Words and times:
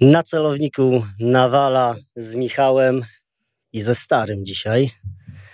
Na 0.00 0.22
celowniku 0.22 1.04
Nawala 1.20 1.94
z 2.16 2.34
Michałem 2.34 3.04
i 3.72 3.82
ze 3.82 3.94
Starym 3.94 4.44
dzisiaj. 4.44 4.90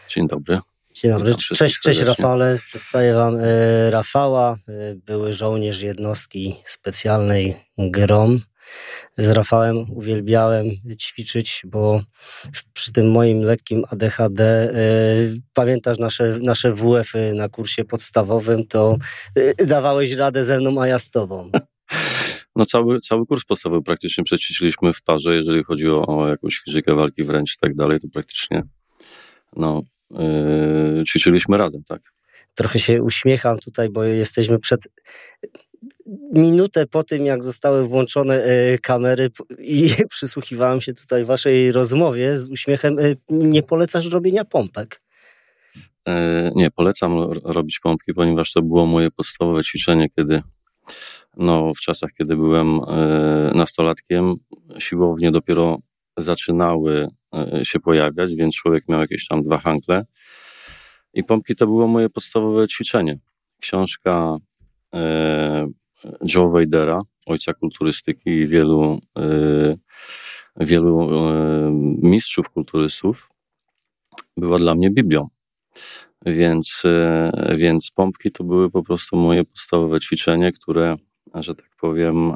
Dzień 0.09 0.29
dobry. 0.29 0.59
Dzień 0.95 1.11
dobry. 1.11 1.35
Cześć, 1.35 1.81
cześć 1.81 2.01
Rafale. 2.01 2.59
Przedstawię 2.67 3.15
Wam 3.15 3.37
e, 3.41 3.91
Rafała, 3.91 4.57
e, 4.69 4.95
były 4.95 5.33
żołnierz 5.33 5.83
jednostki 5.83 6.57
specjalnej 6.65 7.57
GROM. 7.79 8.41
Z 9.19 9.31
Rafałem 9.31 9.87
uwielbiałem 9.91 10.67
ćwiczyć, 10.99 11.63
bo 11.65 12.03
przy 12.73 12.93
tym 12.93 13.11
moim 13.11 13.43
lekkim 13.43 13.85
ADHD, 13.91 14.43
e, 14.43 14.75
pamiętasz 15.53 15.99
nasze, 15.99 16.39
nasze 16.43 16.73
WF-y 16.73 17.35
na 17.35 17.49
kursie 17.49 17.85
podstawowym, 17.85 18.67
to 18.67 18.97
dawałeś 19.67 20.13
radę 20.13 20.45
ze 20.45 20.59
mną, 20.59 20.83
a 20.83 20.87
ja 20.87 20.99
z 20.99 21.11
tobą. 21.11 21.51
No 22.57 22.65
cały, 22.65 23.01
cały 23.01 23.27
kurs 23.27 23.45
podstawowy 23.45 23.83
praktycznie 23.83 24.25
przećwiczyliśmy 24.25 24.93
w 24.93 25.03
parze, 25.03 25.35
jeżeli 25.35 25.65
chodzi 25.65 25.89
o, 25.89 26.07
o 26.07 26.29
jakąś 26.29 26.59
fizykę 26.59 26.95
walki 26.95 27.25
wręcz 27.25 27.55
i 27.55 27.59
tak 27.61 27.75
dalej, 27.75 28.01
to 28.01 28.09
praktycznie 28.09 28.63
no, 29.57 29.83
yy, 30.11 31.05
ćwiczyliśmy 31.09 31.59
razem, 31.59 31.85
tak. 31.89 32.03
Trochę 32.55 32.79
się 32.79 33.03
uśmiecham 33.03 33.59
tutaj, 33.59 33.91
bo 33.91 34.05
jesteśmy 34.05 34.59
przed 34.59 34.89
minutę 36.33 36.87
po 36.87 37.03
tym, 37.03 37.27
jak 37.27 37.45
zostały 37.45 37.89
włączone 37.89 38.47
y, 38.47 38.79
kamery 38.83 39.31
i 39.59 39.91
przysłuchiwałem 40.11 40.81
się 40.81 40.95
tutaj 40.95 41.25
waszej 41.25 41.73
rozmowie 41.73 42.39
z 42.39 42.49
uśmiechem. 42.49 42.99
Y, 42.99 43.17
nie 43.31 43.63
polecasz 43.63 44.11
robienia 44.11 44.45
pompek? 44.45 45.01
E, 46.09 46.51
nie, 46.55 46.71
polecam 46.71 47.33
robić 47.45 47.81
pompki, 47.81 48.15
ponieważ 48.15 48.53
to 48.53 48.63
było 48.63 48.87
moje 48.87 49.11
podstawowe 49.11 49.65
ćwiczenie, 49.65 50.11
kiedy 50.11 50.43
no, 51.37 51.75
w 51.75 51.81
czasach, 51.81 52.11
kiedy 52.19 52.37
byłem 52.37 52.81
e, 52.89 53.53
nastolatkiem, 53.55 54.35
siłownie 54.79 55.31
dopiero 55.31 55.79
zaczynały 56.17 57.09
e, 57.35 57.65
się 57.65 57.81
pojawiać, 57.81 58.35
więc 58.35 58.55
człowiek 58.55 58.89
miał 58.89 59.01
jakieś 59.01 59.29
tam 59.29 59.43
dwa 59.43 59.59
hankle. 59.59 60.07
I 61.15 61.25
pompki 61.25 61.57
to 61.57 61.67
było 61.67 61.89
moje 61.89 62.11
podstawowe 62.11 62.69
ćwiczenie. 62.69 63.19
Książka 63.61 64.37
e, 64.95 65.67
Joe 66.35 66.51
Weidera, 66.51 67.01
ojca 67.27 67.55
kulturystyki 67.55 68.31
i 68.31 68.49
wielu, 68.49 69.01
wielu 70.57 71.09
mistrzów 72.03 72.49
kulturystów, 72.49 73.31
była 74.37 74.59
dla 74.59 74.75
mnie 74.75 74.91
Biblią. 74.91 75.29
Więc, 76.27 76.83
więc 77.55 77.91
pompki 77.91 78.31
to 78.31 78.45
były 78.45 78.71
po 78.71 78.83
prostu 78.83 79.17
moje 79.17 79.45
podstawowe 79.45 80.01
ćwiczenie, 80.01 80.53
które 80.53 80.97
że 81.43 81.55
tak 81.55 81.71
powiem, 81.81 82.31
e, 82.31 82.35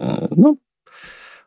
e, 0.00 0.28
no, 0.36 0.56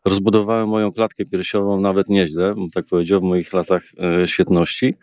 rozbudowałem 0.05 0.69
moją 0.69 0.91
klatkę 0.91 1.25
piersiową 1.25 1.81
nawet 1.81 2.09
nieźle, 2.09 2.55
bym 2.55 2.69
tak 2.69 2.85
powiedział, 2.85 3.19
w 3.19 3.23
moich 3.23 3.53
latach 3.53 3.83
e, 4.23 4.27
świetności. 4.27 4.95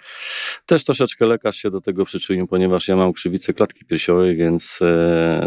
Też 0.67 0.85
troszeczkę 0.85 1.27
lekarz 1.27 1.57
się 1.57 1.71
do 1.71 1.81
tego 1.81 2.05
przyczynił, 2.05 2.47
ponieważ 2.47 2.89
ja 2.89 2.97
mam 2.97 3.13
krzywicę 3.13 3.53
klatki 3.53 3.85
piersiowej, 3.85 4.37
więc 4.37 4.81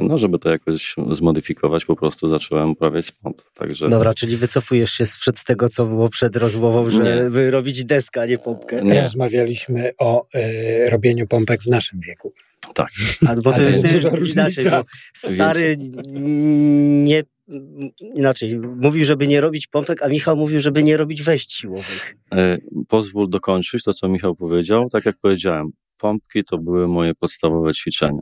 no, 0.01 0.17
żeby 0.17 0.39
to 0.39 0.49
jakoś 0.49 0.95
zmodyfikować, 1.11 1.85
po 1.85 1.95
prostu 1.95 2.27
zacząłem 2.27 2.71
uprawiać 2.71 3.05
sport. 3.05 3.43
Także... 3.53 3.89
Dobra, 3.89 4.13
czyli 4.13 4.37
wycofujesz 4.37 4.91
się 4.91 5.05
sprzed 5.05 5.43
tego, 5.43 5.69
co 5.69 5.85
było 5.85 6.09
przed 6.09 6.35
rozmową, 6.35 6.89
żeby 6.89 7.51
robić 7.51 7.85
deskę, 7.85 8.21
a 8.21 8.25
nie 8.25 8.37
pompkę. 8.37 8.81
Nie. 8.83 9.01
Rozmawialiśmy 9.01 9.91
o 9.97 10.27
y, 10.35 10.89
robieniu 10.89 11.27
pompek 11.27 11.61
w 11.61 11.67
naszym 11.67 11.99
wieku. 11.99 12.33
Tak. 12.73 12.89
A, 13.27 13.35
bo 13.43 13.53
ty, 13.53 13.79
ty 13.81 13.87
inaczej, 14.33 14.65
bo 14.65 14.85
stary 15.13 15.77
nie 17.03 17.23
inaczej, 17.99 18.59
mówił, 18.59 19.05
żeby 19.05 19.27
nie 19.27 19.41
robić 19.41 19.67
pompek, 19.67 20.03
a 20.03 20.07
Michał 20.07 20.37
mówił, 20.37 20.59
żeby 20.59 20.83
nie 20.83 20.97
robić 20.97 21.23
wejść 21.23 21.53
siłowych. 21.53 22.15
E, 22.33 22.57
pozwól 22.87 23.29
dokończyć 23.29 23.83
to, 23.83 23.93
co 23.93 24.07
Michał 24.07 24.35
powiedział. 24.35 24.89
Tak 24.89 25.05
jak 25.05 25.17
powiedziałem, 25.21 25.69
pompki 25.97 26.43
to 26.43 26.57
były 26.57 26.87
moje 26.87 27.15
podstawowe 27.15 27.73
ćwiczenia. 27.73 28.21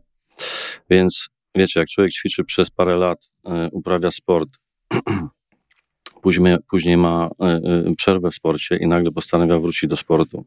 Więc 0.89 1.29
wiecie, 1.55 1.79
jak 1.79 1.89
człowiek 1.89 2.13
ćwiczy 2.13 2.43
przez 2.43 2.71
parę 2.71 2.95
lat, 2.95 3.29
e, 3.45 3.69
uprawia 3.71 4.11
sport, 4.11 4.49
później, 6.23 6.57
później 6.69 6.97
ma 6.97 7.29
e, 7.41 7.61
przerwę 7.97 8.31
w 8.31 8.35
sporcie 8.35 8.77
i 8.77 8.87
nagle 8.87 9.11
postanawia 9.11 9.59
wrócić 9.59 9.89
do 9.89 9.97
sportu. 9.97 10.45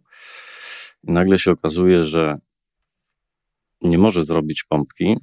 I 1.09 1.13
nagle 1.13 1.39
się 1.39 1.51
okazuje, 1.51 2.05
że 2.05 2.39
nie 3.87 3.99
może 3.99 4.25
zrobić 4.25 4.65
pompki, 4.65 5.17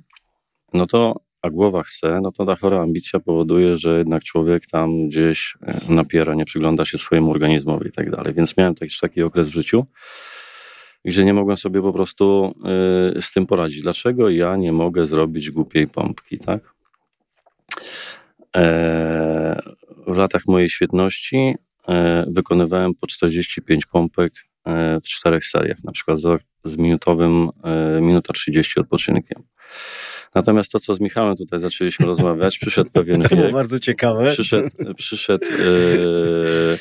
no 0.74 0.86
to, 0.86 1.20
a 1.42 1.50
głowa 1.50 1.84
chce, 1.84 2.20
no 2.22 2.32
to 2.32 2.46
ta 2.46 2.56
chora 2.56 2.82
ambicja 2.82 3.20
powoduje, 3.20 3.78
że 3.78 3.98
jednak 3.98 4.24
człowiek 4.24 4.68
tam 4.68 5.08
gdzieś 5.08 5.58
e, 5.62 5.80
napiera, 5.90 6.34
nie 6.34 6.46
przygląda 6.46 6.86
się 6.86 6.98
swojemu 6.98 7.32
organizmowi 7.32 7.88
i 7.88 7.92
tak 7.92 8.12
dalej. 8.12 8.34
Więc 8.34 8.58
miałem 8.58 8.76
też 8.76 9.00
taki 9.00 9.24
okres 9.24 9.50
w 9.50 9.54
życiu, 9.54 9.86
gdzie 11.06 11.26
nie 11.26 11.34
mogłem 11.34 11.58
sobie 11.58 11.82
po 11.82 11.94
prostu 11.94 12.54
y, 13.18 13.22
z 13.22 13.32
tym 13.32 13.48
poradzić. 13.48 13.82
Dlaczego 13.82 14.30
ja 14.30 14.56
nie 14.56 14.72
mogę 14.72 15.06
zrobić 15.06 15.52
głupiej 15.52 15.88
pompki, 15.88 16.40
tak? 16.40 16.74
E, 18.56 19.62
w 20.08 20.18
latach 20.18 20.42
mojej 20.48 20.70
świetności 20.70 21.56
e, 21.88 22.26
wykonywałem 22.28 22.96
po 22.96 23.08
45 23.08 23.86
pompek 23.86 24.34
e, 24.36 24.53
w 25.04 25.08
czterech 25.08 25.46
seriach, 25.46 25.78
na 25.84 25.92
przykład 25.92 26.20
z 26.64 26.78
minutowym, 26.78 27.50
e, 27.64 28.02
minuta 28.02 28.34
30 28.34 28.80
odpoczynkiem. 28.80 29.44
Natomiast 30.36 30.72
to, 30.72 30.80
co 30.80 30.96
z 30.96 31.00
Michałem 31.00 31.36
tutaj 31.36 31.62
zaczęliśmy 31.62 32.06
rozmawiać, 32.06 32.58
przyszedł 32.58 32.90
pewien 32.94 33.22
To 33.22 33.36
było 33.36 33.52
bardzo 33.52 33.80
ciekawe. 33.80 34.32
Przyszedł, 34.32 34.70
przyszedł 34.98 35.46
yy, 35.46 36.78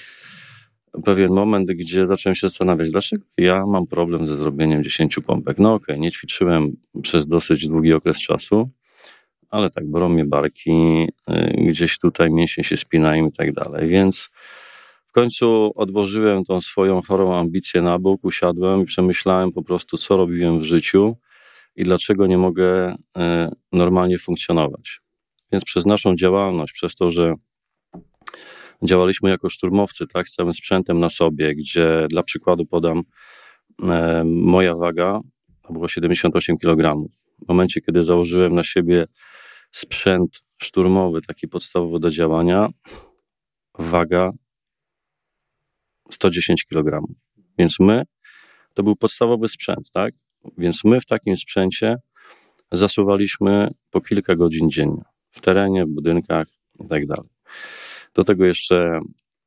pewien 1.04 1.32
moment, 1.32 1.72
gdzie 1.72 2.06
zacząłem 2.06 2.34
się 2.34 2.48
zastanawiać, 2.48 2.90
dlaczego 2.90 3.22
ja 3.38 3.66
mam 3.66 3.86
problem 3.86 4.26
ze 4.26 4.36
zrobieniem 4.36 4.84
10 4.84 5.16
pompek. 5.26 5.58
No 5.58 5.74
okej, 5.74 5.84
okay, 5.84 5.98
nie 5.98 6.10
ćwiczyłem 6.10 6.76
przez 7.02 7.26
dosyć 7.26 7.68
długi 7.68 7.92
okres 7.92 8.18
czasu, 8.18 8.70
ale 9.50 9.70
tak, 9.70 9.90
bolą 9.90 10.08
mnie 10.08 10.24
barki, 10.24 11.06
yy, 11.28 11.66
gdzieś 11.68 11.98
tutaj 11.98 12.30
mięśnie 12.30 12.64
się 12.64 12.76
spinają 12.76 13.28
i 13.28 13.32
tak 13.32 13.52
dalej, 13.52 13.88
więc 13.88 14.30
w 15.12 15.14
końcu 15.14 15.72
odłożyłem 15.74 16.44
tą 16.44 16.60
swoją 16.60 17.02
chorą 17.02 17.34
ambicję 17.34 17.82
na 17.82 17.98
bok, 17.98 18.24
usiadłem 18.24 18.82
i 18.82 18.84
przemyślałem 18.84 19.52
po 19.52 19.62
prostu, 19.62 19.98
co 19.98 20.16
robiłem 20.16 20.60
w 20.60 20.64
życiu 20.64 21.16
i 21.76 21.84
dlaczego 21.84 22.26
nie 22.26 22.38
mogę 22.38 22.96
e, 23.16 23.50
normalnie 23.72 24.18
funkcjonować. 24.18 25.00
Więc 25.52 25.64
przez 25.64 25.86
naszą 25.86 26.16
działalność, 26.16 26.72
przez 26.72 26.94
to, 26.94 27.10
że 27.10 27.34
działaliśmy 28.82 29.30
jako 29.30 29.50
szturmowcy, 29.50 30.06
tak, 30.06 30.28
z 30.28 30.34
całym 30.34 30.54
sprzętem 30.54 31.00
na 31.00 31.10
sobie, 31.10 31.54
gdzie 31.54 32.06
dla 32.10 32.22
przykładu 32.22 32.66
podam, 32.66 33.02
e, 33.82 34.22
moja 34.24 34.74
waga 34.74 35.20
to 35.62 35.72
było 35.72 35.88
78 35.88 36.58
kg. 36.58 37.08
W 37.44 37.48
momencie, 37.48 37.80
kiedy 37.80 38.04
założyłem 38.04 38.54
na 38.54 38.64
siebie 38.64 39.06
sprzęt 39.72 40.40
szturmowy, 40.58 41.22
taki 41.22 41.48
podstawowy 41.48 42.00
do 42.00 42.10
działania, 42.10 42.68
waga 43.78 44.32
110 46.14 46.64
kg. 46.64 47.00
Więc 47.58 47.80
my, 47.80 48.02
to 48.74 48.82
był 48.82 48.96
podstawowy 48.96 49.48
sprzęt, 49.48 49.90
tak? 49.92 50.14
Więc 50.58 50.84
my 50.84 51.00
w 51.00 51.06
takim 51.06 51.36
sprzęcie 51.36 51.96
zasuwaliśmy 52.72 53.68
po 53.90 54.00
kilka 54.00 54.34
godzin 54.34 54.70
dziennie 54.70 55.02
w 55.30 55.40
terenie, 55.40 55.84
w 55.84 55.88
budynkach 55.88 56.46
i 56.80 56.86
tak. 56.88 57.02
Do 58.14 58.24
tego 58.24 58.44
jeszcze 58.44 59.00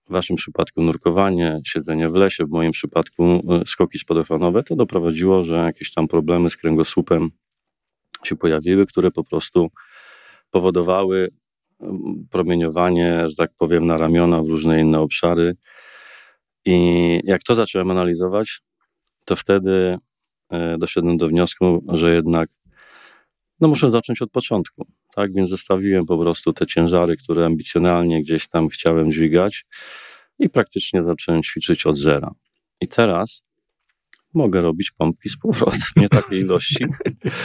w 0.07 0.11
waszym 0.11 0.35
przypadku 0.35 0.81
nurkowanie, 0.81 1.61
siedzenie 1.65 2.09
w 2.09 2.13
lesie, 2.13 2.45
w 2.45 2.49
moim 2.49 2.71
przypadku 2.71 3.23
y, 3.61 3.67
skoki 3.67 3.99
spadochronowe, 3.99 4.63
to 4.63 4.75
doprowadziło, 4.75 5.43
że 5.43 5.53
jakieś 5.53 5.93
tam 5.93 6.07
problemy 6.07 6.49
z 6.49 6.57
kręgosłupem 6.57 7.29
się 8.23 8.35
pojawiły, 8.35 8.85
które 8.85 9.11
po 9.11 9.23
prostu 9.23 9.67
powodowały 10.51 11.29
mm, 11.81 12.27
promieniowanie, 12.31 13.29
że 13.29 13.35
tak 13.35 13.51
powiem, 13.57 13.85
na 13.85 13.97
ramiona 13.97 14.43
w 14.43 14.47
różne 14.47 14.81
inne 14.81 14.99
obszary, 14.99 15.55
i 16.65 17.19
jak 17.23 17.43
to 17.43 17.55
zacząłem 17.55 17.91
analizować, 17.91 18.61
to 19.25 19.35
wtedy 19.35 19.97
e, 20.49 20.77
doszedłem 20.77 21.17
do 21.17 21.27
wniosku, 21.27 21.85
że 21.87 22.13
jednak 22.13 22.49
no 23.59 23.67
muszę 23.67 23.89
zacząć 23.89 24.21
od 24.21 24.31
początku. 24.31 24.87
Tak 25.15 25.33
więc 25.33 25.49
zostawiłem 25.49 26.05
po 26.05 26.17
prostu 26.17 26.53
te 26.53 26.65
ciężary, 26.65 27.17
które 27.17 27.45
ambicjonalnie 27.45 28.21
gdzieś 28.21 28.47
tam 28.47 28.69
chciałem 28.69 29.11
dźwigać 29.11 29.65
i 30.39 30.49
praktycznie 30.49 31.03
zacząłem 31.03 31.43
ćwiczyć 31.43 31.85
od 31.85 31.97
zera. 31.97 32.31
I 32.81 32.87
teraz 32.87 33.43
mogę 34.33 34.61
robić 34.61 34.91
pompki 34.91 35.29
z 35.29 35.37
powrotem. 35.37 35.81
Nie 35.95 36.09
takiej 36.09 36.39
ilości, 36.39 36.85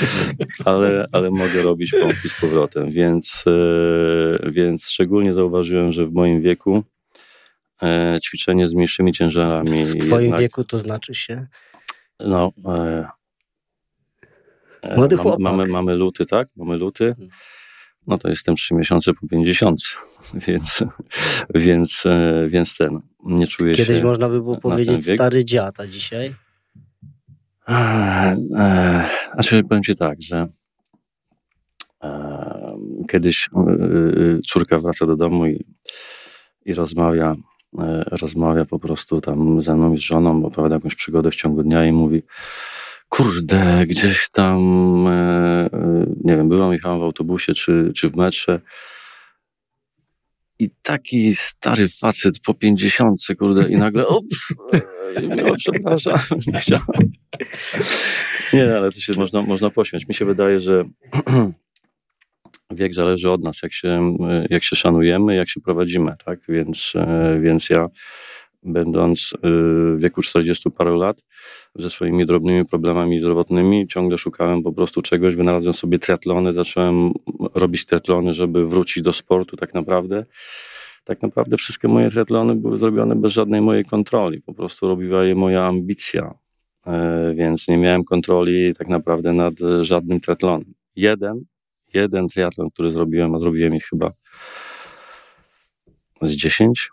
ale, 0.64 1.06
ale 1.12 1.30
mogę 1.30 1.62
robić 1.62 1.90
pompki 2.00 2.28
z 2.28 2.40
powrotem. 2.40 2.90
Więc, 2.90 3.44
e, 3.46 4.50
więc 4.50 4.90
szczególnie 4.90 5.32
zauważyłem, 5.32 5.92
że 5.92 6.06
w 6.06 6.12
moim 6.12 6.42
wieku 6.42 6.84
ćwiczenie 8.24 8.68
z 8.68 8.74
mniejszymi 8.74 9.12
ciężarami. 9.12 9.84
W 9.84 9.98
twoim 9.98 10.22
jednak, 10.22 10.40
wieku 10.40 10.64
to 10.64 10.78
znaczy 10.78 11.14
się? 11.14 11.46
No, 12.20 12.52
e, 12.66 13.08
Młody 14.96 15.16
chłopak. 15.16 15.40
Mamy, 15.40 15.66
mamy 15.66 15.94
luty, 15.94 16.26
tak? 16.26 16.48
Mamy 16.56 16.76
luty. 16.76 17.04
Mhm. 17.04 17.28
no 18.06 18.18
to 18.18 18.28
jestem 18.28 18.54
trzy 18.54 18.74
miesiące 18.74 19.14
po 19.14 19.26
50, 19.28 19.80
więc, 20.46 20.84
więc, 21.54 22.02
e, 22.06 22.46
więc 22.48 22.76
ten, 22.76 23.00
nie 23.24 23.46
czuję 23.46 23.74
Kiedyś 23.74 23.86
się... 23.86 23.92
Kiedyś 23.92 24.04
można 24.04 24.28
by 24.28 24.40
było 24.40 24.58
powiedzieć 24.58 25.06
stary 25.06 25.44
dziad, 25.44 25.80
a 25.80 25.86
dzisiaj? 25.86 26.34
Znaczy, 29.32 29.62
powiem 29.68 29.82
ci 29.82 29.96
tak, 29.96 30.22
że 30.22 30.46
kiedyś 33.08 33.48
córka 34.46 34.78
wraca 34.78 35.06
do 35.06 35.16
domu 35.16 35.46
i, 35.46 35.64
i 36.64 36.74
rozmawia, 36.74 37.32
rozmawia 38.10 38.64
po 38.64 38.78
prostu 38.78 39.20
tam 39.20 39.60
ze 39.60 39.74
mną 39.74 39.94
i 39.94 39.98
z 39.98 40.00
żoną, 40.00 40.44
opowiada 40.44 40.74
jakąś 40.74 40.94
przygodę 40.94 41.30
w 41.30 41.36
ciągu 41.36 41.62
dnia 41.62 41.86
i 41.86 41.92
mówi 41.92 42.22
kurde, 43.08 43.86
gdzieś 43.86 44.30
tam, 44.30 44.58
e, 45.06 45.68
e, 45.72 46.06
nie 46.24 46.36
wiem, 46.36 46.48
byłam, 46.48 46.72
jechałam 46.72 47.00
w 47.00 47.02
autobusie 47.02 47.54
czy, 47.54 47.92
czy 47.96 48.08
w 48.08 48.16
metrze 48.16 48.60
i 50.58 50.70
taki 50.82 51.34
stary 51.34 51.88
facet 51.88 52.40
po 52.40 52.54
pięćdziesiątce, 52.54 53.34
kurde, 53.34 53.68
i 53.68 53.76
nagle, 53.76 54.08
ups, 54.08 54.54
no, 55.36 55.54
przepraszam, 55.58 56.18
nie 56.46 56.60
chciałem. 56.60 57.10
Nie, 58.52 58.76
ale 58.76 58.92
to 58.92 59.00
się 59.00 59.12
można, 59.16 59.42
można 59.42 59.70
pośmiać. 59.70 60.08
Mi 60.08 60.14
się 60.14 60.24
wydaje, 60.24 60.60
że 60.60 60.84
wiek 62.70 62.94
zależy 62.94 63.30
od 63.30 63.44
nas, 63.44 63.62
jak 63.62 63.72
się, 63.72 64.16
jak 64.50 64.64
się 64.64 64.76
szanujemy, 64.76 65.34
jak 65.34 65.48
się 65.48 65.60
prowadzimy, 65.60 66.14
tak? 66.24 66.40
Więc, 66.48 66.92
więc 67.40 67.70
ja 67.70 67.88
będąc 68.62 69.32
y, 69.32 69.38
w 69.96 70.00
wieku 70.00 70.22
40 70.22 70.70
paru 70.70 70.96
lat, 70.96 71.22
ze 71.74 71.90
swoimi 71.90 72.26
drobnymi 72.26 72.66
problemami 72.66 73.20
zdrowotnymi, 73.20 73.88
ciągle 73.88 74.18
szukałem 74.18 74.62
po 74.62 74.72
prostu 74.72 75.02
czegoś, 75.02 75.34
wynalazłem 75.36 75.74
sobie 75.74 75.98
triatlony, 75.98 76.52
zacząłem 76.52 77.12
robić 77.54 77.86
triatlony, 77.86 78.34
żeby 78.34 78.66
wrócić 78.66 79.02
do 79.02 79.12
sportu 79.12 79.56
tak 79.56 79.74
naprawdę. 79.74 80.24
Tak 81.04 81.22
naprawdę 81.22 81.56
wszystkie 81.56 81.88
moje 81.88 82.10
triatlony 82.10 82.54
były 82.54 82.76
zrobione 82.76 83.16
bez 83.16 83.32
żadnej 83.32 83.60
mojej 83.60 83.84
kontroli, 83.84 84.40
po 84.40 84.54
prostu 84.54 84.88
robiła 84.88 85.24
je 85.24 85.34
moja 85.34 85.64
ambicja, 85.66 86.34
e, 86.86 87.34
więc 87.34 87.68
nie 87.68 87.76
miałem 87.76 88.04
kontroli 88.04 88.74
tak 88.74 88.88
naprawdę 88.88 89.32
nad 89.32 89.54
żadnym 89.80 90.20
triatlonem. 90.20 90.74
Jeden, 90.96 91.44
jeden 91.94 92.28
triatlon, 92.28 92.70
który 92.70 92.90
zrobiłem, 92.90 93.34
a 93.34 93.38
zrobiłem 93.38 93.74
ich 93.74 93.84
chyba 93.84 94.12
z 96.22 96.30
dziesięć, 96.30 96.90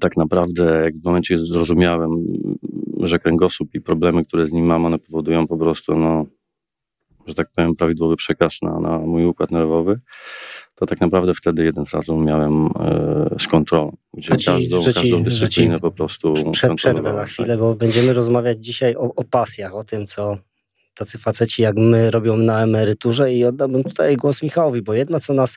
tak 0.00 0.16
naprawdę, 0.16 0.82
jak 0.84 0.94
w 0.94 1.04
momencie 1.04 1.38
zrozumiałem, 1.38 2.10
że 3.00 3.18
kręgosłup 3.18 3.74
i 3.74 3.80
problemy, 3.80 4.24
które 4.24 4.48
z 4.48 4.52
nim 4.52 4.66
mam, 4.66 4.86
one 4.86 4.98
powodują 4.98 5.46
po 5.46 5.56
prostu, 5.56 5.98
no, 5.98 6.26
że 7.26 7.34
tak 7.34 7.48
powiem, 7.56 7.76
prawidłowy 7.76 8.16
przekaz 8.16 8.62
na, 8.62 8.80
na 8.80 8.98
mój 8.98 9.24
układ 9.24 9.50
nerwowy, 9.50 10.00
to 10.74 10.86
tak 10.86 11.00
naprawdę 11.00 11.34
wtedy 11.34 11.64
jeden 11.64 11.84
triatlon 11.84 12.24
miałem 12.24 12.66
e, 12.66 13.36
z 13.38 13.46
kontrolą, 13.46 13.96
gdzie 14.14 14.36
ci, 14.36 14.46
każdą, 14.46 14.78
ci, 14.78 14.92
każdą 14.92 15.22
dyscyplinę 15.22 15.80
po 15.80 15.90
prostu 15.90 16.34
Prze 16.52 16.74
Przerwę 16.74 17.12
na 17.12 17.24
chwilę, 17.24 17.48
tak. 17.48 17.58
bo 17.58 17.74
będziemy 17.74 18.12
rozmawiać 18.12 18.64
dzisiaj 18.64 18.96
o, 18.96 19.14
o 19.16 19.24
pasjach, 19.24 19.74
o 19.74 19.84
tym, 19.84 20.06
co 20.06 20.38
tacy 21.00 21.18
faceci 21.18 21.62
jak 21.62 21.76
my 21.76 22.10
robią 22.10 22.36
na 22.36 22.62
emeryturze 22.62 23.34
i 23.34 23.44
oddałbym 23.44 23.84
tutaj 23.84 24.16
głos 24.16 24.42
Michałowi, 24.42 24.82
bo 24.82 24.94
jedno, 24.94 25.20
co 25.20 25.34
nas 25.34 25.56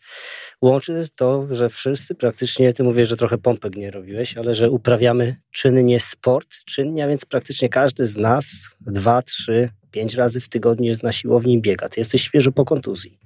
łączy, 0.61 1.03
to, 1.15 1.47
że 1.51 1.69
wszyscy 1.69 2.15
praktycznie, 2.15 2.73
ty 2.73 2.83
mówisz, 2.83 3.09
że 3.09 3.17
trochę 3.17 3.37
pompek 3.37 3.75
nie 3.75 3.91
robiłeś, 3.91 4.37
ale 4.37 4.53
że 4.53 4.69
uprawiamy 4.69 5.35
czynnie 5.51 5.99
sport, 5.99 6.49
czynnie, 6.65 7.03
a 7.03 7.07
więc 7.07 7.25
praktycznie 7.25 7.69
każdy 7.69 8.07
z 8.07 8.17
nas 8.17 8.69
dwa, 8.81 9.21
trzy, 9.21 9.69
pięć 9.91 10.15
razy 10.15 10.41
w 10.41 10.49
tygodniu 10.49 10.85
jest 10.85 11.03
na 11.03 11.11
siłowni 11.11 11.53
i 11.53 11.61
biega. 11.61 11.89
Ty 11.89 11.99
jesteś 11.99 12.21
świeżo 12.21 12.51
po 12.51 12.65
kontuzji. 12.65 13.19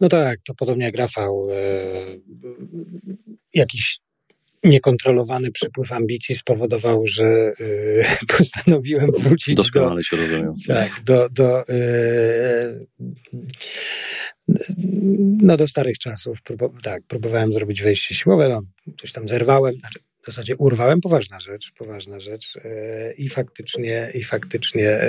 No 0.00 0.08
tak, 0.08 0.38
to 0.46 0.54
podobnie 0.54 0.84
jak 0.84 0.96
Rafał. 0.96 1.48
E, 1.50 1.56
jakiś 3.54 3.98
niekontrolowany 4.64 5.50
przypływ 5.50 5.92
ambicji 5.92 6.34
spowodował, 6.34 7.06
że 7.06 7.52
y, 7.60 8.04
postanowiłem 8.38 9.10
wrócić 9.18 9.54
Doskonale 9.54 9.96
do, 9.96 10.02
się 10.02 10.16
rozumiem. 10.16 10.54
Tak, 10.66 10.90
do, 11.04 11.28
do, 11.30 11.68
y, 11.68 12.86
no 15.42 15.56
do 15.56 15.68
starych 15.68 15.98
czasów. 15.98 16.38
tak, 16.82 17.02
próbowałem 17.08 17.52
zrobić 17.52 17.82
wejście 17.82 18.14
siłowe, 18.14 18.48
no, 18.48 18.62
coś 19.00 19.12
tam 19.12 19.28
zerwałem, 19.28 19.74
znaczy 19.74 19.98
w 20.22 20.26
zasadzie 20.26 20.56
urwałem, 20.56 21.00
poważna 21.00 21.40
rzecz, 21.40 21.72
poważna 21.78 22.20
rzecz 22.20 22.56
y, 22.56 23.14
i 23.18 23.28
faktycznie, 23.28 24.10
i 24.14 24.24
faktycznie 24.24 25.00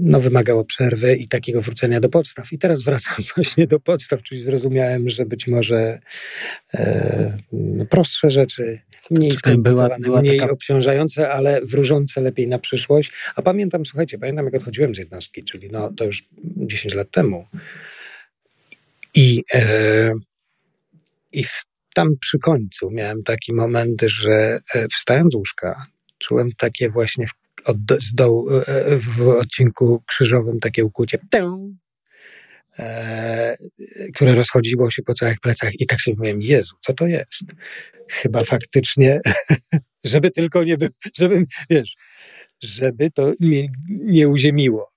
no, 0.00 0.20
wymagało 0.20 0.64
przerwy 0.64 1.16
i 1.16 1.28
takiego 1.28 1.62
wrócenia 1.62 2.00
do 2.00 2.08
podstaw. 2.08 2.52
I 2.52 2.58
teraz 2.58 2.82
wracam 2.82 3.14
właśnie 3.36 3.66
do 3.66 3.80
podstaw, 3.80 4.22
czyli 4.22 4.42
zrozumiałem, 4.42 5.10
że 5.10 5.26
być 5.26 5.46
może 5.46 6.00
e, 6.74 7.38
no, 7.52 7.86
prostsze 7.86 8.30
rzeczy, 8.30 8.80
mniej 9.10 9.36
skomplikowane, 9.36 9.96
była, 10.00 10.20
mniej 10.20 10.38
taka... 10.38 10.52
obciążające, 10.52 11.30
ale 11.30 11.60
wróżące 11.60 12.20
lepiej 12.20 12.48
na 12.48 12.58
przyszłość. 12.58 13.12
A 13.36 13.42
pamiętam, 13.42 13.86
słuchajcie, 13.86 14.18
pamiętam 14.18 14.44
jak 14.44 14.54
odchodziłem 14.54 14.94
z 14.94 14.98
jednostki, 14.98 15.44
czyli 15.44 15.70
no, 15.70 15.92
to 15.92 16.04
już 16.04 16.28
10 16.56 16.94
lat 16.94 17.10
temu. 17.10 17.46
I, 19.14 19.42
e, 19.54 20.12
i 21.32 21.44
tam 21.94 22.08
przy 22.20 22.38
końcu 22.38 22.90
miałem 22.90 23.22
taki 23.22 23.52
moment, 23.52 24.02
że 24.06 24.58
e, 24.74 24.88
wstając 24.88 25.32
z 25.32 25.36
łóżka, 25.36 25.86
czułem 26.18 26.50
takie 26.58 26.90
właśnie 26.90 27.26
z 28.00 28.14
dołu 28.14 28.50
e, 28.50 28.66
e, 28.66 28.96
w 28.96 29.28
odcinku 29.28 30.02
krzyżowym 30.06 30.60
takie 30.60 30.84
ukłucie, 30.84 31.18
tę, 31.30 31.72
e, 32.78 33.56
które 34.14 34.34
rozchodziło 34.34 34.90
się 34.90 35.02
po 35.02 35.14
całych 35.14 35.40
plecach 35.40 35.80
i 35.80 35.86
tak 35.86 36.00
sobie 36.00 36.16
mówiłem, 36.16 36.42
Jezu, 36.42 36.76
co 36.80 36.92
to 36.92 37.06
jest? 37.06 37.42
Chyba 38.08 38.44
faktycznie, 38.44 39.20
żeby 40.04 40.30
tylko 40.30 40.64
nie 40.64 40.78
był, 40.78 40.88
żeby, 41.16 41.44
wiesz, 41.70 41.94
żeby 42.60 43.10
to 43.10 43.32
mnie 43.40 43.68
nie 43.88 44.28
uziemiło. 44.28 44.96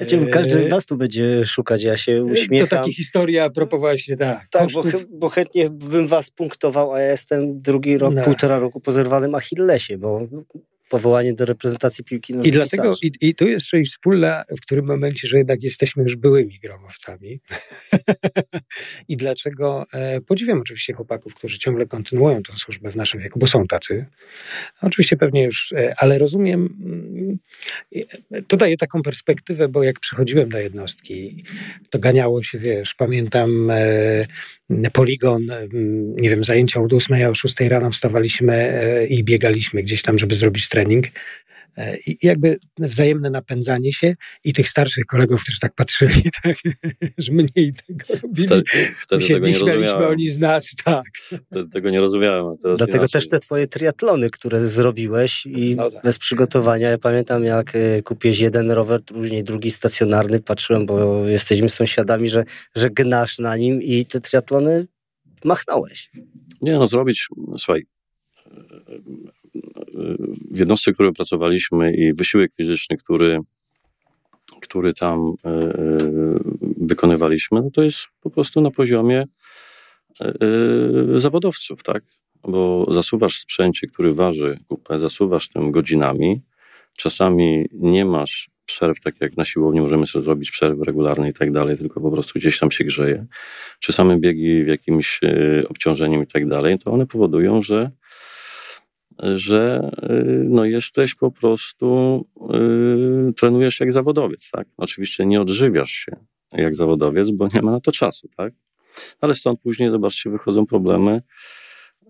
Wiecie, 0.00 0.26
każdy 0.26 0.62
z 0.62 0.66
nas 0.66 0.86
tu 0.86 0.96
będzie 0.96 1.44
szukać, 1.44 1.82
ja 1.82 1.96
się 1.96 2.22
uśmiecham. 2.22 2.68
To 2.68 2.76
taka 2.76 2.88
historia 2.88 3.44
a 3.44 3.50
propos 3.50 3.80
właśnie, 3.80 4.16
tak. 4.16 4.46
Tak, 4.50 4.68
bo, 4.72 4.84
bo, 5.10 5.28
chętnie 5.28 5.70
bym 5.70 6.06
was 6.06 6.30
punktował, 6.30 6.92
a 6.92 7.00
ja 7.00 7.10
jestem 7.10 7.58
drugi 7.58 7.98
rok, 7.98 8.14
no. 8.14 8.22
półtora 8.22 8.58
roku 8.58 8.80
po 8.80 8.92
zerwanym 8.92 9.34
Achillesie, 9.34 9.98
bo 9.98 10.28
powołanie 10.88 11.34
do 11.34 11.44
reprezentacji 11.44 12.04
piłki 12.04 12.34
I 12.42 12.50
dlatego, 12.50 12.94
i, 13.02 13.12
i 13.20 13.34
tu 13.34 13.48
jest 13.48 13.66
część 13.66 13.90
wspólna 13.90 14.42
w 14.58 14.60
którym 14.60 14.86
momencie, 14.86 15.28
że 15.28 15.38
jednak 15.38 15.62
jesteśmy 15.62 16.02
już 16.02 16.16
byłymi 16.16 16.58
gromowcami. 16.62 17.40
I 19.08 19.16
dlaczego 19.16 19.86
e, 19.92 20.20
podziwiam 20.20 20.60
oczywiście 20.60 20.92
chłopaków, 20.92 21.34
którzy 21.34 21.58
ciągle 21.58 21.86
kontynuują 21.86 22.42
tę 22.42 22.52
służbę 22.56 22.92
w 22.92 22.96
naszym 22.96 23.20
wieku, 23.20 23.38
bo 23.38 23.46
są 23.46 23.66
tacy. 23.66 24.06
Oczywiście 24.82 25.16
pewnie 25.16 25.44
już, 25.44 25.72
e, 25.72 25.94
ale 25.96 26.18
rozumiem, 26.18 26.78
mm, 26.84 27.38
to 28.48 28.56
daje 28.56 28.76
taką 28.76 29.02
perspektywę, 29.02 29.68
bo 29.68 29.82
jak 29.82 30.00
przychodziłem 30.00 30.48
do 30.48 30.58
jednostki, 30.58 31.44
to 31.90 31.98
ganiało 31.98 32.42
się, 32.42 32.58
wiesz, 32.58 32.94
pamiętam 32.94 33.70
e, 33.70 34.26
poligon, 34.92 35.46
nie 36.16 36.30
wiem, 36.30 36.44
zajęcia 36.44 36.80
od 36.80 36.92
8, 36.92 37.26
a 37.26 37.28
o 37.28 37.34
6 37.34 37.60
rano 37.60 37.90
wstawaliśmy 37.90 38.54
e, 38.54 39.06
i 39.06 39.24
biegaliśmy 39.24 39.82
gdzieś 39.82 40.02
tam, 40.02 40.18
żeby 40.18 40.34
zrobić 40.34 40.68
trening. 40.68 41.06
E, 41.78 41.96
I 42.06 42.18
jakby 42.22 42.58
wzajemne 42.78 43.30
napędzanie 43.30 43.92
się 43.92 44.14
i 44.44 44.52
tych 44.52 44.68
starszych 44.68 45.04
kolegów, 45.04 45.42
którzy 45.42 45.60
tak 45.60 45.74
patrzyli, 45.74 46.22
tak, 46.42 46.56
że 47.18 47.32
mniej 47.32 47.72
tego 47.86 48.20
robili. 48.22 48.46
Wtedy, 48.46 48.64
wtedy 49.02 49.22
się 49.22 49.36
z 49.36 49.42
nich 49.42 49.58
śmialiśmy, 49.58 50.06
oni 50.06 50.30
z 50.30 50.38
nas, 50.38 50.74
tak. 50.84 51.04
Wtedy 51.50 51.70
tego 51.70 51.90
nie 51.90 52.00
rozumiałem. 52.00 52.56
Dlatego 52.62 52.98
inaczej. 52.98 53.08
też 53.08 53.28
te 53.28 53.38
twoje 53.38 53.66
triatlony, 53.66 54.30
które 54.30 54.68
zrobiłeś 54.68 55.46
i 55.46 55.76
no 55.76 55.90
tak. 55.90 56.02
bez 56.02 56.18
przygotowania. 56.18 56.90
Ja 56.90 56.98
pamiętam, 56.98 57.44
jak 57.44 57.76
e, 57.76 58.02
kupiłeś 58.02 58.40
jeden 58.40 58.70
rower, 58.70 59.04
później 59.04 59.44
drugi 59.44 59.70
stacjonarny, 59.70 60.40
patrzyłem, 60.40 60.86
bo 60.86 61.26
jesteśmy 61.28 61.68
sąsiadami, 61.68 62.28
że, 62.28 62.44
że 62.76 62.90
gnasz 62.90 63.38
na 63.38 63.56
nim 63.56 63.82
i 63.82 64.06
te 64.06 64.20
triatlony 64.20 64.86
machnąłeś. 65.44 66.10
Nie 66.62 66.72
no, 66.72 66.86
zrobić, 66.86 67.28
słuchaj, 67.58 67.86
w 70.50 70.58
jednostce, 70.58 70.90
w 70.90 70.94
której 70.94 71.12
pracowaliśmy 71.12 71.94
i 71.94 72.12
wysiłek 72.12 72.52
fizyczny, 72.56 72.96
który, 72.96 73.40
który 74.60 74.94
tam 74.94 75.34
e, 75.44 75.48
e, 75.48 75.72
wykonywaliśmy, 76.76 77.62
no 77.62 77.70
to 77.70 77.82
jest 77.82 78.08
po 78.20 78.30
prostu 78.30 78.60
na 78.60 78.70
poziomie 78.70 79.24
e, 80.20 80.34
zawodowców, 81.14 81.82
tak? 81.82 82.02
Bo 82.42 82.86
zasuwasz 82.90 83.38
sprzęcie, 83.38 83.86
który 83.86 84.14
waży 84.14 84.58
kupę, 84.68 84.98
zasuwasz 84.98 85.48
tym 85.48 85.70
godzinami, 85.70 86.40
czasami 86.96 87.66
nie 87.72 88.04
masz 88.04 88.50
przerw, 88.66 89.00
tak 89.00 89.20
jak 89.20 89.36
na 89.36 89.44
siłowni 89.44 89.80
możemy 89.80 90.06
sobie 90.06 90.24
zrobić 90.24 90.50
przerwy 90.50 90.84
regularne 90.84 91.30
i 91.30 91.34
tak 91.34 91.52
dalej, 91.52 91.76
tylko 91.76 92.00
po 92.00 92.10
prostu 92.10 92.38
gdzieś 92.38 92.58
tam 92.58 92.70
się 92.70 92.84
grzeje, 92.84 93.26
czy 93.80 93.92
same 93.92 94.18
biegi 94.18 94.64
w 94.64 94.68
jakimś 94.68 95.20
obciążeniem 95.68 96.22
i 96.22 96.26
tak 96.26 96.48
dalej, 96.48 96.78
to 96.78 96.92
one 96.92 97.06
powodują, 97.06 97.62
że 97.62 97.90
że 99.22 99.90
y, 100.10 100.44
no 100.48 100.64
jesteś 100.64 101.14
po 101.14 101.30
prostu, 101.30 102.24
yy, 102.50 103.32
trenujesz 103.36 103.80
jak 103.80 103.92
zawodowiec, 103.92 104.50
tak? 104.50 104.68
Oczywiście 104.76 105.26
nie 105.26 105.40
odżywiasz 105.40 105.90
się 105.90 106.12
jak 106.52 106.76
zawodowiec, 106.76 107.30
bo 107.30 107.48
nie 107.54 107.62
ma 107.62 107.70
na 107.70 107.80
to 107.80 107.92
czasu, 107.92 108.28
tak? 108.36 108.52
Ale 109.20 109.34
stąd 109.34 109.60
później, 109.60 109.90
zobaczcie, 109.90 110.30
wychodzą 110.30 110.66
problemy, 110.66 111.22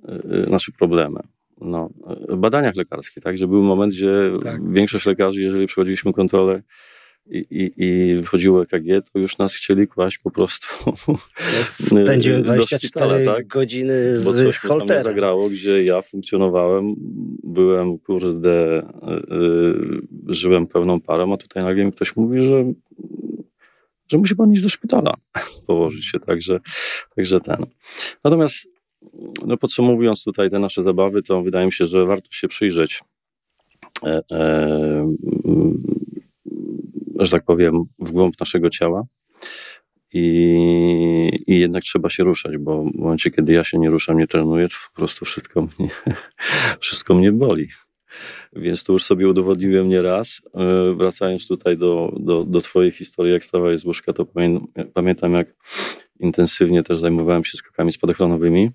yy, 0.08 0.42
znaczy 0.42 0.72
problemy. 0.72 1.20
No, 1.60 1.90
w 2.28 2.36
badaniach 2.36 2.76
lekarskich, 2.76 3.22
tak, 3.22 3.38
że 3.38 3.48
był 3.48 3.62
moment, 3.62 3.92
gdzie 3.92 4.30
tak. 4.42 4.72
większość 4.72 5.06
lekarzy, 5.06 5.42
jeżeli 5.42 5.66
przechodziliśmy 5.66 6.12
kontrolę 6.12 6.62
i, 7.30 7.47
i, 7.50 7.73
i 7.87 8.14
wychodziło 8.14 8.62
EKG, 8.62 9.11
to 9.12 9.18
już 9.18 9.38
nas 9.38 9.54
chcieli 9.54 9.88
kłaść 9.88 10.18
po 10.18 10.30
prostu. 10.30 10.66
Ja 11.37 11.62
spędziłem 11.88 12.42
24 12.42 12.78
szpitala, 12.78 13.37
tak? 13.37 13.47
godziny 13.47 14.18
z 14.18 14.25
Bo 14.25 14.32
coś 14.32 14.58
holterem. 14.58 15.04
zagrało, 15.04 15.49
gdzie 15.49 15.85
ja 15.85 16.02
funkcjonowałem, 16.02 16.94
byłem, 17.44 17.99
kurde, 17.99 18.82
yy, 19.30 20.35
żyłem 20.35 20.66
pełną 20.66 21.00
parą, 21.00 21.32
a 21.32 21.37
tutaj 21.37 21.64
nagle 21.64 21.85
mi 21.85 21.92
ktoś 21.92 22.16
mówi, 22.16 22.47
że 22.47 22.64
że 24.08 24.18
musi 24.18 24.37
pan 24.37 24.52
iść 24.52 24.62
do 24.62 24.68
szpitala, 24.68 25.14
położyć 25.66 26.06
się, 26.06 26.20
także, 26.20 26.61
także 27.16 27.40
ten. 27.40 27.66
Natomiast 28.25 28.68
no 29.47 29.56
podsumowując 29.56 30.25
tutaj 30.25 30.50
te 30.50 30.58
nasze 30.58 30.82
zabawy, 30.82 31.23
to 31.23 31.42
wydaje 31.42 31.66
mi 31.66 31.73
się, 31.73 31.87
że 31.87 32.06
warto 32.06 32.28
się 32.30 32.49
przyjrzeć 32.49 33.02
e, 34.04 34.23
e, 34.32 35.14
że 37.25 37.30
tak 37.30 37.44
powiem, 37.44 37.84
w 37.98 38.10
głąb 38.10 38.40
naszego 38.40 38.70
ciała. 38.70 39.04
I, 40.12 41.44
I 41.46 41.58
jednak 41.58 41.82
trzeba 41.82 42.10
się 42.10 42.25
ruszać, 42.25 42.58
bo 42.58 42.82
w 42.82 42.94
momencie, 42.94 43.30
kiedy 43.30 43.52
ja 43.52 43.64
się 43.64 43.78
nie 43.78 43.90
ruszam, 43.90 44.18
nie 44.18 44.26
trenuję, 44.26 44.68
to 44.68 44.75
po 44.92 45.00
prostu 45.00 45.25
wszystko 45.25 45.62
mnie, 45.62 45.88
wszystko 46.80 47.14
mnie 47.14 47.32
boli. 47.32 47.68
Więc 48.52 48.84
to 48.84 48.92
już 48.92 49.04
sobie 49.04 49.28
udowodniłem 49.28 49.88
nieraz. 49.88 50.40
E, 50.54 50.94
wracając 50.94 51.48
tutaj 51.48 51.76
do, 51.76 52.12
do, 52.20 52.44
do 52.44 52.60
Twojej 52.60 52.90
historii, 52.90 53.32
jak 53.32 53.44
stawałeś 53.44 53.80
z 53.80 53.84
łóżka, 53.84 54.12
to 54.12 54.26
pamiętam, 54.94 55.32
jak 55.32 55.54
intensywnie 56.20 56.82
też 56.82 56.98
zajmowałem 56.98 57.44
się 57.44 57.56
skokami 57.56 57.92
spadochronowymi 57.92 58.70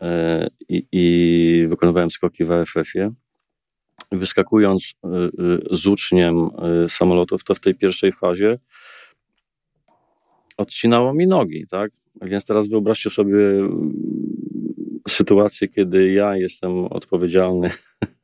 e, 0.00 0.48
i, 0.68 0.86
i 0.92 1.66
wykonywałem 1.68 2.10
skoki 2.10 2.44
w 2.44 2.50
AFF-ie 2.50 3.12
wyskakując 4.12 4.94
y, 5.04 5.08
y, 5.72 5.76
z 5.76 5.86
uczniem 5.86 6.50
y, 6.84 6.88
samolotów, 6.88 7.44
to 7.44 7.54
w 7.54 7.60
tej 7.60 7.74
pierwszej 7.74 8.12
fazie 8.12 8.58
odcinało 10.56 11.14
mi 11.14 11.26
nogi, 11.26 11.66
tak? 11.70 11.90
Więc 12.22 12.46
teraz 12.46 12.68
wyobraźcie 12.68 13.10
sobie 13.10 13.38
sytuację, 15.08 15.68
kiedy 15.68 16.12
ja 16.12 16.36
jestem 16.36 16.84
odpowiedzialny 16.84 17.70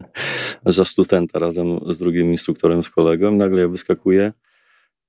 za 0.67 0.85
studenta 0.85 1.39
razem 1.39 1.81
z 1.87 1.99
drugim 1.99 2.31
instruktorem, 2.31 2.83
z 2.83 2.91
kolegą, 2.91 3.37
nagle 3.37 3.61
ja 3.61 3.69
wyskakuję 3.69 4.33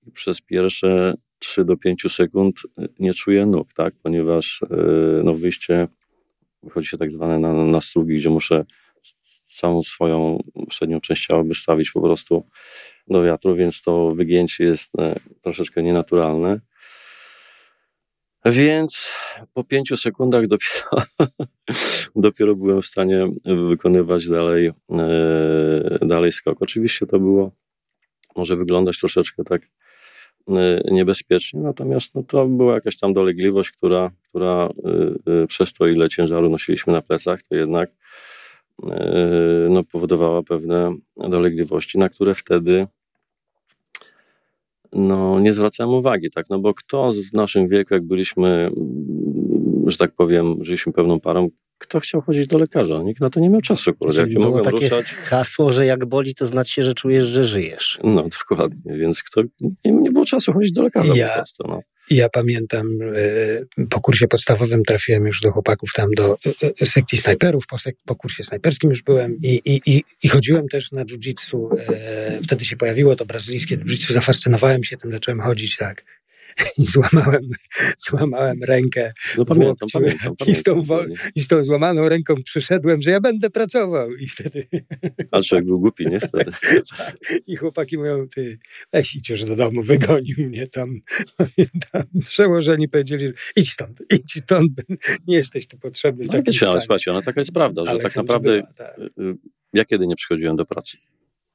i 0.07 0.11
przez 0.11 0.41
pierwsze 0.41 1.13
3 1.39 1.65
do 1.65 1.77
5 1.77 2.05
sekund 2.09 2.55
nie 2.99 3.13
czuję 3.13 3.45
nóg, 3.45 3.73
tak? 3.73 3.93
Ponieważ 4.03 4.61
no, 5.23 5.33
wyjście 5.33 5.87
wychodzi 6.63 6.87
się 6.87 6.97
tak 6.97 7.11
zwane 7.11 7.39
na, 7.39 7.53
na 7.53 7.81
strugi, 7.81 8.15
gdzie 8.15 8.29
muszę 8.29 8.65
całą 9.43 9.83
swoją 9.83 10.43
przednią 10.67 11.01
część 11.01 11.27
ciała 11.27 11.43
wystawić 11.43 11.91
po 11.91 12.01
prostu 12.01 12.43
do 13.09 13.23
wiatru, 13.23 13.55
więc 13.55 13.81
to 13.81 14.11
wygięcie 14.11 14.63
jest 14.63 14.99
e, 14.99 15.15
troszeczkę 15.41 15.83
nienaturalne. 15.83 16.59
Więc 18.45 19.11
po 19.53 19.63
pięciu 19.63 19.97
sekundach 19.97 20.47
dopiero, 20.47 20.89
dopiero 22.15 22.55
byłem 22.55 22.81
w 22.81 22.85
stanie 22.85 23.31
wykonywać 23.45 24.29
dalej, 24.29 24.71
e, 24.91 25.99
dalej 26.01 26.31
skok. 26.31 26.57
Oczywiście 26.61 27.05
to 27.05 27.19
było, 27.19 27.51
może 28.35 28.55
wyglądać 28.55 28.99
troszeczkę 28.99 29.43
tak 29.43 29.61
e, 30.47 30.81
niebezpiecznie, 30.91 31.59
natomiast 31.59 32.15
no, 32.15 32.23
to 32.23 32.47
była 32.47 32.73
jakaś 32.73 32.97
tam 32.97 33.13
dolegliwość, 33.13 33.71
która, 33.71 34.11
która 34.29 34.69
przez 35.47 35.73
to, 35.73 35.87
ile 35.87 36.09
ciężaru 36.09 36.49
nosiliśmy 36.49 36.93
na 36.93 37.01
plecach, 37.01 37.43
to 37.43 37.55
jednak 37.55 37.91
no, 39.69 39.83
powodowała 39.83 40.43
pewne 40.43 40.95
dolegliwości, 41.17 41.97
na 41.97 42.09
które 42.09 42.35
wtedy 42.35 42.87
no, 44.93 45.39
nie 45.39 45.53
zwracałem 45.53 45.93
uwagi, 45.93 46.29
tak, 46.31 46.49
no 46.49 46.59
bo 46.59 46.73
kto 46.73 47.11
z 47.11 47.33
naszym 47.33 47.67
wieku, 47.67 47.93
jak 47.93 48.03
byliśmy, 48.03 48.71
że 49.87 49.97
tak 49.97 50.11
powiem, 50.11 50.55
żyliśmy 50.61 50.93
pełną 50.93 51.19
parą, 51.19 51.49
kto 51.77 51.99
chciał 51.99 52.21
chodzić 52.21 52.47
do 52.47 52.57
lekarza? 52.57 53.03
Nikt 53.03 53.21
na 53.21 53.29
to 53.29 53.39
nie 53.39 53.49
miał 53.49 53.61
czasu, 53.61 53.93
kurde. 53.93 54.21
Jak 54.21 54.33
było 54.33 54.59
takie 54.59 54.89
ruszać... 54.89 55.05
hasło, 55.05 55.71
że 55.71 55.85
jak 55.85 56.05
boli, 56.05 56.35
to 56.35 56.45
znaczy, 56.45 56.83
że 56.83 56.93
czujesz, 56.93 57.25
że 57.25 57.43
żyjesz. 57.43 57.99
No, 58.03 58.23
dokładnie, 58.49 58.97
więc 58.97 59.23
kto, 59.23 59.41
nie, 59.61 59.91
nie 59.91 60.11
było 60.11 60.25
czasu 60.25 60.53
chodzić 60.53 60.71
do 60.71 60.83
lekarza 60.83 61.15
ja, 61.15 61.27
po 61.27 61.35
prostu, 61.35 61.63
no. 61.67 61.79
Ja 62.09 62.29
pamiętam, 62.29 62.87
e, 63.77 63.85
po 63.89 64.01
kursie 64.01 64.27
podstawowym 64.27 64.83
trafiłem 64.83 65.25
już 65.25 65.41
do 65.41 65.51
chłopaków 65.51 65.93
tam 65.93 66.11
do 66.11 66.33
e, 66.33 66.71
e, 66.81 66.85
sekcji 66.85 67.17
snajperów, 67.17 67.67
po, 67.67 67.77
sek- 67.77 67.97
po 68.05 68.15
kursie 68.15 68.43
snajperskim 68.43 68.89
już 68.89 69.01
byłem 69.01 69.37
i, 69.43 69.61
i, 69.65 69.81
i, 69.85 70.03
i 70.23 70.29
chodziłem 70.29 70.67
też 70.67 70.91
na 70.91 71.05
jiu-jitsu. 71.05 71.69
Wtedy 72.43 72.65
się 72.65 72.77
pojawiło 72.77 73.15
to 73.15 73.25
brazylijskie 73.25 73.77
jiu-jitsu, 73.77 74.13
zafascynowałem 74.13 74.83
się 74.83 74.97
tym, 74.97 75.11
zacząłem 75.11 75.41
chodzić 75.41 75.77
tak 75.77 76.05
i 76.77 76.85
złamałem, 76.85 77.49
złamałem 77.99 78.63
rękę. 78.63 79.13
No 79.37 79.45
pamiętam, 79.45 79.87
pamiętam, 79.93 80.35
pamiętam, 80.35 80.47
I, 80.47 80.55
z 80.55 80.63
tą, 80.63 80.85
I 81.35 81.41
z 81.41 81.47
tą 81.47 81.63
złamaną 81.63 82.09
ręką 82.09 82.35
przyszedłem, 82.43 83.01
że 83.01 83.11
ja 83.11 83.19
będę 83.21 83.49
pracował 83.49 84.15
i 84.15 84.27
wtedy... 84.27 84.67
Ale 85.31 85.43
człowiek 85.43 85.65
był 85.65 85.79
głupi, 85.79 86.05
nie? 86.07 86.19
Wtedy. 86.19 86.51
I 87.47 87.55
chłopaki 87.55 87.97
mówią, 87.97 88.27
ty 88.35 88.59
weź 88.93 89.29
już 89.29 89.43
do 89.43 89.55
domu, 89.55 89.83
wygonił 89.83 90.35
mnie 90.37 90.67
tam. 90.67 90.99
Pamiętam, 91.37 92.21
przełożeni 92.27 92.89
powiedzieli, 92.89 93.31
idź 93.55 93.71
stąd, 93.71 94.03
idź 94.13 94.41
stąd, 94.43 94.71
nie 95.27 95.35
jesteś 95.35 95.67
tu 95.67 95.77
potrzebny. 95.77 96.25
No, 96.61 96.69
ale 96.69 96.81
słuchajcie, 96.81 97.11
ona 97.11 97.21
taka 97.21 97.41
jest 97.41 97.51
prawda, 97.51 97.85
że 97.85 97.99
tak 97.99 98.15
naprawdę 98.15 98.51
była, 98.51 98.73
tak. 98.73 98.99
Y, 98.99 99.03
y, 99.03 99.35
ja 99.73 99.85
kiedy 99.85 100.07
nie 100.07 100.15
przychodziłem 100.15 100.55
do 100.55 100.65
pracy? 100.65 100.97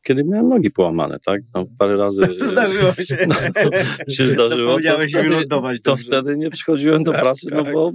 Kiedy 0.05 0.25
miałem 0.25 0.49
nogi 0.49 0.71
połamane, 0.71 1.19
tak? 1.27 1.41
No, 1.55 1.67
parę 1.79 1.97
razy. 1.97 2.23
Zdarzyło 2.37 2.93
się. 2.95 3.27
No, 3.29 3.35
się 4.15 4.29
zdarzyło. 4.29 4.79
To 4.81 5.09
wtedy, 5.09 5.81
to 5.83 5.97
wtedy 5.97 6.37
nie 6.37 6.51
przychodziłem 6.51 7.05
do 7.05 7.13
tak, 7.13 7.21
pracy, 7.21 7.47
no 7.51 7.63
tak. 7.63 7.67
no 7.67 7.73
bo 7.73 7.93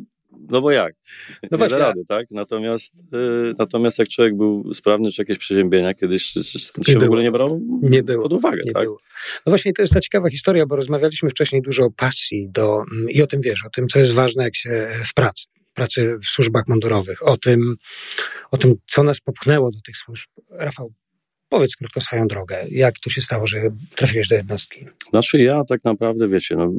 no 0.50 0.62
bo 0.62 0.72
jak? 0.72 0.94
No 1.51 1.58
właśnie. 1.58 1.78
rady, 1.78 2.01
tak? 2.08 2.28
Natomiast, 2.32 3.00
y, 3.00 3.54
natomiast 3.58 4.00
jak 4.00 4.08
człowiek 4.08 4.38
był 4.38 4.74
sprawny, 4.74 5.12
czy 5.12 5.22
jakieś 5.22 5.38
przeziębienia 5.38 5.94
kiedyś 5.94 6.32
czy, 6.32 6.44
czy, 6.44 6.60
się 6.60 7.00
w 7.00 7.04
ogóle 7.04 7.24
nie 7.24 7.32
brał 7.32 7.62
nie 7.82 8.04
było, 8.04 8.24
pod 8.24 8.34
uwagę, 8.34 8.62
nie 8.66 8.72
tak? 8.72 8.84
Było. 8.84 8.98
No 9.46 9.50
właśnie 9.50 9.74
to 9.74 9.82
jest 9.82 9.94
ta 9.94 10.01
ciekawa 10.01 10.30
historia, 10.30 10.66
bo 10.66 10.75
rozmawialiśmy 10.75 11.30
wcześniej 11.30 11.62
dużo 11.62 11.86
o 11.86 11.92
pasji 11.92 12.50
do, 12.51 12.84
mm, 12.92 13.10
i 13.10 13.22
o 13.22 13.28
tym, 13.28 13.42
wiesz, 13.42 13.66
o 13.66 13.70
tym, 13.70 13.88
co 13.88 14.00
jest 14.00 14.13
ważne 14.13 14.44
jak 14.44 14.56
się 14.56 14.89
w 15.06 15.13
pracy 15.13 15.46
pracy 15.74 16.18
w 16.18 16.25
służbach 16.25 16.63
mundurowych, 16.68 17.28
o 17.28 17.38
tym, 17.38 17.75
o 18.51 18.58
tym, 18.58 18.75
co 18.86 19.04
nas 19.04 19.20
popchnęło 19.20 19.72
do 19.72 19.82
tych 19.86 19.98
służb. 19.98 20.30
Rafał, 20.51 20.94
Powiedz 21.50 21.75
krótko 21.75 22.01
swoją 22.01 22.27
drogę. 22.27 22.65
Jak 22.70 23.00
to 23.00 23.10
się 23.10 23.22
stało, 23.22 23.48
że 23.48 23.62
trafiłeś 23.96 24.27
do 24.27 24.36
jednostki? 24.36 24.86
Znaczy 25.10 25.41
ja 25.41 25.63
tak 25.63 25.84
naprawdę, 25.84 26.29
wiecie, 26.29 26.56
no, 26.56 26.72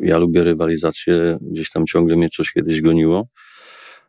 ja 0.00 0.18
lubię 0.18 0.44
rywalizację, 0.44 1.38
gdzieś 1.40 1.70
tam 1.70 1.86
ciągle 1.86 2.16
mnie 2.16 2.28
coś 2.28 2.52
kiedyś 2.52 2.80
goniło, 2.80 3.28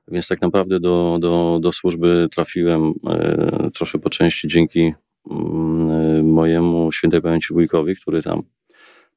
więc 0.07 0.27
tak 0.27 0.41
naprawdę 0.41 0.79
do, 0.79 1.17
do, 1.21 1.59
do 1.61 1.71
służby 1.71 2.27
trafiłem 2.35 2.93
e, 3.09 3.69
trochę 3.73 3.99
po 3.99 4.09
części 4.09 4.47
dzięki 4.47 4.93
mm, 5.31 5.91
e, 5.91 6.23
mojemu 6.23 6.91
świętej 6.91 7.21
pamięci 7.21 7.53
wujkowi, 7.53 7.95
który 7.95 8.23
tam 8.23 8.43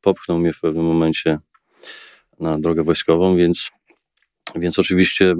popchnął 0.01 0.39
mnie 0.39 0.53
w 0.53 0.61
pewnym 0.61 0.85
momencie 0.85 1.39
na 2.41 2.59
drogę 2.59 2.83
wojskową, 2.85 3.37
więc, 3.37 3.71
więc 4.57 4.79
oczywiście 4.79 5.35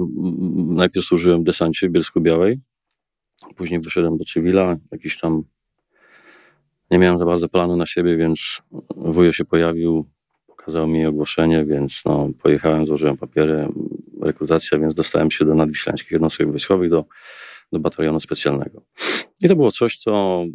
najpierw 0.55 1.05
służyłem 1.05 1.41
w 1.41 1.43
desancie 1.43 1.89
Bielsku 1.89 2.21
Białej, 2.21 2.59
Później 3.55 3.79
wyszedłem 3.79 4.17
do 4.17 4.23
cywila, 4.23 4.77
jakiś 4.91 5.19
tam 5.19 5.43
nie 6.91 6.97
miałem 6.97 7.17
za 7.17 7.25
bardzo 7.25 7.49
planu 7.49 7.77
na 7.77 7.85
siebie, 7.85 8.17
więc 8.17 8.61
wujo 8.95 9.33
się 9.33 9.45
pojawił, 9.45 10.05
pokazał 10.47 10.87
mi 10.87 11.05
ogłoszenie, 11.05 11.65
więc 11.65 12.01
no, 12.05 12.29
pojechałem, 12.43 12.85
złożyłem 12.85 13.17
papiery, 13.17 13.67
rekrutacja, 14.21 14.79
więc 14.79 14.95
dostałem 14.95 15.31
się 15.31 15.45
do 15.45 15.55
nadwiślańskich 15.55 16.11
jednostek 16.11 16.51
wojskowych, 16.51 16.89
do, 16.89 17.05
do 17.71 17.79
batalionu 17.79 18.19
specjalnego. 18.19 18.81
I 19.43 19.47
to 19.47 19.55
było 19.55 19.71
coś, 19.71 19.97
co, 19.97 20.45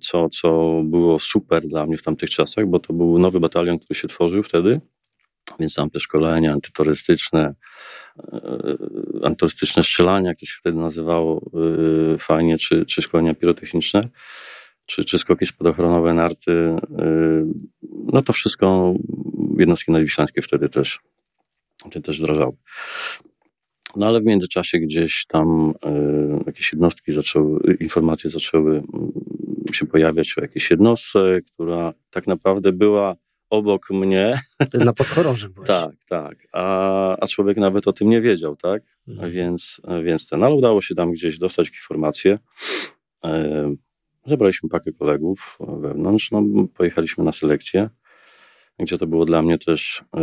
co, 0.00 0.28
co 0.28 0.80
było 0.84 1.18
super 1.18 1.68
dla 1.68 1.86
mnie 1.86 1.96
w 1.96 2.02
tamtych 2.02 2.30
czasach, 2.30 2.66
bo 2.66 2.78
to 2.78 2.92
był 2.92 3.18
nowy 3.18 3.40
batalion, 3.40 3.78
który 3.78 4.00
się 4.00 4.08
tworzył 4.08 4.42
wtedy, 4.42 4.80
więc 5.60 5.74
tam 5.74 5.90
te 5.90 6.00
szkolenia 6.00 6.52
antyterrorystyczne, 6.52 7.54
e, 8.18 8.76
antyterrorystyczne 9.22 9.82
strzelania, 9.82 10.28
jak 10.28 10.38
to 10.38 10.46
się 10.46 10.54
wtedy 10.58 10.78
nazywało 10.78 11.50
e, 12.14 12.18
fajnie, 12.18 12.58
czy, 12.58 12.86
czy 12.86 13.02
szkolenia 13.02 13.34
pirotechniczne, 13.34 14.08
czy, 14.86 15.04
czy 15.04 15.18
skoki 15.18 15.46
spadochronowe, 15.46 16.14
narty, 16.14 16.52
e, 16.52 16.78
no 18.12 18.22
to 18.22 18.32
wszystko 18.32 18.94
jednostki 19.58 19.92
nadwiślańskie 19.92 20.42
wtedy 20.42 20.68
też, 20.68 21.00
też 22.04 22.20
wdrażały. 22.20 22.52
No 23.96 24.06
ale 24.06 24.20
w 24.20 24.24
międzyczasie 24.24 24.78
gdzieś 24.78 25.26
tam 25.26 25.74
jakieś 26.46 26.72
jednostki 26.72 27.12
zaczęły, 27.12 27.76
informacje 27.80 28.30
zaczęły 28.30 28.70
mm, 28.70 29.12
się 29.72 29.86
pojawiać 29.86 30.38
o 30.38 30.40
jakiejś 30.40 30.70
jednostce, 30.70 31.38
która 31.52 31.94
tak 32.10 32.26
naprawdę 32.26 32.72
była 32.72 33.16
obok 33.50 33.90
mnie. 33.90 34.40
Na 34.74 34.92
podchorążym 34.92 35.52
byłeś. 35.52 35.68
Tak, 35.68 35.94
tak. 36.08 36.48
A, 36.52 37.16
a 37.16 37.26
człowiek 37.26 37.56
nawet 37.56 37.88
o 37.88 37.92
tym 37.92 38.10
nie 38.10 38.20
wiedział, 38.20 38.56
tak? 38.56 38.82
Mhm. 39.08 39.32
Więc, 39.32 39.80
więc 40.04 40.28
ten, 40.28 40.44
ale 40.44 40.54
udało 40.54 40.82
się 40.82 40.94
tam 40.94 41.12
gdzieś 41.12 41.38
dostać 41.38 41.68
informacje. 41.68 42.38
E, 43.24 43.74
zebraliśmy 44.24 44.68
pakę 44.68 44.92
kolegów 44.92 45.58
wewnątrz, 45.80 46.30
no, 46.30 46.42
pojechaliśmy 46.74 47.24
na 47.24 47.32
selekcję, 47.32 47.90
gdzie 48.78 48.98
to 48.98 49.06
było 49.06 49.24
dla 49.24 49.42
mnie 49.42 49.58
też, 49.58 50.04
e, 50.16 50.20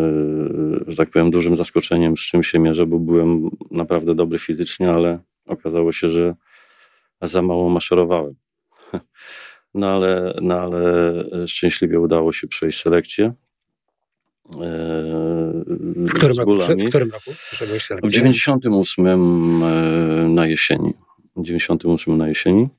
że 0.88 0.98
tak 0.98 1.10
powiem, 1.10 1.32
dużym 1.32 1.56
zaskoczeniem, 1.56 2.18
z 2.18 2.22
czym 2.22 2.44
się 2.44 2.60
mierzę, 2.60 2.86
bo 2.86 3.00
byłem 3.00 3.50
naprawdę 3.72 4.16
dobry 4.16 4.40
fizycznie, 4.40 4.92
ale 4.92 5.20
okazało 5.46 5.92
się, 5.92 6.10
że 6.10 6.36
za 7.22 7.42
mało 7.42 7.70
maszerowałem. 7.70 8.36
No 9.76 9.90
ale, 9.90 10.38
no 10.42 10.56
ale 10.56 11.14
szczęśliwie 11.48 12.00
udało 12.00 12.34
się 12.34 12.48
przejść 12.48 12.82
selekcję. 12.82 13.34
W 14.46 16.14
którym, 16.14 16.38
roku, 16.38 16.58
w 16.78 16.90
którym 16.90 17.12
roku 17.12 17.32
W 18.04 18.12
98 18.12 19.08
e, 19.08 19.18
na 20.30 20.48
jesieni. 20.48 20.94
W 21.36 21.44
98 21.44 22.18
na 22.18 22.28
jesieni. 22.28 22.70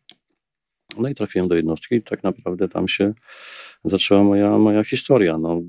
No 0.98 1.08
i 1.08 1.14
trafiłem 1.14 1.48
do 1.48 1.54
jednostki 1.54 1.94
i 1.94 2.02
tak 2.02 2.22
naprawdę 2.22 2.68
tam 2.68 2.88
się 2.88 3.14
zaczęła 3.84 4.24
moja, 4.24 4.58
moja 4.58 4.84
historia. 4.84 5.38
No, 5.38 5.60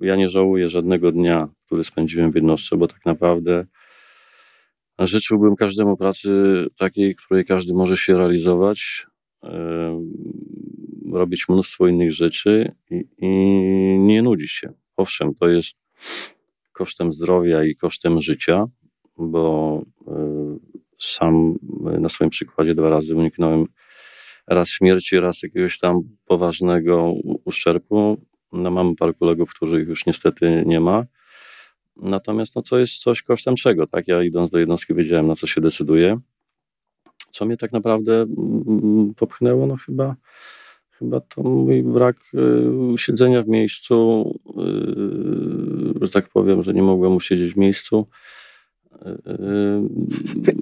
ja 0.00 0.16
nie 0.16 0.28
żałuję 0.28 0.68
żadnego 0.68 1.12
dnia, 1.12 1.48
który 1.66 1.84
spędziłem 1.84 2.32
w 2.32 2.34
jednostce, 2.34 2.76
bo 2.76 2.86
tak 2.86 3.06
naprawdę 3.06 3.66
życzyłbym 4.98 5.56
każdemu 5.56 5.96
pracy 5.96 6.30
takiej, 6.78 7.14
której 7.14 7.44
każdy 7.44 7.74
może 7.74 7.96
się 7.96 8.18
realizować, 8.18 9.06
robić 11.12 11.48
mnóstwo 11.48 11.88
innych 11.88 12.12
rzeczy 12.12 12.72
i, 12.90 13.04
i 13.18 13.28
nie 13.98 14.22
nudzić 14.22 14.50
się. 14.50 14.72
Owszem, 14.96 15.34
to 15.34 15.48
jest 15.48 15.76
kosztem 16.72 17.12
zdrowia 17.12 17.64
i 17.64 17.76
kosztem 17.76 18.20
życia, 18.20 18.64
bo 19.16 19.82
sam 20.98 21.58
na 22.00 22.08
swoim 22.08 22.30
przykładzie 22.30 22.74
dwa 22.74 22.90
razy 22.90 23.16
uniknąłem 23.16 23.66
raz 24.46 24.68
śmierci, 24.68 25.20
raz 25.20 25.42
jakiegoś 25.42 25.78
tam 25.78 26.00
poważnego 26.26 27.14
uszczerbku. 27.44 28.26
No, 28.52 28.70
mam 28.70 28.96
paru 28.96 29.14
kolegów, 29.14 29.54
których 29.54 29.88
już 29.88 30.06
niestety 30.06 30.62
nie 30.66 30.80
ma. 30.80 31.04
Natomiast 31.96 32.56
no, 32.56 32.62
to 32.62 32.78
jest 32.78 32.98
coś 32.98 33.22
kosztem 33.22 33.56
czego, 33.56 33.86
tak? 33.86 34.08
Ja 34.08 34.22
idąc 34.22 34.50
do 34.50 34.58
jednostki 34.58 34.94
wiedziałem, 34.94 35.26
na 35.26 35.34
co 35.34 35.46
się 35.46 35.60
decyduję. 35.60 36.20
Co 37.38 37.46
mnie 37.46 37.56
tak 37.56 37.72
naprawdę 37.72 38.12
mm, 38.22 39.14
popchnęło, 39.16 39.66
no 39.66 39.76
chyba, 39.76 40.16
chyba 40.90 41.20
to 41.20 41.42
mój 41.42 41.82
brak 41.82 42.16
y, 42.34 42.98
siedzenia 42.98 43.42
w 43.42 43.48
miejscu, 43.48 44.24
y, 46.00 46.06
że 46.06 46.12
tak 46.12 46.28
powiem, 46.28 46.62
że 46.62 46.74
nie 46.74 46.82
mogłem 46.82 47.16
usiedzieć 47.16 47.54
w 47.54 47.56
miejscu. 47.56 48.06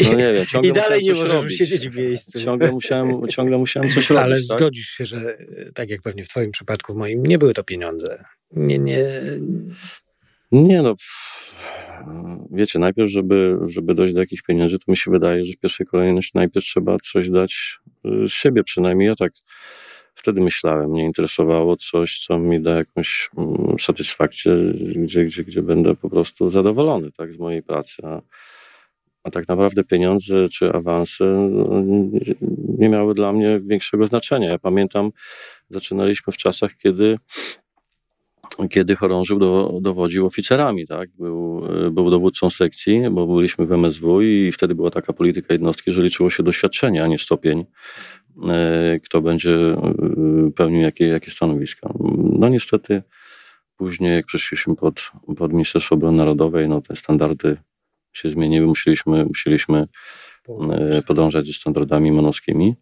No 0.08 0.14
nie 0.14 0.32
wiem, 0.32 0.46
ciągle 0.52 0.70
I 0.70 0.74
dalej 0.74 1.04
nie 1.04 1.14
możesz 1.14 1.32
robić. 1.32 1.56
siedzieć 1.56 1.88
w 1.88 1.96
miejscu. 1.96 2.40
Ciągle 2.40 2.72
musiałem, 2.72 3.28
ciągle 3.28 3.58
musiałem 3.58 3.90
coś 3.90 4.10
robić. 4.10 4.24
Ale 4.24 4.36
tak? 4.36 4.44
zgodzisz 4.44 4.88
się, 4.88 5.04
że 5.04 5.38
tak 5.74 5.90
jak 5.90 6.02
pewnie 6.02 6.24
w 6.24 6.28
twoim 6.28 6.50
przypadku, 6.50 6.92
w 6.92 6.96
moim, 6.96 7.26
nie 7.26 7.38
były 7.38 7.54
to 7.54 7.64
pieniądze. 7.64 8.24
Nie, 8.52 8.78
nie... 8.78 9.04
Nie 10.52 10.82
no, 10.82 10.94
wiecie, 12.50 12.78
najpierw, 12.78 13.10
żeby, 13.10 13.58
żeby 13.66 13.94
dojść 13.94 14.14
do 14.14 14.20
jakichś 14.20 14.42
pieniędzy, 14.42 14.78
to 14.78 14.84
mi 14.88 14.96
się 14.96 15.10
wydaje, 15.10 15.44
że 15.44 15.52
w 15.52 15.56
pierwszej 15.56 15.86
kolejności 15.86 16.32
najpierw 16.34 16.66
trzeba 16.66 16.96
coś 17.12 17.30
dać 17.30 17.78
y, 18.06 18.28
z 18.28 18.32
siebie, 18.32 18.64
przynajmniej 18.64 19.08
ja 19.08 19.16
tak 19.16 19.32
wtedy 20.14 20.40
myślałem. 20.40 20.90
Mnie 20.90 21.04
interesowało 21.04 21.76
coś, 21.76 22.18
co 22.18 22.38
mi 22.38 22.62
da 22.62 22.76
jakąś 22.76 23.30
mm, 23.38 23.78
satysfakcję, 23.78 24.56
gdzie, 24.96 25.24
gdzie, 25.24 25.44
gdzie 25.44 25.62
będę 25.62 25.94
po 25.94 26.10
prostu 26.10 26.50
zadowolony 26.50 27.12
tak, 27.12 27.32
z 27.34 27.38
mojej 27.38 27.62
pracy. 27.62 28.02
A, 28.04 28.22
a 29.22 29.30
tak 29.30 29.48
naprawdę 29.48 29.84
pieniądze 29.84 30.48
czy 30.48 30.72
awanse 30.72 31.24
no, 31.24 31.82
nie 32.78 32.88
miały 32.88 33.14
dla 33.14 33.32
mnie 33.32 33.60
większego 33.60 34.06
znaczenia. 34.06 34.50
Ja 34.50 34.58
pamiętam, 34.58 35.10
zaczynaliśmy 35.70 36.32
w 36.32 36.36
czasach, 36.36 36.70
kiedy 36.76 37.16
kiedy 38.70 38.96
chorążył 38.96 39.38
do, 39.38 39.78
dowodził 39.82 40.26
oficerami, 40.26 40.86
tak? 40.86 41.10
Był, 41.18 41.62
był 41.90 42.10
dowódcą 42.10 42.50
sekcji, 42.50 43.02
bo 43.10 43.26
byliśmy 43.26 43.66
w 43.66 43.72
MSW 43.72 44.20
i 44.20 44.52
wtedy 44.52 44.74
była 44.74 44.90
taka 44.90 45.12
polityka 45.12 45.54
jednostki, 45.54 45.92
że 45.92 46.02
liczyło 46.02 46.30
się 46.30 46.42
doświadczenie, 46.42 47.02
a 47.04 47.06
nie 47.06 47.18
stopień, 47.18 47.64
e, 48.48 49.00
kto 49.04 49.20
będzie 49.20 49.54
e, 49.54 49.92
pełnił 50.56 50.80
jakie, 50.80 51.06
jakie 51.06 51.30
stanowiska. 51.30 51.92
No 52.32 52.48
niestety 52.48 53.02
później, 53.76 54.14
jak 54.14 54.26
przeszliśmy 54.26 54.76
pod, 54.76 55.10
pod 55.36 55.52
Ministerstwo 55.52 55.94
Obrony 55.94 56.18
Narodowej, 56.18 56.68
no 56.68 56.80
te 56.80 56.96
standardy 56.96 57.56
się 58.12 58.30
zmieniły, 58.30 58.66
musieliśmy, 58.66 59.24
musieliśmy 59.24 59.86
e, 60.70 61.02
podążać 61.02 61.46
ze 61.46 61.52
standardami 61.52 62.12
monowskimi. 62.12 62.76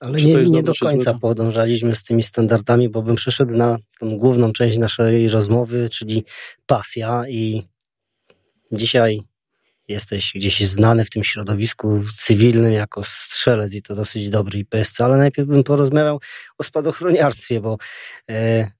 Ale 0.00 0.18
nie, 0.18 0.34
nie 0.34 0.62
do 0.62 0.72
końca 0.80 1.14
podążaliśmy 1.14 1.94
z 1.94 2.04
tymi 2.04 2.22
standardami, 2.22 2.88
bo 2.88 3.02
bym 3.02 3.16
przeszedł 3.16 3.56
na 3.56 3.76
tą 3.98 4.18
główną 4.18 4.52
część 4.52 4.78
naszej 4.78 5.28
rozmowy, 5.28 5.88
czyli 5.88 6.24
pasja 6.66 7.28
i 7.28 7.62
dzisiaj 8.72 9.20
jesteś 9.88 10.32
gdzieś 10.34 10.66
znany 10.66 11.04
w 11.04 11.10
tym 11.10 11.24
środowisku 11.24 12.00
cywilnym 12.14 12.72
jako 12.72 13.04
strzelec 13.04 13.74
i 13.74 13.82
to 13.82 13.94
dosyć 13.94 14.28
dobry 14.28 14.58
IPSC, 14.58 15.00
ale 15.00 15.16
najpierw 15.16 15.48
bym 15.48 15.64
porozmawiał 15.64 16.20
o 16.58 16.64
spadochroniarstwie, 16.64 17.60
bo 17.60 17.78
e, 18.30 18.70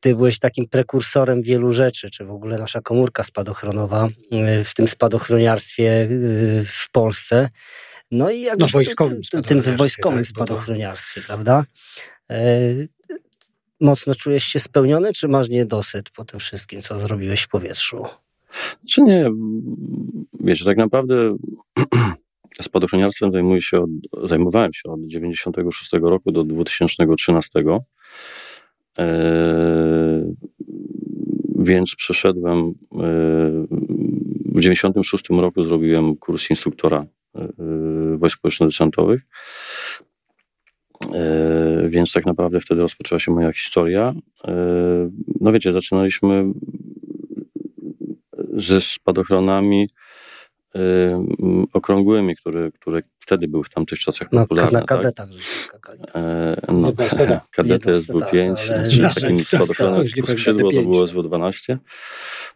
ty 0.00 0.16
byłeś 0.16 0.38
takim 0.38 0.68
prekursorem 0.68 1.42
wielu 1.42 1.72
rzeczy, 1.72 2.10
czy 2.10 2.24
w 2.24 2.30
ogóle 2.30 2.58
nasza 2.58 2.80
komórka 2.80 3.22
spadochronowa 3.22 4.08
e, 4.32 4.64
w 4.64 4.74
tym 4.74 4.88
spadochroniarstwie 4.88 5.90
e, 5.90 6.06
w 6.64 6.90
Polsce. 6.92 7.48
No 8.14 8.30
i 8.30 8.40
jak 8.40 8.58
no, 8.58 8.66
wojskowym 8.66 9.20
tym, 9.46 9.62
tym 9.62 9.76
wojskowym 9.76 10.18
tak, 10.18 10.26
spadochroniarstwie, 10.26 11.20
to... 11.20 11.26
prawda? 11.26 11.64
E, 12.30 12.60
mocno 13.80 14.14
czujesz 14.14 14.44
się 14.44 14.58
spełniony, 14.58 15.12
czy 15.12 15.28
masz 15.28 15.48
niedosyt 15.48 16.10
po 16.10 16.24
tym 16.24 16.40
wszystkim, 16.40 16.80
co 16.80 16.98
zrobiłeś 16.98 17.42
w 17.42 17.48
powietrzu? 17.48 18.04
Czy 18.90 19.02
nie? 19.02 19.30
Wiesz, 20.40 20.64
tak 20.64 20.76
naprawdę 20.76 21.36
spadochroniarstwem 22.62 23.32
zajmuję 23.32 23.62
się 23.62 23.80
od, 23.80 24.28
zajmowałem 24.28 24.72
się 24.72 24.90
od 24.90 25.00
96 25.06 25.90
roku 25.92 26.32
do 26.32 26.44
2013. 26.44 27.64
E, 28.98 30.34
więc 31.58 31.94
przeszedłem 31.96 32.58
e, 32.58 32.72
w 34.54 34.60
96 34.60 35.24
roku 35.30 35.64
zrobiłem 35.64 36.16
kurs 36.16 36.50
instruktora 36.50 37.06
wojsk 38.18 38.38
społeczno-desantowych. 38.38 39.22
Y, 41.04 41.88
więc 41.88 42.12
tak 42.12 42.26
naprawdę 42.26 42.60
wtedy 42.60 42.80
rozpoczęła 42.80 43.18
się 43.18 43.32
moja 43.32 43.52
historia. 43.52 44.14
Y, 44.48 44.50
no 45.40 45.52
wiecie, 45.52 45.72
zaczynaliśmy 45.72 46.44
ze 48.56 48.80
spadochronami 48.80 49.88
okrągłymi, 51.72 52.36
które, 52.36 52.72
które 52.72 53.02
wtedy 53.18 53.48
były 53.48 53.64
w 53.64 53.70
tamtych 53.70 53.98
czasach 53.98 54.28
popularne. 54.30 54.72
Na, 54.72 54.78
tak? 54.78 54.88
kadetach 54.88 55.28
tak? 55.28 55.42
skakali. 55.42 56.00
E, 56.14 56.56
no, 56.72 56.92
kadety 57.50 57.94
SW5, 57.94 58.54
czyli 58.90 59.08
takim 59.14 59.44
spadochronem 59.44 60.06
skrzydło 60.26 60.72
to 60.72 60.82
było 60.82 61.04
SW12, 61.04 61.76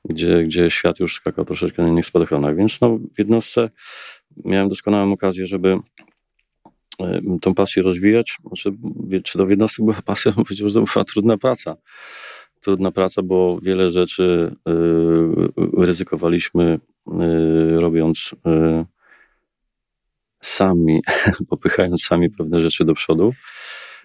gdzie, 0.04 0.44
gdzie 0.44 0.70
świat 0.70 1.00
już 1.00 1.14
skakał 1.14 1.44
troszeczkę 1.44 1.82
na 1.82 1.88
innych 1.88 2.06
spadochronach. 2.06 2.56
Więc 2.56 2.80
no, 2.80 2.98
w 3.14 3.18
jednostce 3.18 3.70
miałem 4.44 4.68
doskonałą 4.68 5.12
okazję, 5.12 5.46
żeby 5.46 5.78
tą 7.40 7.54
pasję 7.54 7.82
rozwijać. 7.82 8.38
Znaczy, 8.46 8.72
czy 9.24 9.38
to 9.38 9.46
w 9.46 9.50
jednostce 9.50 9.82
była 9.82 10.02
pasja? 10.02 10.32
Powiedział, 10.42 10.68
że 10.68 10.74
to 10.74 10.84
była 10.94 11.04
trudna 11.04 11.38
praca. 11.38 11.76
Trudna 12.60 12.90
praca, 12.90 13.22
bo 13.22 13.58
wiele 13.62 13.90
rzeczy 13.90 14.56
y, 14.68 15.84
ryzykowaliśmy 15.84 16.78
y, 17.08 17.80
robiąc 17.80 18.34
sami, 20.40 21.00
popychając 21.50 22.04
sami 22.04 22.30
pewne 22.30 22.60
rzeczy 22.60 22.84
do 22.84 22.94
przodu. 22.94 23.32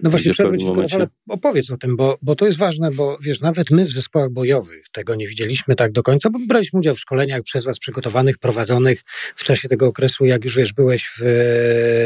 No 0.04 0.10
właśnie, 0.10 0.32
przerwę 0.32 0.58
ci 0.58 0.66
momencie... 0.66 0.96
ale 0.96 1.08
opowiedz 1.30 1.72
o 1.72 1.78
tym, 1.78 1.96
bo, 1.96 2.18
bo 2.22 2.36
to 2.36 2.46
jest 2.46 2.58
ważne, 2.58 2.92
bo 2.92 3.18
wiesz, 3.22 3.42
nawet 3.42 3.72
my 3.72 3.86
w 3.86 3.92
zespołach 3.92 4.30
bojowych 4.30 4.90
tego 4.92 5.16
nie 5.16 5.28
widzieliśmy 5.28 5.76
tak 5.76 5.92
do 5.92 6.04
końca, 6.04 6.30
bo 6.30 6.40
braliśmy 6.48 6.80
udział 6.80 6.96
w 6.96 7.00
szkoleniach 7.00 7.42
przez 7.42 7.66
was 7.66 7.80
przygotowanych, 7.80 8.38
prowadzonych 8.38 9.04
w 9.36 9.44
czasie 9.44 9.70
tego 9.70 9.88
okresu, 9.88 10.26
jak 10.26 10.44
już 10.44 10.56
wiesz, 10.56 10.74
byłeś 10.74 11.10
w 11.18 11.22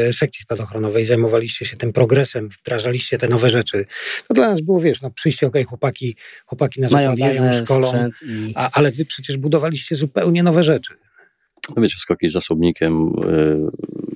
e, 0.08 0.12
sekcji 0.12 0.42
spadochronowej, 0.42 1.06
zajmowaliście 1.06 1.66
się 1.66 1.76
tym 1.76 1.92
progresem, 1.92 2.48
wdrażaliście 2.48 3.18
te 3.18 3.28
nowe 3.28 3.50
rzeczy. 3.50 3.84
To 4.28 4.34
dla 4.34 4.50
nas 4.50 4.60
było, 4.60 4.80
wiesz, 4.80 5.02
no 5.02 5.10
przyjście, 5.10 5.46
okej, 5.46 5.62
okay, 5.62 5.68
chłopaki, 5.68 6.16
chłopaki 6.46 6.80
nas 6.80 6.92
Mają 6.92 7.14
wiedzę, 7.14 7.54
szkolą, 7.64 7.92
i... 8.26 8.52
a, 8.56 8.70
ale 8.72 8.92
wy 8.92 9.04
przecież 9.04 9.36
budowaliście 9.36 9.94
zupełnie 9.94 10.42
nowe 10.42 10.62
rzeczy. 10.62 10.94
No 11.76 11.82
wiecie, 11.82 11.96
skoki 11.98 12.28
z 12.28 12.32
zasobnikiem, 12.32 13.12
yy 13.24 14.07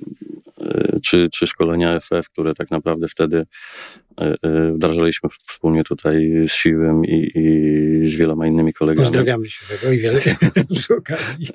czy, 1.05 1.29
czy 1.33 1.47
szkolenia 1.47 1.99
FF, 1.99 2.29
które 2.29 2.55
tak 2.55 2.71
naprawdę 2.71 3.07
wtedy 3.07 3.45
wdrażaliśmy 4.73 5.29
wspólnie 5.29 5.83
tutaj 5.83 6.31
z 6.47 6.51
Siwym 6.51 7.05
i, 7.05 7.31
i 7.35 8.07
z 8.07 8.15
wieloma 8.15 8.47
innymi 8.47 8.73
kolegami. 8.73 9.05
Pozdrawiamy 9.05 9.49
Siwego 9.49 9.91
i 9.91 9.97
wiele 9.97 10.21
przy 10.75 10.95
okazji. 10.95 11.47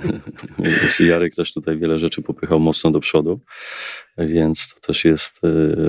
Jarek 1.09 1.35
też 1.35 1.53
tutaj 1.53 1.79
wiele 1.79 1.99
rzeczy 1.99 2.23
popychał 2.23 2.61
mocno 2.61 2.91
do 2.91 3.01
przodu, 3.01 3.41
więc 4.19 4.69
to 4.69 4.81
też 4.81 5.05
jest 5.05 5.41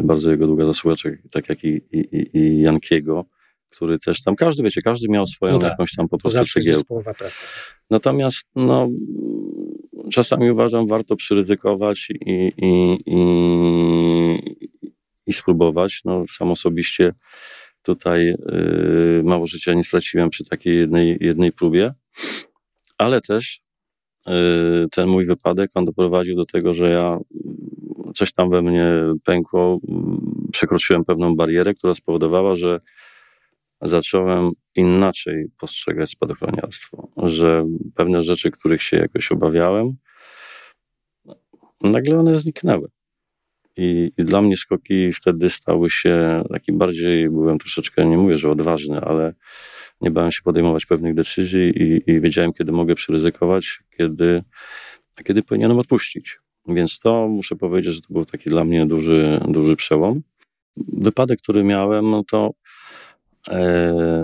bardzo 0.03 0.31
jego 0.31 0.47
długa 0.47 0.65
zasługa, 0.65 0.95
tak 1.31 1.49
jak 1.49 1.63
i, 1.63 1.81
i, 1.91 2.29
i 2.37 2.61
Jankiego 2.61 3.25
który 3.69 3.99
też 3.99 4.23
tam, 4.23 4.35
każdy, 4.35 4.63
wiecie, 4.63 4.81
każdy 4.81 5.09
miał 5.09 5.27
swoją 5.27 5.53
no 5.53 5.59
tak. 5.59 5.69
jakąś 5.69 5.95
tam 5.95 6.09
po 6.09 6.17
prostu 6.17 6.45
cegiełkę. 6.45 6.95
Natomiast, 7.89 8.47
no, 8.55 8.89
czasami 10.11 10.51
uważam, 10.51 10.87
warto 10.87 11.15
przyryzykować 11.15 12.07
i, 12.09 12.51
i, 12.57 12.97
i, 13.05 14.55
i 15.27 15.33
spróbować. 15.33 16.01
No, 16.05 16.23
sam 16.29 16.51
osobiście 16.51 17.13
tutaj 17.83 18.25
yy, 18.25 19.21
mało 19.23 19.45
życia 19.45 19.73
nie 19.73 19.83
straciłem 19.83 20.29
przy 20.29 20.45
takiej 20.45 20.77
jednej, 20.77 21.17
jednej 21.21 21.51
próbie, 21.51 21.93
ale 22.97 23.21
też 23.21 23.61
yy, 24.27 24.33
ten 24.91 25.09
mój 25.09 25.25
wypadek, 25.25 25.71
on 25.75 25.85
doprowadził 25.85 26.35
do 26.35 26.45
tego, 26.45 26.73
że 26.73 26.89
ja 26.89 27.17
coś 28.15 28.33
tam 28.33 28.49
we 28.49 28.61
mnie 28.61 28.91
pękło, 29.25 29.79
przekroczyłem 30.51 31.05
pewną 31.05 31.35
barierę, 31.35 31.73
która 31.73 31.93
spowodowała, 31.93 32.55
że 32.55 32.79
zacząłem 33.81 34.51
inaczej 34.79 35.49
postrzegać 35.57 36.09
spadochroniarstwo, 36.09 37.09
że 37.17 37.65
pewne 37.95 38.23
rzeczy, 38.23 38.51
których 38.51 38.83
się 38.83 38.97
jakoś 38.97 39.31
obawiałem, 39.31 39.95
nagle 41.81 42.19
one 42.19 42.37
zniknęły. 42.37 42.87
I, 43.77 44.11
I, 44.17 44.25
dla 44.25 44.41
mnie 44.41 44.57
skoki 44.57 45.13
wtedy 45.13 45.49
stały 45.49 45.89
się 45.89 46.43
taki 46.51 46.71
bardziej, 46.71 47.29
byłem 47.29 47.59
troszeczkę, 47.59 48.05
nie 48.05 48.17
mówię, 48.17 48.37
że 48.37 48.51
odważny, 48.51 49.01
ale 49.01 49.33
nie 50.01 50.11
bałem 50.11 50.31
się 50.31 50.41
podejmować 50.41 50.85
pewnych 50.85 51.15
decyzji 51.15 51.69
i, 51.69 52.11
i 52.11 52.21
wiedziałem, 52.21 52.53
kiedy 52.53 52.71
mogę 52.71 52.95
przyryzykować, 52.95 53.79
kiedy, 53.97 54.43
a 55.17 55.23
kiedy 55.23 55.43
powinienem 55.43 55.79
odpuścić. 55.79 56.39
Więc 56.67 56.99
to 56.99 57.27
muszę 57.27 57.55
powiedzieć, 57.55 57.93
że 57.93 58.01
to 58.01 58.07
był 58.09 58.25
taki 58.25 58.49
dla 58.49 58.63
mnie 58.63 58.85
duży, 58.85 59.39
duży 59.47 59.75
przełom. 59.75 60.21
Wypadek, 60.77 61.41
który 61.41 61.63
miałem, 61.63 62.09
no 62.09 62.23
to 62.23 62.53
E, 63.47 64.23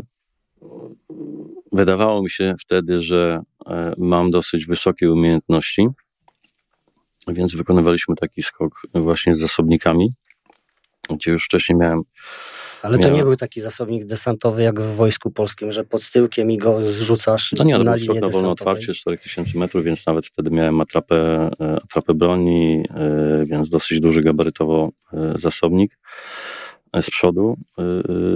wydawało 1.72 2.24
mi 2.24 2.30
się 2.30 2.56
wtedy, 2.60 3.02
że 3.02 3.42
e, 3.66 3.94
mam 3.98 4.32
dosyć 4.32 4.66
wysokie 4.66 5.12
umiejętności, 5.12 5.88
więc 7.28 7.56
wykonywaliśmy 7.56 8.16
taki 8.16 8.44
skok 8.44 8.82
właśnie 8.94 9.36
z 9.36 9.40
zasobnikami, 9.40 10.10
gdzie 11.10 11.32
już 11.32 11.46
wcześniej 11.46 11.80
miałem. 11.80 12.02
Ale 12.82 12.98
to 12.98 13.02
miałem... 13.02 13.16
nie 13.16 13.24
był 13.24 13.36
taki 13.36 13.62
zasobnik 13.62 14.06
desantowy 14.06 14.64
jak 14.64 14.82
w 14.82 14.96
Wojsku 14.96 15.32
Polskim, 15.32 15.72
że 15.72 15.84
pod 15.84 16.10
tyłkiem 16.10 16.52
i 16.52 16.58
go 16.58 16.82
zrzucasz 16.82 17.52
no 17.58 17.64
nie, 17.64 17.78
to 17.78 17.84
był 17.84 18.00
skok 18.00 18.22
na 18.22 18.30
wolne 18.30 18.50
otwarcie 18.50 18.94
4000 18.94 19.60
metrów, 19.60 19.84
więc 19.84 20.06
nawet 20.06 20.26
wtedy 20.26 20.52
miałem 20.52 20.82
atrapę, 20.82 21.50
e, 21.60 21.80
atrapę 21.84 22.14
broni, 22.14 22.84
więc 23.46 23.70
dosyć 23.70 24.00
duży 24.00 24.22
gabarytowo 24.22 24.90
zasobnik 25.36 25.98
z 27.02 27.10
przodu 27.10 27.58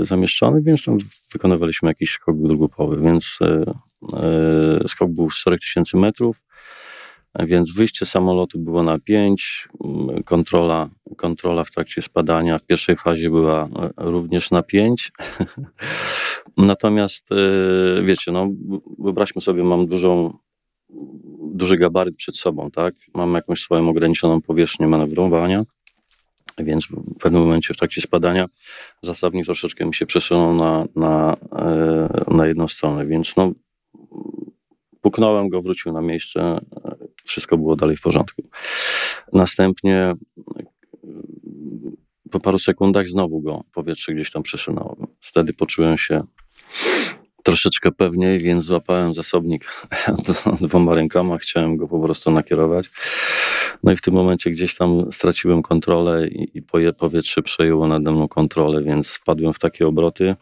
y, 0.02 0.06
zamieszczony, 0.06 0.62
więc 0.62 0.84
tam 0.84 0.98
wykonywaliśmy 1.34 1.90
jakiś 1.90 2.12
skok 2.12 2.38
drugopłowy, 2.38 3.02
więc 3.02 3.40
skok 4.88 5.12
był 5.12 5.30
4000 5.30 5.98
metrów, 5.98 6.42
więc 7.40 7.74
wyjście 7.74 8.06
samolotu 8.06 8.60
było 8.60 8.84
na 8.84 9.00
5, 9.00 9.68
kontrola, 10.26 10.90
kontrola 11.18 11.64
w 11.64 11.72
trakcie 11.72 12.02
spadania 12.02 12.58
w 12.58 12.66
pierwszej 12.66 12.96
fazie 12.96 13.30
była 13.30 13.70
również 13.98 14.52
na 14.52 14.64
5. 14.64 15.12
Natomiast 16.58 17.28
wiecie, 18.04 18.32
no, 18.32 18.50
wyobraźmy 19.00 19.42
sobie, 19.42 19.64
mam 19.64 19.88
dużą, 19.88 20.38
duży 21.54 21.78
gabaryt 21.78 22.16
przed 22.16 22.38
sobą, 22.38 22.72
tak? 22.72 22.96
Mam 23.14 23.34
jakąś 23.34 23.62
swoją 23.62 23.90
ograniczoną 23.90 24.42
powierzchnię 24.42 24.88
manewrowania 24.88 25.64
więc 26.64 26.88
w 26.88 27.20
pewnym 27.20 27.42
momencie 27.42 27.74
w 27.74 27.78
trakcie 27.78 28.02
spadania 28.02 28.46
zasobnik 29.02 29.46
troszeczkę 29.46 29.86
mi 29.86 29.96
się 29.96 30.06
przesunął 30.06 30.56
na, 30.56 30.86
na, 30.96 31.38
e, 31.52 32.36
na 32.36 32.48
jedną 32.48 32.68
stronę, 32.68 33.06
więc 33.06 33.36
no, 33.36 33.52
puknąłem 35.02 35.50
go, 35.50 35.62
wrócił 35.62 35.94
na 35.94 36.02
miejsce, 36.02 36.60
wszystko 37.24 37.58
było 37.58 37.76
dalej 37.76 37.98
w 37.98 38.02
porządku. 38.02 38.44
Następnie 39.34 40.14
po 42.32 42.40
paru 42.40 42.60
sekundach 42.60 43.08
znowu 43.08 43.42
go 43.42 43.64
powietrze 43.74 44.14
gdzieś 44.14 44.32
tam 44.32 44.44
przesunęło. 44.44 44.98
Wtedy 45.20 45.54
poczułem 45.54 45.98
się 45.98 46.24
troszeczkę 47.50 47.92
pewniej, 47.92 48.40
więc 48.40 48.64
złapałem 48.64 49.14
zasobnik 49.14 49.88
dwoma 50.62 50.94
rękoma, 50.94 51.38
chciałem 51.38 51.78
go 51.78 51.88
po 51.88 52.00
prostu 52.02 52.32
nakierować. 52.32 52.90
No 53.84 53.92
i 53.92 53.96
w 53.96 54.02
tym 54.02 54.14
momencie 54.14 54.52
gdzieś 54.52 54.78
tam 54.78 55.12
straciłem 55.12 55.62
kontrolę 55.62 56.28
i, 56.28 56.58
i 56.58 56.62
powietrze 57.00 57.42
przejęło 57.42 57.88
nade 57.88 58.12
mną 58.12 58.28
kontrolę, 58.28 58.84
więc 58.84 59.16
wpadłem 59.16 59.54
w 59.54 59.60
takie 59.60 59.88
obroty, 59.88 60.36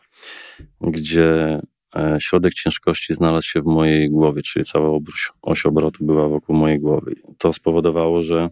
gdzie 0.82 1.62
e, 1.96 2.18
środek 2.20 2.54
ciężkości 2.54 3.14
znalazł 3.14 3.48
się 3.48 3.62
w 3.62 3.66
mojej 3.66 4.10
głowie, 4.10 4.42
czyli 4.42 4.66
cała 4.66 5.00
oś, 5.42 5.66
obrotu 5.66 6.06
była 6.06 6.30
wokół 6.30 6.56
mojej 6.56 6.80
głowy. 6.80 7.16
To 7.38 7.54
spowodowało, 7.54 8.24
że, 8.24 8.50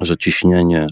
że 0.00 0.16
ciśnienie 0.16 0.86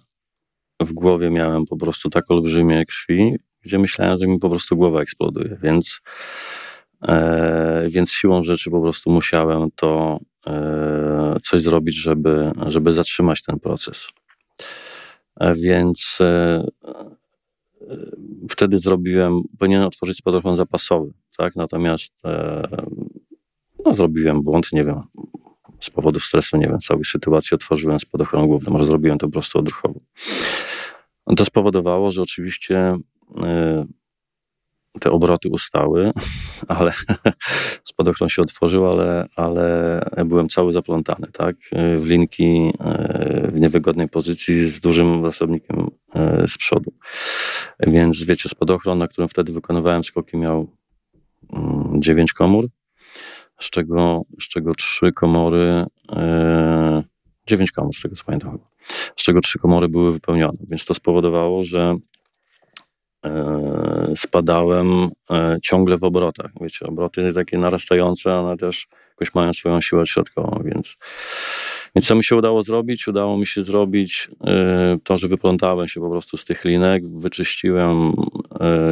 w 0.80 0.92
głowie 0.92 1.30
miałem 1.30 1.66
po 1.66 1.76
prostu 1.76 2.11
tak 2.11 2.30
olbrzymie 2.30 2.84
krwi, 2.87 3.37
gdzie 3.62 3.78
myślałem, 3.78 4.18
że 4.18 4.26
mi 4.26 4.38
po 4.38 4.50
prostu 4.50 4.76
głowa 4.76 5.00
eksploduje, 5.02 5.58
więc, 5.62 6.00
e, 7.02 7.86
więc 7.88 8.12
siłą 8.12 8.42
rzeczy 8.42 8.70
po 8.70 8.80
prostu 8.80 9.10
musiałem 9.10 9.70
to 9.76 10.20
e, 10.46 11.36
coś 11.42 11.62
zrobić, 11.62 11.94
żeby, 11.94 12.52
żeby 12.66 12.92
zatrzymać 12.92 13.42
ten 13.42 13.58
proces. 13.58 14.08
E, 15.40 15.54
więc 15.54 16.18
e, 16.20 16.64
wtedy 18.50 18.78
zrobiłem, 18.78 19.42
powinienem 19.58 19.86
otworzyć 19.86 20.16
spadochron 20.16 20.56
zapasowy, 20.56 21.12
tak? 21.36 21.56
Natomiast 21.56 22.12
e, 22.24 22.62
no, 23.84 23.92
zrobiłem 23.92 24.42
błąd, 24.42 24.72
nie 24.72 24.84
wiem, 24.84 25.02
z 25.80 25.90
powodu 25.90 26.20
stresu, 26.20 26.56
nie 26.56 26.66
wiem, 26.66 26.78
całej 26.78 27.04
sytuacji 27.04 27.54
otworzyłem 27.54 28.00
spadochron 28.00 28.46
główny, 28.46 28.70
może 28.70 28.84
zrobiłem 28.84 29.18
to 29.18 29.26
po 29.26 29.32
prostu 29.32 29.58
odruchowo. 29.58 30.00
To 31.36 31.44
spowodowało, 31.44 32.10
że 32.10 32.22
oczywiście 32.22 32.98
te 35.00 35.10
obroty 35.10 35.48
ustały, 35.48 36.12
ale 36.68 36.92
spadochron 37.90 38.28
się 38.28 38.42
otworzył, 38.42 38.86
ale, 38.86 39.28
ale 39.36 40.02
byłem 40.24 40.48
cały 40.48 40.72
zaplątany, 40.72 41.26
tak? 41.32 41.56
W 41.98 42.04
linki 42.06 42.72
y, 43.44 43.50
w 43.50 43.60
niewygodnej 43.60 44.08
pozycji 44.08 44.68
z 44.68 44.80
dużym 44.80 45.24
zasobnikiem 45.24 45.90
y, 46.44 46.48
z 46.48 46.58
przodu. 46.58 46.92
Więc 47.80 48.24
wiecie, 48.24 48.48
spadochron, 48.48 48.98
na 48.98 49.08
którym 49.08 49.28
wtedy 49.28 49.52
wykonywałem 49.52 50.04
skoki, 50.04 50.36
miał 50.36 50.68
9 51.98 52.06
mm, 52.06 52.26
komór, 52.36 52.68
z 53.60 53.70
czego, 53.70 54.22
z 54.40 54.48
czego 54.48 54.74
3 54.74 55.12
komory, 55.12 55.84
9 57.46 57.72
komór, 57.72 57.96
z 57.96 58.02
tego 58.02 58.16
co 58.16 58.24
pamiętam, 58.24 58.58
z 59.16 59.24
czego 59.24 59.40
3 59.40 59.58
komory 59.58 59.88
były 59.88 60.12
wypełnione. 60.12 60.58
Więc 60.70 60.84
to 60.84 60.94
spowodowało, 60.94 61.64
że 61.64 61.96
spadałem 64.14 65.11
e, 65.31 65.59
ciągle 65.62 65.98
w 65.98 66.04
obrotach. 66.04 66.50
Wiecie, 66.61 66.87
obroty 66.87 67.33
takie 67.35 67.59
narastające, 67.59 68.35
one 68.35 68.57
też 68.57 68.87
jakoś 69.11 69.35
mają 69.35 69.52
swoją 69.52 69.81
siłę 69.81 70.07
środkową, 70.07 70.62
więc, 70.64 70.96
więc 71.96 72.07
co 72.07 72.14
mi 72.14 72.24
się 72.24 72.37
udało 72.37 72.62
zrobić? 72.62 73.09
Udało 73.09 73.38
mi 73.38 73.46
się 73.46 73.64
zrobić 73.64 74.31
e, 74.46 74.98
to, 75.04 75.16
że 75.16 75.28
wyplątałem 75.28 75.88
się 75.88 76.00
po 76.00 76.11
prostu 76.11 76.37
z 76.37 76.44
tych 76.44 76.64
linek, 76.64 77.09
wyczyściłem 77.09 78.12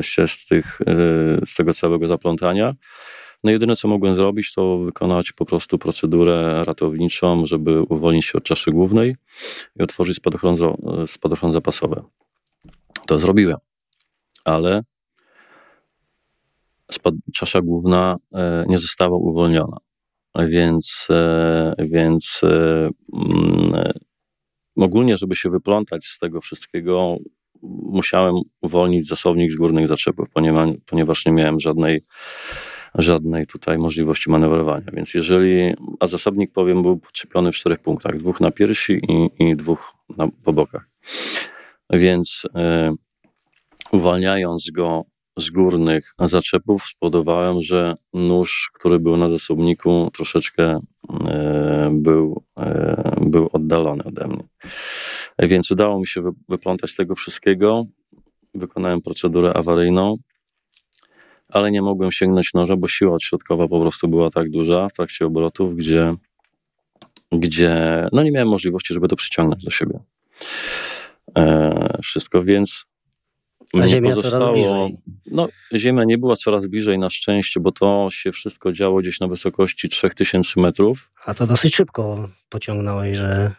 się 0.00 0.28
z, 0.28 0.46
tych, 0.46 0.78
z 1.44 1.54
tego 1.54 1.74
całego 1.74 2.06
zaplątania. 2.06 2.74
No 3.44 3.50
jedyne, 3.50 3.76
co 3.76 3.88
mogłem 3.88 4.16
zrobić, 4.16 4.52
to 4.52 4.78
wykonać 4.78 5.32
po 5.32 5.44
prostu 5.44 5.78
procedurę 5.78 6.64
ratowniczą, 6.64 7.46
żeby 7.46 7.82
uwolnić 7.82 8.24
się 8.24 8.38
od 8.38 8.44
czaszy 8.44 8.70
głównej 8.70 9.16
i 9.80 9.82
otworzyć 9.82 10.16
spadochron, 10.16 10.56
spadochron 11.06 11.52
zapasowy. 11.52 12.02
To 13.06 13.18
zrobiłem 13.18 13.56
ale 14.46 14.82
czasza 17.34 17.60
główna 17.60 18.16
e, 18.34 18.64
nie 18.68 18.78
została 18.78 19.16
uwolniona. 19.16 19.76
Więc, 20.38 21.06
e, 21.10 21.74
więc 21.78 22.40
e, 22.42 22.90
mm, 23.12 23.92
ogólnie, 24.76 25.16
żeby 25.16 25.36
się 25.36 25.50
wyplątać 25.50 26.04
z 26.04 26.18
tego 26.18 26.40
wszystkiego, 26.40 27.16
musiałem 27.82 28.34
uwolnić 28.60 29.06
zasobnik 29.06 29.52
z 29.52 29.56
górnych 29.56 29.88
zaczepów, 29.88 30.30
ponieważ, 30.30 30.70
ponieważ 30.90 31.26
nie 31.26 31.32
miałem 31.32 31.60
żadnej, 31.60 32.02
żadnej 32.94 33.46
tutaj 33.46 33.78
możliwości 33.78 34.30
manewrowania. 34.30 34.86
Więc 34.92 35.14
jeżeli, 35.14 35.74
a 36.00 36.06
zasobnik 36.06 36.52
powiem, 36.52 36.82
był 36.82 36.98
podczepiony 36.98 37.52
w 37.52 37.54
czterech 37.54 37.80
punktach, 37.80 38.18
dwóch 38.18 38.40
na 38.40 38.50
piersi 38.50 39.00
i, 39.08 39.30
i 39.38 39.56
dwóch 39.56 39.92
na, 40.16 40.28
po 40.44 40.52
bokach. 40.52 40.88
Więc 41.90 42.46
uwalniając 43.92 44.70
go 44.70 45.04
z 45.38 45.50
górnych 45.50 46.14
zaczepów 46.20 46.84
spowodowałem, 46.86 47.62
że 47.62 47.94
nóż, 48.14 48.70
który 48.74 48.98
był 48.98 49.16
na 49.16 49.28
zasobniku, 49.28 50.10
troszeczkę 50.14 50.78
e, 51.28 51.90
był, 51.92 52.42
e, 52.58 53.16
był 53.20 53.48
oddalony 53.52 54.04
ode 54.04 54.28
mnie. 54.28 54.44
Więc 55.38 55.70
udało 55.70 56.00
mi 56.00 56.06
się 56.06 56.22
wyplątać 56.48 56.94
tego 56.94 57.14
wszystkiego. 57.14 57.84
Wykonałem 58.54 59.02
procedurę 59.02 59.52
awaryjną, 59.54 60.16
ale 61.48 61.70
nie 61.70 61.82
mogłem 61.82 62.12
sięgnąć 62.12 62.54
noża, 62.54 62.76
bo 62.76 62.88
siła 62.88 63.14
odśrodkowa 63.14 63.68
po 63.68 63.80
prostu 63.80 64.08
była 64.08 64.30
tak 64.30 64.50
duża 64.50 64.88
w 64.88 64.92
trakcie 64.92 65.26
obrotów, 65.26 65.76
gdzie, 65.76 66.14
gdzie 67.32 68.06
no 68.12 68.22
nie 68.22 68.32
miałem 68.32 68.48
możliwości, 68.48 68.94
żeby 68.94 69.08
to 69.08 69.16
przyciągnąć 69.16 69.64
do 69.64 69.70
siebie. 69.70 69.98
E, 71.38 71.98
wszystko, 72.02 72.44
więc 72.44 72.86
a 73.74 73.88
Ziemia 73.88 74.14
coraz 74.14 74.52
bliżej. 74.52 74.96
No, 75.26 75.48
Ziemia 75.74 76.04
nie 76.04 76.18
była 76.18 76.36
coraz 76.36 76.66
bliżej 76.66 76.98
na 76.98 77.10
szczęście, 77.10 77.60
bo 77.60 77.72
to 77.72 78.08
się 78.10 78.32
wszystko 78.32 78.72
działo 78.72 79.00
gdzieś 79.00 79.20
na 79.20 79.28
wysokości 79.28 79.88
3000 79.88 80.60
metrów. 80.60 81.10
A 81.26 81.34
to 81.34 81.46
dosyć 81.46 81.76
szybko 81.76 82.28
pociągnąłeś, 82.48 83.16
że 83.16 83.50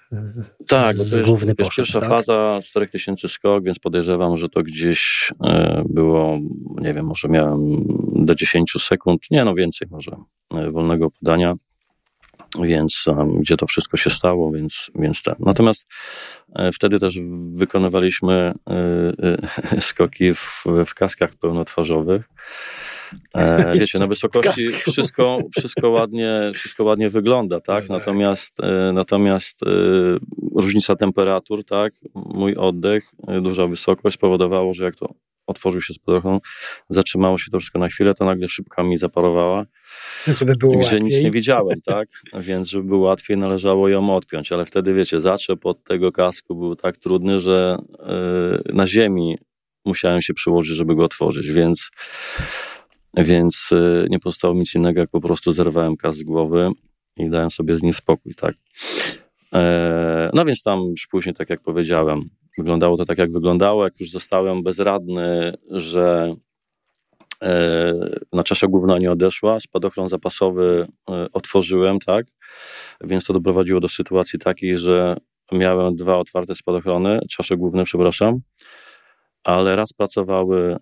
tak, 0.67 0.95
to 0.95 1.01
jest, 1.01 1.21
główny 1.21 1.55
poszedł, 1.55 1.75
pierwsza 1.75 1.99
tak? 1.99 2.09
faza 2.09 2.59
4000 2.63 3.29
skok, 3.29 3.63
więc 3.63 3.79
podejrzewam, 3.79 4.37
że 4.37 4.49
to 4.49 4.63
gdzieś 4.63 5.31
e, 5.43 5.83
było, 5.89 6.39
nie 6.81 6.93
wiem, 6.93 7.05
może 7.05 7.29
miałem 7.29 7.83
do 8.25 8.35
10 8.35 8.71
sekund, 8.79 9.21
nie 9.31 9.45
no 9.45 9.53
więcej 9.53 9.87
może, 9.91 10.11
e, 10.53 10.71
wolnego 10.71 11.11
podania 11.11 11.55
więc 12.61 13.05
um, 13.07 13.39
gdzie 13.39 13.57
to 13.57 13.67
wszystko 13.67 13.97
się 13.97 14.09
stało, 14.09 14.51
więc, 14.51 14.91
więc 14.95 15.23
ten. 15.23 15.35
Natomiast 15.39 15.87
e, 16.55 16.71
wtedy 16.71 16.99
też 16.99 17.19
wykonywaliśmy 17.53 18.33
e, 18.33 18.73
e, 19.75 19.81
skoki 19.89 20.33
w, 20.33 20.63
w 20.85 20.93
kaskach 20.93 21.35
pełnotwarzowych. 21.35 22.29
E, 23.35 23.71
wiecie, 23.79 23.99
na 23.99 24.07
wysokości 24.07 24.69
wszystko, 24.69 25.39
wszystko, 25.57 25.89
ładnie, 25.89 26.51
wszystko 26.53 26.83
ładnie 26.83 27.09
wygląda, 27.09 27.59
tak? 27.59 27.89
Natomiast, 27.89 28.59
e, 28.59 28.91
natomiast 28.93 29.63
e, 29.63 29.67
różnica 30.55 30.95
temperatur, 30.95 31.65
tak? 31.65 31.93
Mój 32.15 32.55
oddech, 32.55 33.11
duża 33.41 33.67
wysokość 33.67 34.15
spowodowało, 34.15 34.73
że 34.73 34.83
jak 34.83 34.95
to 34.95 35.13
otworzył 35.47 35.81
się 35.81 35.93
z 35.93 35.99
podochą, 35.99 36.39
zatrzymało 36.89 37.37
się 37.37 37.51
to 37.51 37.59
wszystko 37.59 37.79
na 37.79 37.87
chwilę, 37.89 38.13
to 38.13 38.25
nagle 38.25 38.49
szybka 38.49 38.83
mi 38.83 38.97
zaparowała. 38.97 39.65
Żeby 40.27 40.55
było 40.55 40.77
łatwiej. 40.77 41.01
nic 41.01 41.23
nie 41.23 41.31
widziałem, 41.31 41.81
tak? 41.85 42.09
Więc 42.47 42.69
żeby 42.69 42.83
było 42.83 43.07
łatwiej, 43.07 43.37
należało 43.37 43.89
ją 43.89 44.15
odpiąć, 44.15 44.51
ale 44.51 44.65
wtedy, 44.65 44.93
wiecie, 44.93 45.19
zaczep 45.19 45.65
od 45.65 45.83
tego 45.83 46.11
kasku 46.11 46.55
był 46.55 46.75
tak 46.75 46.97
trudny, 46.97 47.39
że 47.39 47.77
yy, 48.67 48.73
na 48.73 48.87
ziemi 48.87 49.37
musiałem 49.85 50.21
się 50.21 50.33
przyłożyć, 50.33 50.75
żeby 50.75 50.95
go 50.95 51.05
otworzyć, 51.05 51.51
więc 51.51 51.91
więc 53.13 53.69
yy, 53.71 54.07
nie 54.09 54.19
pozostało 54.19 54.53
nic 54.53 54.75
innego, 54.75 54.99
jak 54.99 55.09
po 55.09 55.21
prostu 55.21 55.51
zerwałem 55.51 55.97
kask 55.97 56.19
z 56.19 56.23
głowy 56.23 56.71
i 57.17 57.29
dałem 57.29 57.51
sobie 57.51 57.75
z 57.75 57.83
nim 57.83 57.93
spokój, 57.93 58.35
tak? 58.35 58.55
E, 59.53 60.29
no 60.33 60.45
więc 60.45 60.63
tam 60.63 60.79
już 60.79 61.07
później, 61.07 61.35
tak 61.35 61.49
jak 61.49 61.61
powiedziałem, 61.61 62.29
wyglądało 62.57 62.97
to 62.97 63.05
tak, 63.05 63.17
jak 63.17 63.31
wyglądało. 63.31 63.83
Jak 63.83 63.99
już 63.99 64.11
zostałem 64.11 64.63
bezradny, 64.63 65.53
że 65.69 66.35
e, 67.43 67.93
na 68.33 68.43
czaszę 68.43 68.67
główna 68.67 68.97
nie 68.97 69.11
odeszła, 69.11 69.59
spadochron 69.59 70.09
zapasowy 70.09 70.87
e, 71.09 71.27
otworzyłem, 71.33 71.99
tak? 71.99 72.25
Więc 73.01 73.25
to 73.25 73.33
doprowadziło 73.33 73.79
do 73.79 73.89
sytuacji 73.89 74.39
takiej, 74.39 74.77
że 74.77 75.17
miałem 75.51 75.95
dwa 75.95 76.17
otwarte 76.17 76.55
spadochrony, 76.55 77.19
czasze 77.29 77.57
główne, 77.57 77.83
przepraszam, 77.83 78.39
ale 79.43 79.75
raz 79.75 79.93
pracowały 79.93 80.77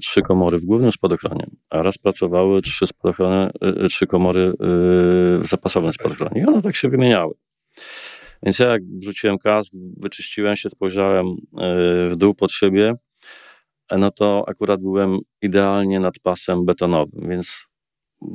trzy 0.00 0.22
komory 0.22 0.58
w 0.58 0.64
głównym 0.64 0.92
spadochronie, 0.92 1.46
a 1.70 1.82
raz 1.82 1.98
pracowały 1.98 2.62
trzy, 2.62 2.86
spadochrony, 2.86 3.50
trzy 3.88 4.06
komory 4.06 4.52
w 5.40 5.42
zapasowym 5.42 5.92
spadochronie. 5.92 6.40
I 6.40 6.46
one 6.46 6.62
tak 6.62 6.76
się 6.76 6.88
wymieniały. 6.88 7.34
Więc 8.42 8.58
ja 8.58 8.68
jak 8.68 8.82
wrzuciłem 8.84 9.38
kask, 9.38 9.72
wyczyściłem 9.96 10.56
się, 10.56 10.68
spojrzałem 10.68 11.26
e, 11.26 11.34
w 12.08 12.16
dół 12.16 12.34
pod 12.34 12.52
siebie, 12.52 12.94
e, 13.88 13.98
no 13.98 14.10
to 14.10 14.44
akurat 14.48 14.80
byłem 14.80 15.18
idealnie 15.42 16.00
nad 16.00 16.18
pasem 16.18 16.64
betonowym, 16.64 17.28
więc 17.28 17.66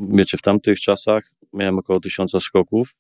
wiecie, 0.10 0.38
w 0.38 0.42
tamtych 0.42 0.80
czasach 0.80 1.32
miałem 1.54 1.80
około 1.80 2.00
tysiąca 2.00 2.40
skoków, 2.40 2.96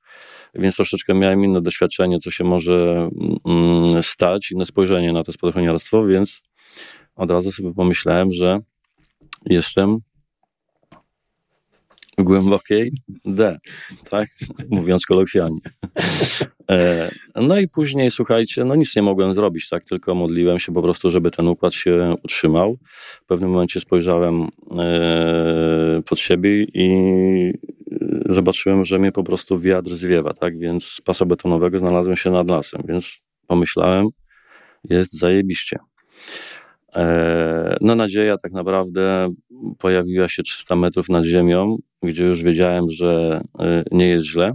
więc 0.55 0.75
troszeczkę 0.75 1.13
miałem 1.13 1.45
inne 1.45 1.61
doświadczenie, 1.61 2.19
co 2.19 2.31
się 2.31 2.43
może 2.43 3.09
mm, 3.45 4.03
stać, 4.03 4.51
inne 4.51 4.65
spojrzenie 4.65 5.13
na 5.13 5.23
to 5.23 5.33
spadochroniarstwo, 5.33 6.05
więc 6.05 6.41
od 7.15 7.31
razu 7.31 7.51
sobie 7.51 7.73
pomyślałem, 7.73 8.33
że 8.33 8.59
jestem 9.45 9.97
w 12.17 12.23
głębokiej 12.23 12.91
D, 13.25 13.59
tak? 14.09 14.29
Mówiąc 14.69 15.05
kolokwialnie. 15.05 15.59
E, 16.71 17.09
no 17.35 17.59
i 17.59 17.67
później, 17.67 18.11
słuchajcie, 18.11 18.65
no 18.65 18.75
nic 18.75 18.95
nie 18.95 19.01
mogłem 19.01 19.33
zrobić, 19.33 19.69
tak? 19.69 19.83
Tylko 19.83 20.15
modliłem 20.15 20.59
się 20.59 20.73
po 20.73 20.81
prostu, 20.81 21.09
żeby 21.09 21.31
ten 21.31 21.47
układ 21.47 21.73
się 21.73 22.15
utrzymał. 22.23 22.77
W 23.23 23.25
pewnym 23.25 23.49
momencie 23.49 23.79
spojrzałem 23.79 24.47
e, 24.79 26.01
pod 26.09 26.19
siebie 26.19 26.63
i 26.63 26.89
zobaczyłem, 28.29 28.85
że 28.85 28.99
mnie 28.99 29.11
po 29.11 29.23
prostu 29.23 29.59
wiatr 29.59 29.89
zwiewa, 29.89 30.33
tak? 30.33 30.59
Więc 30.59 30.85
z 30.85 31.01
pasa 31.01 31.25
betonowego 31.25 31.79
znalazłem 31.79 32.17
się 32.17 32.31
nad 32.31 32.49
lasem, 32.49 32.81
więc 32.87 33.19
pomyślałem, 33.47 34.07
jest 34.89 35.13
zajebiście. 35.13 35.77
E, 36.95 37.77
no 37.81 37.95
nadzieja 37.95 38.37
tak 38.37 38.51
naprawdę 38.51 39.33
pojawiła 39.79 40.27
się 40.27 40.43
300 40.43 40.75
metrów 40.75 41.09
nad 41.09 41.25
ziemią, 41.25 41.77
gdzie 42.03 42.23
już 42.23 42.43
wiedziałem, 42.43 42.91
że 42.91 43.41
e, 43.59 43.83
nie 43.91 44.07
jest 44.07 44.25
źle, 44.25 44.53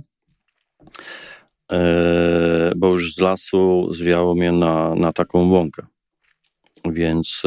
e, 1.72 2.72
bo 2.76 2.88
już 2.88 3.14
z 3.14 3.20
lasu 3.20 3.88
zwiało 3.90 4.34
mnie 4.34 4.52
na, 4.52 4.94
na 4.94 5.12
taką 5.12 5.50
łąkę. 5.50 5.86
Więc, 6.84 7.42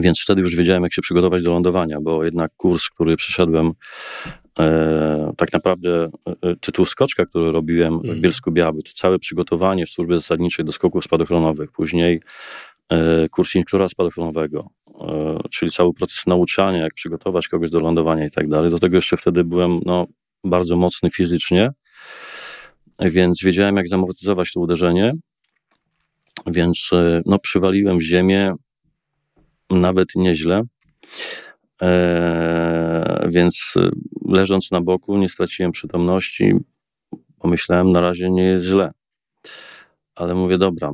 więc 0.00 0.20
wtedy 0.20 0.40
już 0.40 0.56
wiedziałem, 0.56 0.82
jak 0.82 0.92
się 0.92 1.02
przygotować 1.02 1.42
do 1.42 1.50
lądowania, 1.50 2.00
bo 2.00 2.24
jednak 2.24 2.50
kurs, 2.56 2.88
który 2.88 3.16
przeszedłem, 3.16 3.72
tak 5.36 5.52
naprawdę 5.52 6.10
tytuł 6.60 6.84
skoczka, 6.84 7.26
który 7.26 7.52
robiłem 7.52 7.98
w 7.98 8.04
mhm. 8.04 8.20
Bielsku 8.20 8.52
Biały, 8.52 8.82
to 8.82 8.90
całe 8.94 9.18
przygotowanie 9.18 9.86
w 9.86 9.90
służbie 9.90 10.14
zasadniczej 10.14 10.64
do 10.64 10.72
skoków 10.72 11.04
spadochronowych, 11.04 11.72
później 11.72 12.20
E, 12.90 13.28
kurs 13.28 13.54
instruktora 13.54 13.88
spadochronowego, 13.88 14.70
e, 15.00 15.38
czyli 15.50 15.70
cały 15.70 15.94
proces 15.94 16.26
nauczania, 16.26 16.78
jak 16.78 16.94
przygotować 16.94 17.48
kogoś 17.48 17.70
do 17.70 17.80
lądowania 17.80 18.26
i 18.26 18.30
tak 18.30 18.48
dalej. 18.48 18.70
Do 18.70 18.78
tego 18.78 18.96
jeszcze 18.96 19.16
wtedy 19.16 19.44
byłem 19.44 19.80
no, 19.86 20.06
bardzo 20.44 20.76
mocny 20.76 21.10
fizycznie, 21.10 21.70
więc 23.00 23.42
wiedziałem, 23.42 23.76
jak 23.76 23.88
zamortyzować 23.88 24.52
to 24.52 24.60
uderzenie, 24.60 25.12
więc 26.46 26.90
e, 26.92 27.22
no, 27.26 27.38
przywaliłem 27.38 27.98
w 27.98 28.02
ziemię 28.02 28.54
nawet 29.70 30.08
nieźle. 30.14 30.62
Więc 33.28 33.74
leżąc 34.28 34.70
na 34.70 34.80
boku, 34.80 35.18
nie 35.18 35.28
straciłem 35.28 35.72
przytomności. 35.72 36.54
Pomyślałem, 37.38 37.92
na 37.92 38.00
razie 38.00 38.30
nie 38.30 38.42
jest 38.42 38.66
źle. 38.66 38.90
Ale 40.20 40.34
mówię, 40.34 40.58
dobra, 40.58 40.92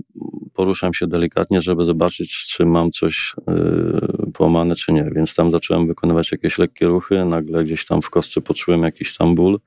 poruszam 0.54 0.94
się 0.94 1.06
delikatnie, 1.06 1.62
żeby 1.62 1.84
zobaczyć, 1.84 2.46
czy 2.50 2.66
mam 2.66 2.90
coś 2.90 3.34
yy, 3.46 4.32
połamane, 4.32 4.74
czy 4.74 4.92
nie. 4.92 5.10
Więc 5.14 5.34
tam 5.34 5.50
zacząłem 5.50 5.86
wykonywać 5.86 6.32
jakieś 6.32 6.58
lekkie 6.58 6.86
ruchy, 6.86 7.24
nagle 7.24 7.64
gdzieś 7.64 7.86
tam 7.86 8.02
w 8.02 8.10
kostce 8.10 8.40
poczułem 8.40 8.82
jakiś 8.82 9.16
tam 9.16 9.34
ból, 9.34 9.58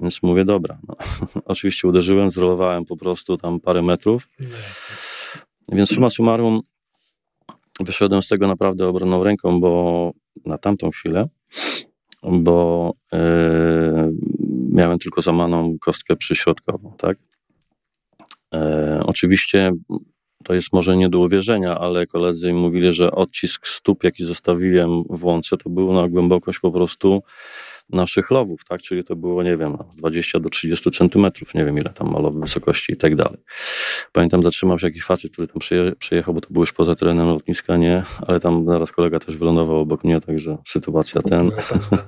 więc 0.00 0.22
mówię, 0.22 0.44
dobra. 0.44 0.78
No. 0.88 0.96
Oczywiście 1.44 1.88
uderzyłem, 1.88 2.30
zrolowałem 2.30 2.84
po 2.84 2.96
prostu 2.96 3.36
tam 3.36 3.60
parę 3.60 3.82
metrów. 3.82 4.28
Więc 5.72 5.94
suma 5.94 6.10
summarum 6.10 6.60
wyszedłem 7.80 8.22
z 8.22 8.28
tego 8.28 8.48
naprawdę 8.48 8.88
obronną 8.88 9.24
ręką, 9.24 9.60
bo 9.60 10.12
na 10.44 10.58
tamtą 10.58 10.90
chwilę, 10.90 11.28
bo 12.22 12.92
yy, 13.12 13.18
miałem 14.72 14.98
tylko 14.98 15.22
zamaną 15.22 15.76
kostkę 15.80 16.16
przyśrodkową, 16.16 16.94
tak? 16.98 17.18
E, 18.54 19.00
oczywiście 19.06 19.72
to 20.44 20.54
jest 20.54 20.72
może 20.72 20.96
nie 20.96 21.08
do 21.08 21.18
uwierzenia, 21.18 21.78
ale 21.78 22.06
koledzy 22.06 22.52
mówili, 22.52 22.92
że 22.92 23.10
odcisk 23.10 23.66
stóp, 23.66 24.04
jaki 24.04 24.24
zostawiłem 24.24 25.04
w 25.10 25.24
łące, 25.24 25.56
to 25.56 25.70
był 25.70 25.92
na 25.92 26.08
głębokość 26.08 26.58
po 26.58 26.72
prostu 26.72 27.22
naszych 27.90 28.30
lowów, 28.30 28.64
tak? 28.64 28.82
Czyli 28.82 29.04
to 29.04 29.16
było, 29.16 29.42
nie 29.42 29.56
wiem, 29.56 29.76
20 29.96 30.40
do 30.40 30.48
30 30.48 30.90
centymetrów, 30.90 31.54
nie 31.54 31.64
wiem 31.64 31.78
ile 31.78 31.90
tam 31.90 32.12
ma 32.12 32.18
lowy 32.18 32.40
wysokości 32.40 32.92
i 32.92 32.96
tak 32.96 33.16
dalej. 33.16 33.38
Pamiętam, 34.12 34.42
zatrzymał 34.42 34.78
się 34.78 34.86
jakiś 34.86 35.04
facet, 35.04 35.32
który 35.32 35.48
tam 35.48 35.58
przyjechał, 35.98 36.34
bo 36.34 36.40
to 36.40 36.48
było 36.50 36.62
już 36.62 36.72
poza 36.72 36.94
terenem 36.94 37.26
lotniska, 37.26 37.76
nie? 37.76 38.02
Ale 38.26 38.40
tam 38.40 38.64
zaraz 38.64 38.92
kolega 38.92 39.18
też 39.18 39.36
wylądował 39.36 39.80
obok 39.80 40.04
mnie, 40.04 40.20
także 40.20 40.58
sytuacja 40.66 41.22
ten. 41.22 41.50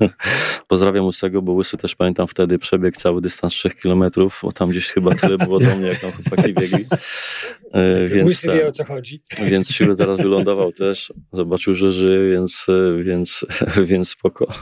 Pozdrawiam 0.68 1.06
Łysego, 1.06 1.42
bo 1.42 1.52
Łysy 1.52 1.76
też 1.76 1.96
pamiętam 1.96 2.26
wtedy 2.26 2.58
przebiegł 2.58 2.96
cały 2.96 3.20
dystans 3.20 3.52
3 3.52 3.70
kilometrów, 3.70 4.40
bo 4.42 4.52
tam 4.52 4.68
gdzieś 4.68 4.90
chyba 4.90 5.14
tyle 5.14 5.38
było 5.38 5.58
do 5.58 5.76
mnie, 5.76 5.86
jak 5.86 5.98
tam 5.98 6.10
chłopaki 6.12 6.54
biegli. 6.54 6.86
E, 7.72 8.08
więc, 8.08 8.28
Łysy 8.28 8.48
wie 8.48 8.68
o 8.68 8.72
co 8.72 8.84
chodzi. 8.84 9.22
Więc 9.44 9.70
siły 9.72 9.94
zaraz 9.94 10.20
wylądował 10.20 10.72
też, 10.72 11.12
zobaczył, 11.32 11.74
że 11.74 11.92
żyje, 11.92 12.30
więc, 12.30 12.66
e, 12.68 13.02
więc, 13.02 13.44
więc 13.90 14.08
spoko. 14.08 14.52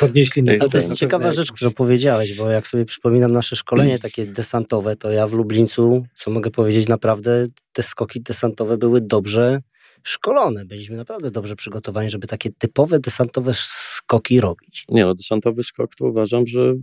Podnieśli 0.00 0.42
na 0.42 0.56
to. 0.56 0.68
To 0.68 0.76
jest 0.76 0.94
ciekawa 0.94 1.32
rzecz, 1.32 1.52
którą 1.52 1.70
powiedziałeś, 1.70 2.36
bo 2.36 2.50
jak 2.50 2.66
sobie 2.66 2.84
przypominam 2.84 3.32
nasze 3.32 3.56
szkolenie 3.56 3.98
takie 3.98 4.26
desantowe, 4.26 4.96
to 4.96 5.10
ja 5.10 5.26
w 5.26 5.32
Lublińcu, 5.32 6.06
co 6.14 6.30
mogę 6.30 6.50
powiedzieć, 6.50 6.88
naprawdę 6.88 7.46
te 7.72 7.82
skoki 7.82 8.20
desantowe 8.20 8.76
były 8.78 9.00
dobrze 9.00 9.60
szkolone. 10.04 10.64
Byliśmy 10.64 10.96
naprawdę 10.96 11.30
dobrze 11.30 11.56
przygotowani, 11.56 12.10
żeby 12.10 12.26
takie 12.26 12.50
typowe 12.50 13.00
desantowe 13.00 13.52
skoki 13.54 14.40
robić. 14.40 14.84
Nie, 14.88 15.04
no 15.04 15.14
desantowy 15.14 15.62
skok 15.62 15.94
to 15.94 16.06
uważam, 16.06 16.46
że 16.46 16.74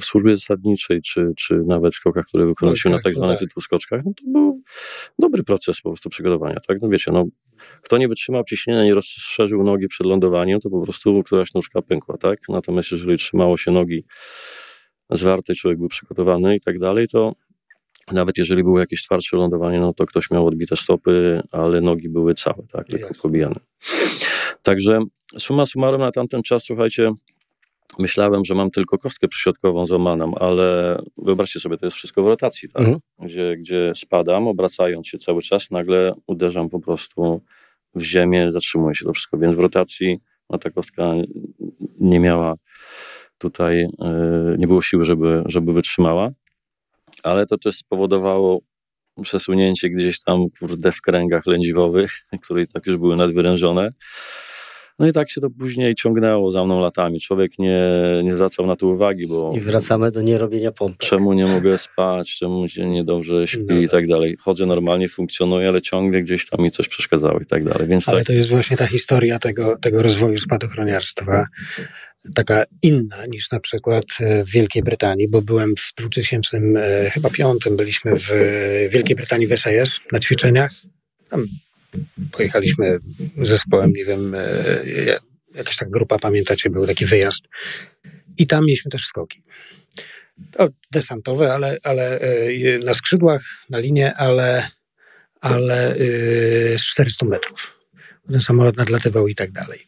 w 0.00 0.04
służbie 0.04 0.36
zasadniczej, 0.36 1.02
czy, 1.02 1.32
czy 1.36 1.60
nawet 1.66 1.94
skokach, 1.94 2.26
które 2.26 2.46
wykonaliśmy 2.46 2.90
no, 2.90 2.96
tak, 2.96 3.04
na 3.04 3.08
tak 3.10 3.14
zwanych 3.14 3.40
no 3.40 3.46
tak. 3.54 3.64
skoczkach, 3.64 4.02
no 4.04 4.12
to 4.16 4.30
był 4.32 4.62
dobry 5.18 5.44
proces 5.44 5.80
po 5.80 5.90
prostu 5.90 6.08
przygotowania, 6.08 6.60
tak? 6.68 6.78
No 6.82 6.88
wiecie, 6.88 7.12
no 7.12 7.24
kto 7.82 7.98
nie 7.98 8.08
wytrzymał 8.08 8.44
ciśnienia, 8.44 8.84
nie 8.84 8.94
rozszerzył 8.94 9.64
nogi 9.64 9.88
przed 9.88 10.06
lądowaniem, 10.06 10.60
to 10.60 10.70
po 10.70 10.82
prostu 10.82 11.22
któraś 11.22 11.54
nóżka 11.54 11.82
pękła, 11.82 12.18
tak? 12.18 12.38
Natomiast 12.48 12.92
jeżeli 12.92 13.18
trzymało 13.18 13.56
się 13.56 13.70
nogi 13.70 14.04
zwarte, 15.10 15.54
człowiek 15.54 15.78
był 15.78 15.88
przygotowany 15.88 16.56
i 16.56 16.60
tak 16.60 16.78
dalej, 16.78 17.08
to 17.08 17.32
nawet 18.12 18.38
jeżeli 18.38 18.62
było 18.64 18.78
jakieś 18.78 19.02
twardsze 19.02 19.36
lądowanie, 19.36 19.80
no 19.80 19.92
to 19.92 20.06
ktoś 20.06 20.30
miał 20.30 20.46
odbite 20.46 20.76
stopy, 20.76 21.42
ale 21.50 21.80
nogi 21.80 22.08
były 22.08 22.34
całe, 22.34 22.66
tak, 22.72 22.86
tylko 22.86 23.14
pobijane. 23.22 23.60
Także 24.62 24.98
suma 25.38 25.66
summarum 25.66 26.00
na 26.00 26.12
tamten 26.12 26.42
czas, 26.42 26.64
słuchajcie, 26.64 27.10
myślałem, 27.98 28.44
że 28.44 28.54
mam 28.54 28.70
tylko 28.70 28.98
kostkę 28.98 29.28
przyśrodkową 29.28 29.86
złamaną, 29.86 30.34
ale 30.34 30.98
wyobraźcie 31.16 31.60
sobie, 31.60 31.78
to 31.78 31.86
jest 31.86 31.96
wszystko 31.96 32.22
w 32.22 32.26
rotacji, 32.26 32.68
tak? 32.68 32.82
Mhm. 32.82 32.98
Gdzie, 33.18 33.56
gdzie 33.56 33.92
spadam, 33.94 34.48
obracając 34.48 35.08
się 35.08 35.18
cały 35.18 35.42
czas, 35.42 35.70
nagle 35.70 36.14
uderzam 36.26 36.68
po 36.68 36.80
prostu 36.80 37.40
w 37.94 38.02
ziemię, 38.02 38.52
zatrzymuje 38.52 38.94
się 38.94 39.04
to 39.04 39.12
wszystko, 39.12 39.38
więc 39.38 39.54
w 39.54 39.58
rotacji 39.58 40.18
no, 40.50 40.58
ta 40.58 40.70
kostka 40.70 41.14
nie 42.00 42.20
miała 42.20 42.54
tutaj, 43.38 43.76
yy, 43.76 44.56
nie 44.58 44.66
było 44.66 44.82
siły, 44.82 45.04
żeby, 45.04 45.42
żeby 45.46 45.72
wytrzymała 45.72 46.30
ale 47.24 47.46
to 47.46 47.58
też 47.58 47.76
spowodowało 47.76 48.60
przesunięcie 49.22 49.90
gdzieś 49.90 50.22
tam, 50.22 50.46
kurde, 50.58 50.92
w 50.92 51.00
kręgach 51.00 51.46
lędźwowych, 51.46 52.12
które 52.42 52.62
i 52.62 52.66
tak 52.66 52.86
już 52.86 52.96
były 52.96 53.16
nadwyrężone. 53.16 53.90
No 54.98 55.08
i 55.08 55.12
tak 55.12 55.30
się 55.30 55.40
to 55.40 55.50
później 55.50 55.94
ciągnęło 55.94 56.52
za 56.52 56.64
mną 56.64 56.80
latami. 56.80 57.20
Człowiek 57.20 57.58
nie, 57.58 57.82
nie 58.24 58.34
zwracał 58.34 58.66
na 58.66 58.76
to 58.76 58.86
uwagi, 58.86 59.26
bo... 59.26 59.52
I 59.56 59.60
wracamy 59.60 60.10
do 60.10 60.22
nierobienia 60.22 60.72
pompek. 60.72 61.08
Czemu 61.08 61.32
nie 61.32 61.46
mogę 61.46 61.78
spać, 61.78 62.36
czemu 62.38 62.68
się 62.68 62.86
niedobrze 62.86 63.46
śpi 63.46 63.64
no 63.68 63.76
i 63.76 63.82
tak. 63.82 63.90
tak 63.90 64.08
dalej. 64.08 64.36
Chodzę 64.40 64.66
normalnie, 64.66 65.08
funkcjonuję, 65.08 65.68
ale 65.68 65.82
ciągle 65.82 66.22
gdzieś 66.22 66.48
tam 66.48 66.60
mi 66.60 66.70
coś 66.70 66.88
przeszkadzało 66.88 67.40
i 67.40 67.46
tak 67.46 67.64
dalej. 67.64 67.88
Więc 67.88 68.08
ale 68.08 68.18
tak... 68.18 68.26
to 68.26 68.32
jest 68.32 68.50
właśnie 68.50 68.76
ta 68.76 68.86
historia 68.86 69.38
tego, 69.38 69.76
tego 69.80 70.02
rozwoju 70.02 70.38
spadochroniarstwa, 70.38 71.46
taka 72.34 72.64
inna 72.82 73.26
niż 73.26 73.50
na 73.50 73.60
przykład 73.60 74.04
e, 74.20 74.44
w 74.44 74.50
Wielkiej 74.50 74.82
Brytanii, 74.82 75.28
bo 75.28 75.42
byłem 75.42 75.74
w 75.76 75.94
2000, 75.96 76.58
e, 76.58 77.10
chyba 77.10 77.30
piątym, 77.30 77.76
byliśmy 77.76 78.16
w 78.16 78.30
Wielkiej 78.90 79.16
Brytanii 79.16 79.46
w 79.46 79.56
SAS 79.58 80.00
na 80.12 80.20
ćwiczeniach. 80.20 80.72
Tam 81.28 81.46
pojechaliśmy 82.32 82.98
zespołem, 83.42 83.92
nie 83.92 84.04
wiem, 84.04 84.34
e, 84.34 84.48
jakaś 85.54 85.76
tak 85.76 85.90
grupa, 85.90 86.18
pamiętacie, 86.18 86.70
był 86.70 86.86
taki 86.86 87.06
wyjazd. 87.06 87.48
I 88.36 88.46
tam 88.46 88.64
mieliśmy 88.64 88.90
też 88.90 89.06
skoki. 89.06 89.42
To 90.50 90.68
desantowe, 90.92 91.54
ale, 91.54 91.78
ale 91.82 92.20
na 92.84 92.94
skrzydłach, 92.94 93.42
na 93.70 93.78
linie, 93.78 94.14
ale, 94.14 94.70
ale 95.40 95.94
z 96.78 96.84
400 96.84 97.26
metrów. 97.26 97.78
Ten 98.26 98.40
samolot 98.40 98.76
nadlatywał 98.76 99.28
i 99.28 99.34
tak 99.34 99.52
dalej. 99.52 99.86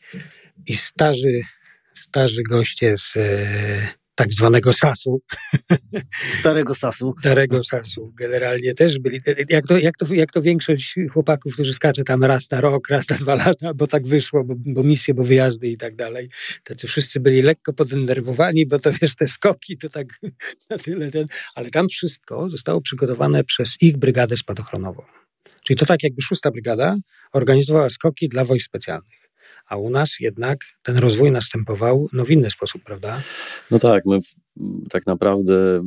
I 0.66 0.76
starzy 0.76 1.42
starzy 1.96 2.42
goście 2.42 2.98
z 2.98 3.16
e, 3.16 3.88
tak 4.16 4.32
zwanego 4.32 4.72
Sasu. 4.72 5.22
Starego 6.40 6.74
Sasu. 6.74 7.14
Starego 7.20 7.64
Sasu. 7.64 8.12
Generalnie 8.18 8.74
też 8.74 8.98
byli, 8.98 9.20
jak 9.48 9.66
to, 9.66 9.78
jak, 9.78 9.96
to, 9.96 10.14
jak 10.14 10.32
to 10.32 10.42
większość 10.42 10.94
chłopaków, 11.12 11.54
którzy 11.54 11.72
skacze 11.72 12.04
tam 12.04 12.24
raz 12.24 12.50
na 12.50 12.60
rok, 12.60 12.88
raz 12.88 13.08
na 13.08 13.16
dwa 13.16 13.34
lata, 13.34 13.74
bo 13.74 13.86
tak 13.86 14.06
wyszło, 14.06 14.44
bo, 14.44 14.54
bo 14.56 14.82
misje, 14.82 15.14
bo 15.14 15.24
wyjazdy 15.24 15.68
i 15.68 15.76
tak 15.76 15.96
dalej. 15.96 16.28
Tacy 16.64 16.86
wszyscy 16.86 17.20
byli 17.20 17.42
lekko 17.42 17.72
podenerwowani, 17.72 18.66
bo 18.66 18.78
to 18.78 18.92
wiesz, 18.92 19.14
te 19.14 19.28
skoki 19.28 19.78
to 19.78 19.88
tak 19.88 20.06
na 20.70 20.78
tyle 20.78 21.10
ten, 21.10 21.26
ale 21.54 21.70
tam 21.70 21.88
wszystko 21.88 22.50
zostało 22.50 22.80
przygotowane 22.80 23.44
przez 23.44 23.76
ich 23.80 23.96
brygadę 23.96 24.36
spadochronową. 24.36 25.02
Czyli 25.64 25.76
to 25.76 25.86
tak 25.86 26.02
jakby 26.02 26.22
szósta 26.22 26.50
brygada 26.50 26.96
organizowała 27.32 27.88
skoki 27.88 28.28
dla 28.28 28.44
wojsk 28.44 28.66
specjalnych 28.66 29.25
a 29.68 29.76
u 29.76 29.90
nas 29.90 30.20
jednak 30.20 30.58
ten 30.82 30.98
rozwój 30.98 31.30
następował 31.30 32.08
no, 32.12 32.24
w 32.24 32.30
inny 32.30 32.50
sposób, 32.50 32.82
prawda? 32.82 33.20
No 33.70 33.78
tak, 33.78 34.06
my 34.06 34.18
tak 34.90 35.06
naprawdę 35.06 35.82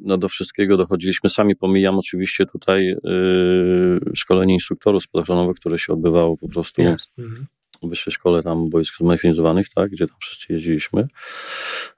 no, 0.00 0.18
do 0.18 0.28
wszystkiego 0.28 0.76
dochodziliśmy. 0.76 1.30
Sami 1.30 1.56
pomijam 1.56 1.98
oczywiście 1.98 2.46
tutaj 2.46 2.86
yy, 3.04 4.00
szkolenie 4.14 4.54
instruktorów 4.54 5.02
spadochronowych, 5.02 5.56
które 5.56 5.78
się 5.78 5.92
odbywało 5.92 6.36
po 6.36 6.48
prostu 6.48 6.82
yes. 6.82 7.12
mhm. 7.18 7.46
w 7.82 7.88
Wyższej 7.88 8.12
Szkole 8.12 8.42
tam 8.42 8.70
Wojsk 8.70 8.96
Zmechanizowanych, 8.96 9.68
tak, 9.68 9.90
gdzie 9.90 10.06
tam 10.06 10.16
wszyscy 10.20 10.52
jeździliśmy. 10.52 11.08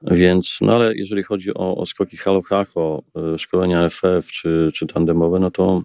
Więc, 0.02 0.58
no 0.60 0.74
ale 0.74 0.94
jeżeli 0.94 1.22
chodzi 1.22 1.54
o, 1.54 1.76
o 1.76 1.86
skoki 1.86 2.16
halo-hach, 2.16 2.66
o 2.74 3.02
y, 3.34 3.38
szkolenia 3.38 3.90
FF 3.90 4.26
czy, 4.32 4.70
czy 4.74 4.86
tandemowe, 4.86 5.38
no 5.38 5.50
to 5.50 5.82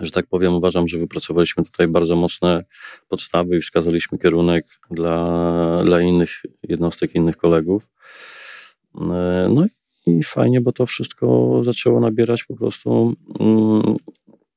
że 0.00 0.10
tak 0.10 0.26
powiem, 0.26 0.54
uważam, 0.54 0.88
że 0.88 0.98
wypracowaliśmy 0.98 1.64
tutaj 1.64 1.88
bardzo 1.88 2.16
mocne 2.16 2.64
podstawy 3.08 3.56
i 3.56 3.60
wskazaliśmy 3.60 4.18
kierunek 4.18 4.66
dla, 4.90 5.82
dla 5.84 6.00
innych 6.00 6.42
jednostek, 6.62 7.14
innych 7.14 7.36
kolegów. 7.36 7.88
E, 8.94 9.48
no 9.54 9.66
i 10.06 10.22
fajnie, 10.22 10.60
bo 10.60 10.72
to 10.72 10.86
wszystko 10.86 11.58
zaczęło 11.64 12.00
nabierać 12.00 12.44
po 12.44 12.56
prostu 12.56 13.14
mm, 13.40 13.96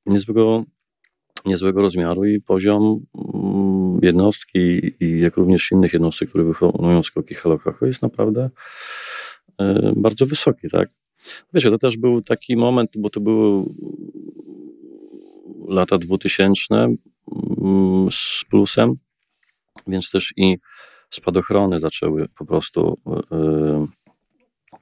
niezłego, 0.05 0.63
niezłego 1.45 1.81
rozmiaru 1.81 2.25
i 2.25 2.41
poziom 2.41 3.05
mm, 3.33 3.99
jednostki 4.01 4.91
i 4.99 5.19
jak 5.19 5.37
również 5.37 5.71
innych 5.71 5.93
jednostek, 5.93 6.29
które 6.29 6.43
wykonują 6.43 7.03
skoki 7.03 7.35
halokacho 7.35 7.85
jest 7.85 8.01
naprawdę 8.01 8.49
e, 9.57 9.93
bardzo 9.95 10.25
wysoki, 10.25 10.69
tak? 10.69 10.89
Wiecie, 11.53 11.69
to 11.69 11.77
też 11.77 11.97
był 11.97 12.21
taki 12.21 12.57
moment, 12.57 12.91
bo 12.97 13.09
to 13.09 13.19
były 13.19 13.63
lata 15.67 15.97
2000 15.97 16.75
mm, 16.75 18.07
z 18.11 18.43
plusem, 18.49 18.95
więc 19.87 20.11
też 20.11 20.33
i 20.37 20.57
spadochrony 21.09 21.79
zaczęły 21.79 22.27
po 22.37 22.45
prostu. 22.45 22.97
Yy, 23.31 23.87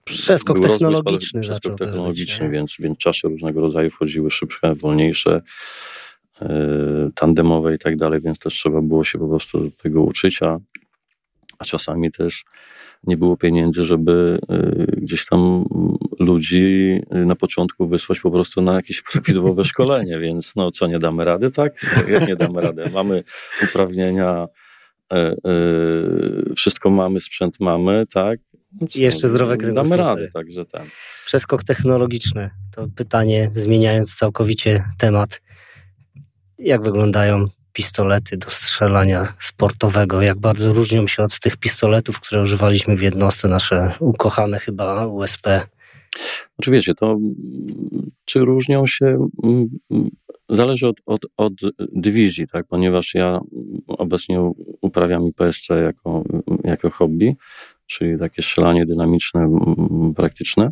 przeskok 0.04 0.60
technologiczny. 0.60 1.41
Przeskok 1.41 1.78
technologiczny, 1.78 2.50
więc, 2.50 2.76
więc 2.80 2.98
czasze 2.98 3.28
różnego 3.28 3.62
rodzaju 3.62 3.89
wchodziły 3.89 4.32
szybsze, 4.32 4.76
wolniejsze, 4.76 5.41
yy, 6.41 7.12
tandemowe 7.15 7.76
i 7.76 7.80
tak 7.80 7.96
dalej, 7.96 8.22
więc 8.22 8.39
też 8.39 8.54
trzeba 8.54 8.82
było 8.82 9.04
się 9.04 9.20
po 9.20 9.28
prostu 9.28 9.72
tego 9.72 10.02
uczyć, 10.02 10.44
a, 10.44 10.58
a 11.60 11.65
czasami 11.65 12.12
też 12.12 12.44
nie 13.04 13.18
było 13.18 13.38
pieniędzy, 13.38 13.86
żeby 13.86 14.40
y, 14.52 14.86
gdzieś 14.98 15.26
tam 15.26 15.66
ludzi 16.20 17.00
y, 17.16 17.26
na 17.26 17.36
początku 17.36 17.88
wysłać 17.88 18.20
po 18.20 18.32
prostu 18.32 18.62
na 18.62 18.74
jakieś 18.74 19.02
prawidłowe 19.12 19.66
szkolenie, 19.66 20.20
więc 20.20 20.56
no 20.56 20.72
co, 20.72 20.88
nie 20.88 21.00
damy 21.00 21.26
rady, 21.26 21.52
tak? 21.52 21.74
Jak 22.08 22.28
nie 22.28 22.36
damy 22.36 22.62
rady? 22.62 22.90
Mamy 22.94 23.22
uprawnienia, 23.64 24.48
e, 25.14 25.16
e, 25.18 25.36
wszystko 26.56 26.90
mamy, 26.90 27.20
sprzęt 27.20 27.60
mamy, 27.60 28.06
tak? 28.14 28.40
No 28.82 28.88
I 28.96 29.00
jeszcze 29.00 29.28
zdrowe 29.28 29.58
kręgosłupy. 29.58 29.98
Damy 29.98 30.10
rady, 30.10 30.32
także 30.34 30.66
ten. 30.66 30.82
Przeskok 31.26 31.64
technologiczny, 31.64 32.50
to 32.76 32.88
pytanie 32.96 33.50
zmieniając 33.54 34.16
całkowicie 34.16 34.84
temat. 34.98 35.42
Jak 36.60 36.84
wyglądają 36.84 37.48
pistolety 37.74 38.38
do 38.38 38.50
strzelania 38.50 39.34
sportowego, 39.40 40.22
jak 40.22 40.40
bardzo 40.40 40.74
różnią 40.74 41.08
się 41.08 41.24
od 41.24 41.40
tych 41.40 41.58
pistoletów, 41.58 42.19
które 42.19 42.42
używaliśmy 42.42 42.98
w 42.98 43.02
jednostce, 43.02 43.48
nasze 43.48 43.94
ukochane 44.00 44.60
chyba 44.60 45.08
USP. 45.08 45.67
Oczywiście, 46.58 46.94
to 46.96 47.17
czy 48.26 48.40
różnią 48.40 48.88
się, 48.88 49.28
zależy 50.50 50.88
od, 50.88 50.98
od, 51.06 51.22
od 51.38 51.54
dywizji, 51.80 52.48
tak? 52.48 52.67
ponieważ 52.67 53.13
ja 53.13 53.40
obecnie 53.88 54.52
uprawiam 54.82 55.28
IPSC 55.28 55.69
jako, 55.69 56.24
jako 56.63 56.90
hobby, 56.90 57.36
czyli 57.86 58.19
takie 58.19 58.42
strzelanie 58.42 58.86
dynamiczne, 58.86 59.50
praktyczne. 60.15 60.72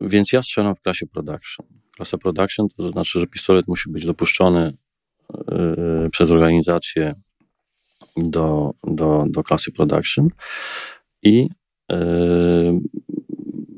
Więc 0.00 0.32
ja 0.32 0.42
strzelam 0.42 0.74
w 0.74 0.80
klasie 0.80 1.06
production. 1.06 1.83
Klasa 1.96 2.18
production 2.18 2.68
to 2.76 2.88
znaczy, 2.88 3.20
że 3.20 3.26
pistolet 3.26 3.68
musi 3.68 3.90
być 3.90 4.06
dopuszczony 4.06 4.76
przez 6.12 6.30
organizację 6.30 7.14
do, 8.16 8.70
do, 8.84 9.24
do 9.28 9.42
klasy 9.42 9.72
production. 9.72 10.28
I 11.22 11.48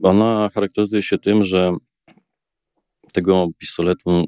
ona 0.02 0.50
charakteryzuje 0.54 1.02
się 1.02 1.18
tym, 1.18 1.44
że 1.44 1.72
tego 3.12 3.48
pistoletu 3.58 4.24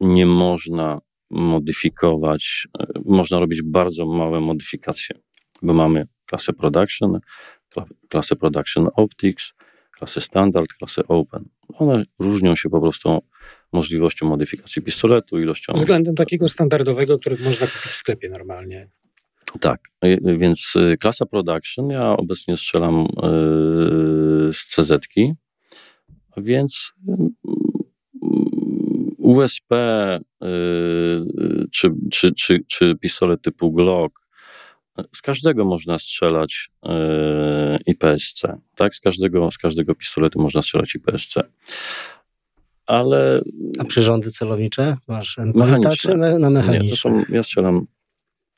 nie 0.00 0.26
można 0.26 1.00
modyfikować, 1.30 2.68
e, 2.78 2.86
można 3.04 3.38
robić 3.38 3.62
bardzo 3.62 4.06
małe 4.06 4.40
modyfikacje, 4.40 5.18
bo 5.62 5.72
mamy 5.72 6.06
klasę 6.26 6.52
production, 6.52 7.20
klasę 8.08 8.36
production 8.36 8.88
optics, 8.94 9.52
klasę 9.98 10.20
standard, 10.20 10.72
klasę 10.72 11.02
open. 11.08 11.44
One 11.68 12.04
różnią 12.18 12.56
się 12.56 12.70
po 12.70 12.80
prostu 12.80 13.22
możliwością 13.72 14.26
modyfikacji 14.28 14.82
pistoletu, 14.82 15.40
ilością... 15.40 15.72
Względem 15.72 16.14
takiego 16.14 16.48
standardowego, 16.48 17.18
który 17.18 17.36
można 17.36 17.66
kupić 17.66 17.92
w 17.92 17.94
sklepie 17.94 18.28
normalnie. 18.28 18.88
Tak, 19.60 19.80
e, 20.00 20.36
więc 20.38 20.74
e, 20.76 20.96
klasa 20.96 21.26
production, 21.26 21.90
ja 21.90 22.16
obecnie 22.16 22.56
strzelam 22.56 23.06
z 24.52 24.66
CZ-ki, 24.66 25.32
więc 26.36 26.92
USP 29.26 29.72
y, 29.72 30.46
czy, 31.72 31.90
czy, 32.10 32.32
czy, 32.32 32.64
czy 32.66 32.94
pistolet 33.00 33.42
typu 33.42 33.72
Glock, 33.72 34.25
z 35.14 35.22
każdego 35.22 35.64
można 35.64 35.98
strzelać 35.98 36.70
y, 36.84 36.88
IPSC, 37.86 38.42
tak? 38.76 38.94
Z 38.94 39.00
każdego, 39.00 39.50
z 39.50 39.58
każdego 39.58 39.94
pistoletu 39.94 40.40
można 40.40 40.62
strzelać 40.62 40.94
IPSC. 40.94 41.34
Ale... 42.86 43.42
A 43.78 43.84
przyrządy 43.84 44.30
celownicze 44.30 44.96
masz 45.08 45.38
mechaniczne 45.54 45.96
czy 45.96 46.14
na 46.38 46.50
mechaniczne? 46.50 46.84
Nie, 46.84 46.90
to 46.90 46.96
są, 46.96 47.24
ja 47.28 47.42
strzelam 47.42 47.86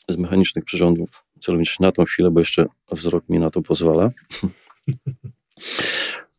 z 0.09 0.17
mechanicznych 0.17 0.65
przyrządów 0.65 1.25
celowniczych 1.41 1.81
na 1.81 1.93
tą 1.93 2.05
chwilę, 2.05 2.31
bo 2.31 2.41
jeszcze 2.41 2.67
wzrok 2.93 3.29
mi 3.29 3.39
na 3.39 3.51
to 3.51 3.63
pozwala. 3.63 4.11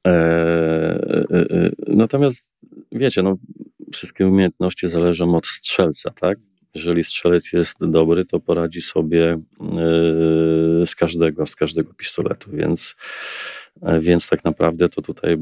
E, 0.08 0.12
e, 0.12 1.36
e, 1.36 1.72
natomiast 1.88 2.50
wiecie, 2.92 3.24
no, 3.24 3.38
wszystkie 3.92 4.28
umiejętności 4.28 4.88
zależą 4.88 5.36
od 5.36 5.48
strzelca, 5.48 6.12
tak? 6.12 6.38
Jeżeli 6.76 7.04
strzelec 7.04 7.54
jest 7.54 7.78
dobry, 7.82 8.26
to 8.26 8.40
poradzi 8.40 8.82
sobie 8.82 9.42
z 10.86 10.96
każdego, 10.96 11.46
z 11.46 11.56
każdego 11.56 11.94
pistoletu, 11.94 12.52
więc, 12.52 12.96
więc 14.00 14.30
tak 14.30 14.44
naprawdę 14.44 14.90
to 14.90 15.02
tutaj 15.02 15.38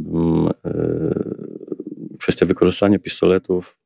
kwestia 2.19 2.45
wykorzystania 2.45 2.99
pistoletów. 2.99 3.77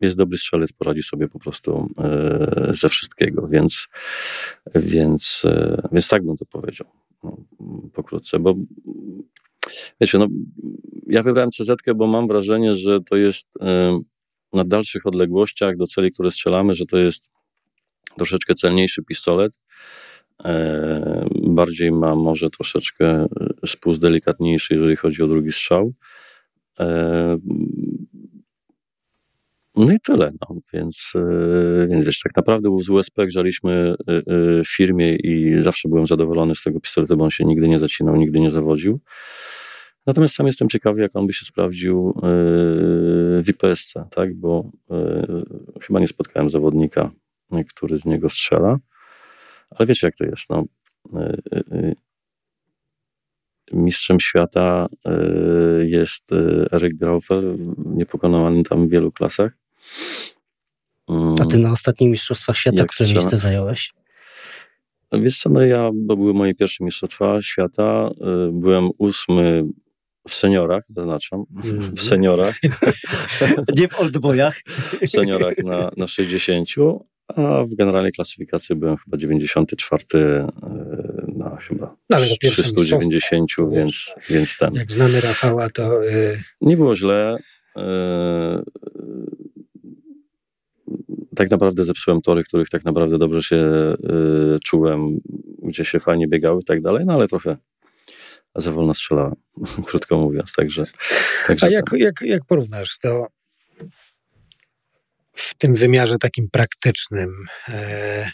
Jest 0.00 0.16
dobry 0.16 0.38
strzelec, 0.38 0.72
poradzi 0.72 1.02
sobie 1.02 1.28
po 1.28 1.38
prostu 1.38 1.94
ze 2.70 2.88
wszystkiego, 2.88 3.48
więc, 3.48 3.88
więc, 4.74 5.42
więc 5.92 6.08
tak 6.08 6.24
bym 6.24 6.36
to 6.36 6.44
powiedział 6.44 6.86
no, 7.22 7.36
pokrótce, 7.92 8.38
bo 8.38 8.54
Wiecie, 10.00 10.18
no, 10.18 10.26
ja 11.06 11.22
wybrałem 11.22 11.50
CZ, 11.50 11.68
bo 11.96 12.06
mam 12.06 12.28
wrażenie, 12.28 12.76
że 12.76 13.00
to 13.00 13.16
jest 13.16 13.48
na 14.52 14.64
dalszych 14.64 15.06
odległościach 15.06 15.76
do 15.76 15.86
celi, 15.86 16.12
które 16.12 16.30
strzelamy, 16.30 16.74
że 16.74 16.86
to 16.86 16.98
jest 16.98 17.30
troszeczkę 18.16 18.54
celniejszy 18.54 19.02
pistolet. 19.02 19.52
E, 20.44 21.28
bardziej 21.42 21.92
ma 21.92 22.16
może 22.16 22.50
troszeczkę 22.50 23.06
e, 23.06 23.26
spust 23.66 24.00
delikatniejszy, 24.00 24.74
jeżeli 24.74 24.96
chodzi 24.96 25.22
o 25.22 25.26
drugi 25.26 25.52
strzał. 25.52 25.92
E, 26.80 27.38
no 29.76 29.92
i 29.92 30.00
tyle. 30.00 30.32
No. 30.40 30.56
Więc, 30.72 31.12
więc 31.88 32.04
wiesz, 32.04 32.20
tak 32.20 32.36
naprawdę 32.36 32.70
z 32.82 32.88
USP 32.88 33.26
grzaliśmy 33.26 33.94
w 34.64 34.76
firmie 34.76 35.16
i 35.16 35.62
zawsze 35.62 35.88
byłem 35.88 36.06
zadowolony 36.06 36.54
z 36.54 36.62
tego 36.62 36.80
pistoletu, 36.80 37.16
bo 37.16 37.24
on 37.24 37.30
się 37.30 37.44
nigdy 37.44 37.68
nie 37.68 37.78
zacinał, 37.78 38.16
nigdy 38.16 38.40
nie 38.40 38.50
zawodził. 38.50 39.00
Natomiast 40.06 40.34
sam 40.34 40.46
jestem 40.46 40.68
ciekawy, 40.68 41.00
jak 41.00 41.16
on 41.16 41.26
by 41.26 41.32
się 41.32 41.44
sprawdził 41.44 42.14
e, 42.16 42.20
w 43.42 43.44
IPSC, 43.48 43.94
tak? 44.10 44.34
bo 44.34 44.70
e, 44.90 45.26
chyba 45.80 46.00
nie 46.00 46.06
spotkałem 46.06 46.50
zawodnika, 46.50 47.10
który 47.68 47.98
z 47.98 48.04
niego 48.04 48.28
strzela. 48.28 48.78
Ale 49.70 49.86
wiecie, 49.86 50.06
jak 50.06 50.16
to 50.16 50.24
jest. 50.24 50.50
No, 50.50 50.64
mistrzem 53.72 54.20
świata 54.20 54.88
jest 55.82 56.30
Erik 56.72 56.94
Draufel, 56.96 57.58
niepokonany 57.86 58.62
tam 58.62 58.88
w 58.88 58.90
wielu 58.90 59.12
klasach. 59.12 59.52
A 61.40 61.44
ty 61.44 61.58
na 61.58 61.72
ostatnich 61.72 62.10
Mistrzostwach 62.10 62.56
Świata, 62.56 62.84
które 62.84 63.12
miejsce 63.12 63.36
zająłeś? 63.36 63.92
Wiesz 65.12 65.38
co, 65.38 65.50
no 65.50 65.62
ja, 65.62 65.90
bo 65.94 66.16
były 66.16 66.34
moje 66.34 66.54
pierwsze 66.54 66.84
Mistrzostwa 66.84 67.42
Świata, 67.42 68.10
byłem 68.52 68.88
ósmy 68.98 69.64
w 70.30 70.34
seniorach, 70.34 70.84
zaznaczam, 70.96 71.44
mm. 71.64 71.96
w 71.96 72.02
seniorach. 72.02 72.54
Nie 73.78 73.88
w 73.88 74.00
oldboyach. 74.00 74.60
W 75.02 75.08
seniorach 75.10 75.58
na, 75.58 75.90
na 75.96 76.08
60, 76.08 76.68
a 77.28 77.64
w 77.64 77.74
generalnej 77.74 78.12
klasyfikacji 78.12 78.76
byłem 78.76 78.96
chyba 78.96 79.16
94 79.16 80.04
e, 80.22 80.46
na 81.36 81.56
chyba 81.56 81.96
no, 82.10 82.16
390, 82.40 83.50
więc, 83.72 84.14
więc 84.30 84.58
ten. 84.58 84.74
Jak 84.74 84.92
znamy 84.92 85.20
Rafała, 85.20 85.70
to... 85.70 86.02
Yy... 86.02 86.38
Nie 86.60 86.76
było 86.76 86.96
źle. 86.96 87.36
Yy, 87.76 87.82
tak 91.36 91.50
naprawdę 91.50 91.84
zepsułem 91.84 92.20
tory, 92.20 92.44
których 92.44 92.68
tak 92.70 92.84
naprawdę 92.84 93.18
dobrze 93.18 93.42
się 93.42 93.66
czułem, 94.64 95.20
gdzie 95.62 95.84
się 95.84 96.00
fajnie 96.00 96.28
biegały 96.28 96.60
i 96.60 96.64
tak 96.64 96.82
dalej, 96.82 97.06
no 97.06 97.12
ale 97.12 97.28
trochę 97.28 97.56
za 98.56 98.72
wolno 98.72 98.94
strzelałem, 98.94 99.34
krótko 99.86 100.20
mówiąc. 100.20 100.52
Także, 100.52 100.82
także 101.46 101.66
A 101.66 101.70
jak, 101.70 101.84
jak, 101.92 102.20
jak 102.20 102.44
porównasz 102.44 102.98
to 102.98 103.26
w 105.34 105.54
tym 105.54 105.74
wymiarze 105.74 106.18
takim 106.18 106.50
praktycznym, 106.50 107.30
e, 107.68 108.30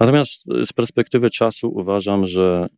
Natomiast 0.00 0.44
z 0.64 0.72
perspektywy 0.72 1.30
czasu 1.30 1.70
uważam, 1.74 2.26
że 2.26 2.68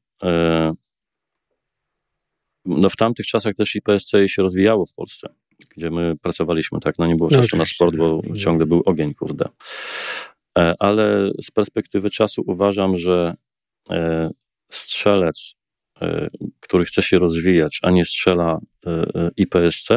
no 2.64 2.88
w 2.90 2.96
tamtych 2.96 3.26
czasach 3.26 3.54
też 3.54 3.76
IPSC 3.76 4.12
się 4.26 4.42
rozwijało 4.42 4.86
w 4.86 4.92
Polsce, 4.94 5.28
gdzie 5.76 5.90
my 5.90 6.16
pracowaliśmy, 6.22 6.80
tak, 6.80 6.98
no 6.98 7.06
nie 7.06 7.16
było 7.16 7.30
No 7.32 7.42
czasu 7.42 7.56
na 7.56 7.64
sport, 7.64 7.96
bo 7.96 8.22
ciągle 8.36 8.66
był 8.66 8.82
ogień, 8.86 9.14
kurde. 9.14 9.48
E, 10.58 10.74
Ale 10.78 11.30
z 11.42 11.50
perspektywy 11.50 12.10
czasu 12.10 12.42
uważam, 12.46 12.96
że 12.96 13.34
e, 13.90 14.30
strzelec, 14.70 15.54
e, 16.02 16.28
który 16.60 16.84
chce 16.84 17.02
się 17.02 17.18
rozwijać, 17.18 17.78
a 17.82 17.90
nie 17.90 18.04
strzela 18.04 18.58
IPSC, 19.36 19.88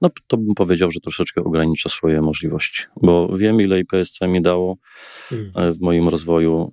no 0.00 0.10
to 0.26 0.36
bym 0.36 0.54
powiedział, 0.54 0.90
że 0.90 1.00
troszeczkę 1.00 1.44
ogranicza 1.44 1.88
swoje 1.88 2.20
możliwości, 2.22 2.82
bo 3.02 3.36
wiem, 3.36 3.60
ile 3.60 3.80
IPSC 3.80 4.20
mi 4.26 4.42
dało 4.42 4.76
Mm. 5.32 5.52
e, 5.54 5.72
w 5.72 5.80
moim 5.80 6.08
rozwoju 6.08 6.72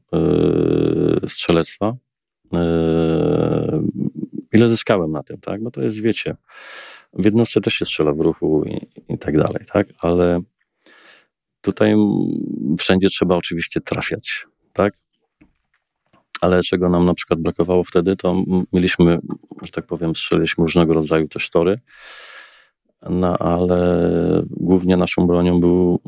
strzelectwa. 1.27 1.95
Ile 4.53 4.69
zyskałem 4.69 5.11
na 5.11 5.23
tym, 5.23 5.37
tak? 5.37 5.63
Bo 5.63 5.71
to 5.71 5.81
jest, 5.81 6.01
wiecie, 6.01 6.35
w 7.13 7.25
jednostce 7.25 7.61
też 7.61 7.73
się 7.73 7.85
strzela 7.85 8.13
w 8.13 8.19
ruchu 8.19 8.63
i, 8.65 8.87
i 9.13 9.17
tak 9.17 9.37
dalej, 9.37 9.65
tak? 9.73 9.87
Ale 9.99 10.41
tutaj 11.65 11.95
wszędzie 12.79 13.07
trzeba 13.07 13.35
oczywiście 13.35 13.81
trafiać, 13.81 14.45
tak? 14.73 14.93
Ale 16.41 16.63
czego 16.63 16.89
nam 16.89 17.05
na 17.05 17.13
przykład 17.13 17.39
brakowało 17.39 17.83
wtedy, 17.83 18.15
to 18.15 18.43
mieliśmy, 18.73 19.19
że 19.61 19.71
tak 19.71 19.85
powiem, 19.85 20.15
strzeliliśmy 20.15 20.63
różnego 20.63 20.93
rodzaju 20.93 21.27
też 21.27 21.49
tory, 21.49 21.79
no 23.09 23.37
ale 23.37 24.43
głównie 24.49 24.97
naszą 24.97 25.27
bronią 25.27 25.59
był 25.59 25.99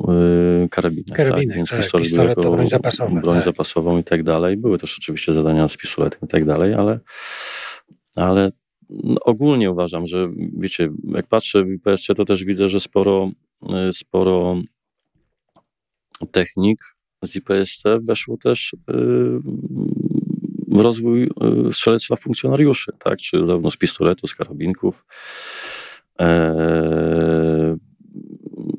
y, 0.66 0.70
karabinek. 0.70 1.18
Karabinek, 1.18 1.47
tak? 1.47 1.58
Więc 1.58 1.70
tak, 1.70 1.80
pistolet, 1.80 2.05
pistolet 2.05 2.36
był 2.36 2.43
jako 2.43 2.55
broń 2.55 2.68
zapasowa, 2.68 3.22
Broń 3.22 3.36
tak. 3.36 3.45
zapasową 3.45 3.97
i 3.97 4.03
tak 4.03 4.24
dalej. 4.24 4.58
Były 4.58 4.80
też 4.80 4.97
oczywiście 4.97 5.34
zadania 5.34 5.68
z 5.68 5.78
pistoletem 5.78 6.20
i 6.24 6.28
tak 6.28 6.45
dalej, 6.45 6.74
ale, 6.74 6.99
ale 8.16 8.51
no, 8.89 9.20
ogólnie 9.22 9.72
uważam, 9.72 10.08
że 10.08 10.30
wiecie, 10.58 10.89
jak 11.03 11.28
patrzę 11.28 11.64
w 11.64 11.70
IPSC, 11.70 12.08
to 12.18 12.26
też 12.26 12.43
widzę, 12.43 12.70
że 12.70 12.80
sporo, 12.80 13.32
y, 13.89 13.93
sporo 13.93 14.62
technik 16.26 16.80
z 17.24 17.36
IPSC 17.36 17.84
weszło 18.01 18.38
też 18.38 18.74
y, 18.74 18.78
w 20.68 20.80
rozwój 20.80 21.24
y, 21.24 21.74
strzelectwa 21.74 22.15
funkcjonariuszy, 22.15 22.91
tak? 22.99 23.20
Czy 23.20 23.45
zarówno 23.45 23.72
z 23.72 23.78
pistoletu, 23.78 24.28
z 24.28 24.36
karabinków. 24.36 25.05
E, 26.20 27.78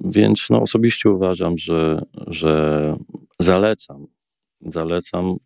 więc 0.04 0.50
no, 0.50 0.62
osobiście 0.62 1.10
uważam, 1.10 1.58
że, 1.58 2.02
że 2.26 2.96
zalecam, 3.38 4.06
zalecam 4.60 5.36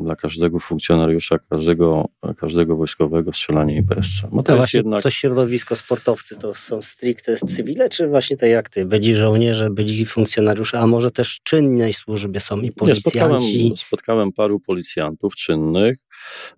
dla 0.00 0.16
każdego 0.16 0.58
funkcjonariusza, 0.58 1.38
każdego, 1.38 2.08
każdego 2.36 2.76
wojskowego 2.76 3.32
strzelanie 3.32 3.76
IPSC. 3.78 4.22
No 4.32 4.42
to 4.42 4.48
To 4.52 4.56
właśnie 4.56 4.78
jednak... 4.78 5.02
to 5.02 5.10
środowisko 5.10 5.76
sportowcy 5.76 6.36
to 6.36 6.54
są 6.54 6.82
stricte 6.82 7.36
cywile, 7.36 7.88
czy 7.88 8.08
właśnie 8.08 8.36
tak 8.36 8.50
jak 8.50 8.68
ty, 8.68 8.84
byli 8.86 9.14
żołnierze, 9.14 9.70
byli 9.70 10.06
funkcjonariusze, 10.06 10.78
a 10.78 10.86
może 10.86 11.10
też 11.10 11.40
czynnej 11.42 11.92
służbie 11.92 12.40
są 12.40 12.60
i 12.60 12.72
Nie, 12.82 12.94
spotkałem, 12.94 13.30
policjanci? 13.38 13.72
spotkałem 13.76 14.32
paru 14.32 14.60
policjantów 14.60 15.36
czynnych. 15.36 15.98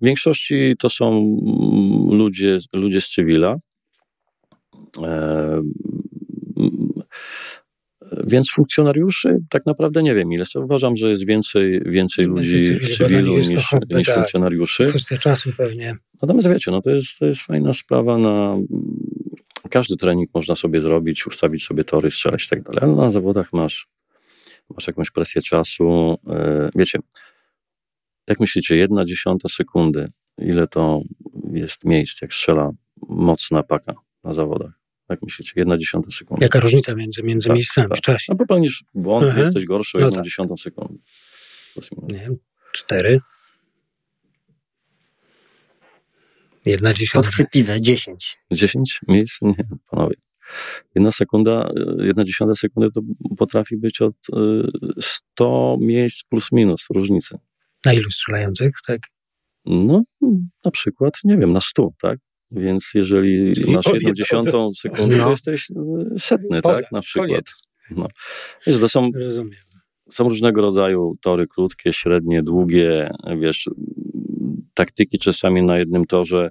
W 0.02 0.04
większości 0.04 0.74
to 0.78 0.88
są 0.90 1.10
ludzie, 2.10 2.58
ludzie 2.74 3.00
z 3.00 3.08
cywila. 3.08 3.56
Więc 8.26 8.50
funkcjonariuszy 8.50 9.38
tak 9.48 9.66
naprawdę 9.66 10.02
nie 10.02 10.14
wiem 10.14 10.32
ile. 10.32 10.44
Uważam, 10.54 10.96
że 10.96 11.10
jest 11.10 11.26
więcej, 11.26 11.82
więcej 11.86 12.24
ludzi 12.24 12.74
w 12.74 12.96
cywilu 12.96 13.38
niż, 13.38 13.48
niż 13.90 14.10
funkcjonariuszy. 14.10 14.86
Kwestia 14.86 15.18
czasu 15.18 15.52
pewnie. 15.56 15.96
Natomiast 16.22 16.48
wiecie, 16.48 16.70
no 16.70 16.80
to 16.80 16.90
jest, 16.90 17.18
to 17.18 17.26
jest 17.26 17.42
fajna 17.42 17.72
sprawa 17.72 18.18
na 18.18 18.56
każdy 19.70 19.96
trening 19.96 20.30
można 20.34 20.56
sobie 20.56 20.80
zrobić, 20.80 21.26
ustawić 21.26 21.64
sobie 21.64 21.84
tory, 21.84 22.10
strzelać 22.10 22.44
i 22.44 22.48
tak 22.48 22.62
dalej, 22.62 22.80
ale 22.82 22.92
na 22.92 23.10
zawodach 23.10 23.52
masz, 23.52 23.88
masz 24.70 24.86
jakąś 24.86 25.10
presję 25.10 25.42
czasu. 25.42 26.18
e, 26.26 26.70
Wiecie, 26.74 26.98
jak 28.26 28.40
myślicie, 28.40 28.76
jedna 28.76 29.04
dziesiąta 29.04 29.48
sekundy, 29.48 30.12
ile 30.38 30.66
to 30.66 31.02
jest 31.52 31.84
miejsc, 31.84 32.22
jak 32.22 32.34
strzela 32.34 32.70
mocna 33.08 33.62
paka 33.62 33.94
na 34.24 34.32
zawodach? 34.32 34.72
Jak 35.10 35.22
myślicie, 35.22 35.52
jedna 35.56 35.78
dziesiąta 35.78 36.10
sekundy? 36.10 36.44
Jaka 36.44 36.60
różnica 36.60 36.94
między, 36.94 37.22
między 37.22 37.48
Tak, 37.48 37.54
miejscami 37.54 37.88
tak. 37.88 37.98
w 37.98 38.00
czasie? 38.00 38.26
No 38.28 38.36
popełnisz 38.36 38.84
błąd, 38.94 39.24
Mhm. 39.26 39.44
jesteś 39.44 39.64
gorszy 39.64 39.98
o 39.98 40.00
No 40.00 40.06
jedną 40.06 40.16
tak. 40.16 40.24
dziesiątą 40.24 40.56
sekundy. 40.56 40.98
Nie 42.08 42.18
wiem, 42.18 42.36
cztery. 42.72 43.20
Jedna 46.64 46.94
dziesiąta. 46.94 47.26
Podchwytliwe, 47.28 47.80
10. 47.80 48.38
10 48.52 49.00
miejsc? 49.08 49.42
Nie, 49.42 49.54
panowie. 49.90 50.16
Jedna 50.94 51.12
sekunda, 51.12 51.70
y, 52.00 52.06
jedna 52.06 52.24
dziesiąta 52.24 52.54
sekundy 52.54 52.90
to 52.94 53.00
potrafi 53.36 53.76
być 53.76 54.00
od 54.00 54.14
y, 54.14 54.32
100 55.00 55.76
miejsc 55.80 56.24
plus 56.24 56.52
minus 56.52 56.86
różnicy. 56.94 57.38
Na 57.84 57.92
ilu 57.92 58.10
strzelających, 58.10 58.72
tak? 58.86 59.00
No, 59.64 60.02
na 60.64 60.70
przykład, 60.70 61.14
nie 61.24 61.36
wiem, 61.38 61.52
na 61.52 61.60
100, 61.60 61.90
tak? 62.02 62.18
Więc 62.50 62.90
jeżeli 62.94 63.54
masz 63.66 63.86
jedną 63.86 64.12
dziesiątą 64.12 64.70
sekundy, 64.74 65.16
to 65.16 65.24
No. 65.24 65.30
jesteś 65.30 65.70
y, 65.70 66.18
setny, 66.18 66.62
Poza, 66.62 66.80
tak? 66.82 66.92
Na 66.92 67.00
przykład. 67.00 67.44
No. 67.90 68.06
Wiesz, 68.66 68.78
to 68.80 68.88
są, 68.88 69.10
Rozumiem. 69.20 69.50
są 70.10 70.28
różnego 70.28 70.62
rodzaju 70.62 71.16
tory, 71.20 71.46
krótkie, 71.46 71.92
średnie, 71.92 72.42
długie, 72.42 73.10
wiesz, 73.40 73.70
taktyki 74.74 75.18
czasami 75.18 75.62
na 75.62 75.78
jednym 75.78 76.04
torze 76.04 76.50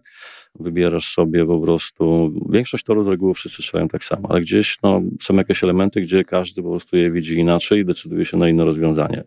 wybierasz 0.60 1.08
sobie 1.14 1.46
po 1.46 1.60
prostu, 1.60 2.34
większość 2.50 2.84
torów 2.84 3.06
z 3.06 3.08
reguły 3.08 3.34
wszyscy 3.34 3.62
strzelają 3.64 3.88
tak 3.88 4.04
samo, 4.04 4.28
ale 4.32 4.42
gdzieś 4.42 4.78
no, 4.84 5.02
są 5.22 5.36
jakieś 5.36 5.64
elementy, 5.64 6.02
gdzie 6.02 6.24
każdy 6.24 6.64
po 6.64 6.70
prostu 6.70 6.98
je 6.98 7.12
widzi 7.12 7.36
inaczej 7.36 7.80
i 7.80 7.86
decyduje 7.86 8.26
się 8.26 8.38
na 8.38 8.50
inne 8.50 8.66
rozwiązanie. 8.66 9.24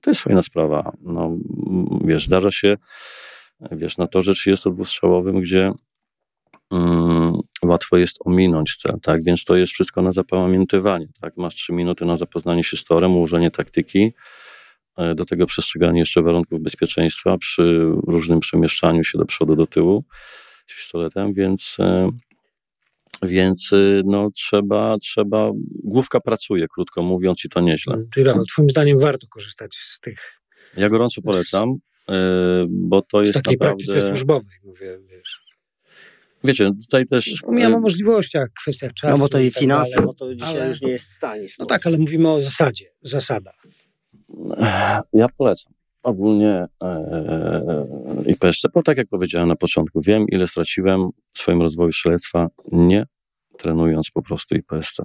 To 0.00 0.10
jest 0.10 0.20
fajna 0.20 0.42
sprawa. 0.42 0.92
No, 1.02 1.36
wiesz, 2.04 2.24
zdarza 2.24 2.50
się, 2.50 2.76
wiesz, 3.72 3.98
na 3.98 4.06
torze 4.06 4.32
32-strzałowym, 4.32 5.40
gdzie 5.40 5.72
mm, 6.74 7.34
łatwo 7.62 7.96
jest 7.96 8.18
ominąć 8.24 8.76
cel, 8.76 9.00
tak? 9.02 9.24
Więc 9.24 9.44
to 9.44 9.56
jest 9.56 9.72
wszystko 9.72 10.02
na 10.02 10.12
zapamiętywanie, 10.12 11.08
tak? 11.20 11.36
Masz 11.36 11.54
trzy 11.54 11.72
minuty 11.72 12.04
na 12.04 12.16
zapoznanie 12.16 12.64
się 12.64 12.76
z 12.76 12.84
torem, 12.84 13.16
ułożenie 13.16 13.50
taktyki, 13.50 14.12
e, 14.96 15.14
do 15.14 15.24
tego 15.24 15.46
przestrzeganie 15.46 16.00
jeszcze 16.00 16.22
warunków 16.22 16.60
bezpieczeństwa 16.60 17.38
przy 17.38 17.92
różnym 18.06 18.40
przemieszczaniu 18.40 19.04
się 19.04 19.18
do 19.18 19.24
przodu, 19.24 19.56
do 19.56 19.66
tyłu 19.66 20.04
z 20.66 20.74
pistoletem, 20.74 21.34
więc, 21.34 21.76
e, 21.78 22.10
więc 23.22 23.70
e, 23.72 24.02
no, 24.04 24.30
trzeba, 24.30 24.96
trzeba, 24.98 25.50
główka 25.84 26.20
pracuje, 26.20 26.66
krótko 26.68 27.02
mówiąc, 27.02 27.44
i 27.44 27.48
to 27.48 27.60
nieźle. 27.60 28.02
Czyli 28.14 28.26
Rafał, 28.26 28.44
twoim 28.44 28.70
zdaniem 28.70 28.98
warto 28.98 29.26
korzystać 29.30 29.74
z 29.74 30.00
tych, 30.00 30.40
Ja 30.76 30.88
gorąco 30.88 31.22
polecam, 31.22 31.74
bo 32.68 33.02
to 33.02 33.18
w 33.18 33.20
jest 33.20 33.34
takiej 33.34 33.52
naprawdę... 33.52 33.84
praktyce 33.84 34.00
służbowej, 34.00 34.56
mówię, 34.64 34.98
wiesz. 35.10 35.43
Wiecie, 36.44 36.70
tutaj 36.84 37.06
też... 37.06 37.26
Już 37.26 37.40
pomijam 37.42 37.72
e, 37.72 37.76
o 37.76 37.80
możliwościach, 37.80 38.48
kwestiach 38.62 38.94
czasu. 38.94 39.12
No 39.12 39.18
bo 39.18 39.28
to 39.28 39.38
i 39.40 39.50
tak 39.52 39.60
finanse, 39.60 40.02
bo 40.02 40.14
to 40.14 40.34
dzisiaj 40.34 40.56
ale- 40.56 40.68
już 40.68 40.80
nie 40.80 40.90
jest 40.90 41.18
tani. 41.20 41.46
No 41.58 41.66
tak, 41.66 41.86
ale 41.86 41.98
mówimy 41.98 42.30
o 42.30 42.40
zasadzie, 42.40 42.90
zasada. 43.02 43.52
Ja 45.12 45.26
polecam. 45.38 45.72
Ogólnie 46.02 46.66
e, 46.82 47.86
IPSC, 48.26 48.62
bo 48.74 48.82
tak 48.82 48.96
jak 48.96 49.08
powiedziałem 49.08 49.48
na 49.48 49.56
początku, 49.56 50.00
wiem 50.00 50.26
ile 50.28 50.48
straciłem 50.48 51.08
w 51.32 51.38
swoim 51.38 51.62
rozwoju 51.62 51.92
strzelectwa, 51.92 52.48
nie 52.72 53.06
trenując 53.58 54.10
po 54.10 54.22
prostu 54.22 54.54
IPSC. 54.54 54.96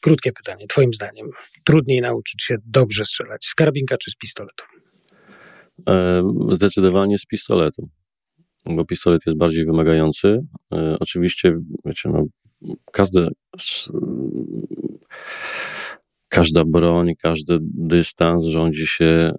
Krótkie 0.00 0.32
pytanie, 0.32 0.66
twoim 0.66 0.94
zdaniem. 0.94 1.30
Trudniej 1.64 2.00
nauczyć 2.00 2.42
się 2.42 2.56
dobrze 2.64 3.04
strzelać 3.04 3.46
z 3.46 3.54
karabinka 3.54 3.96
czy 3.98 4.10
z 4.10 4.16
pistoletu? 4.16 4.64
E, 5.88 6.22
Zdecydowanie 6.50 7.18
z 7.18 7.26
pistoletu, 7.26 7.88
bo 8.66 8.84
pistolet 8.84 9.22
jest 9.26 9.38
bardziej 9.38 9.64
wymagający. 9.66 10.40
E, 10.72 10.96
Oczywiście, 11.00 11.58
wiecie, 11.84 12.08
no, 12.12 12.24
każdy, 12.92 13.28
s- 13.58 13.92
każda 16.28 16.64
broń, 16.64 17.12
każdy 17.22 17.58
dystans 17.62 18.44
rządzi 18.44 18.86
się 18.86 19.32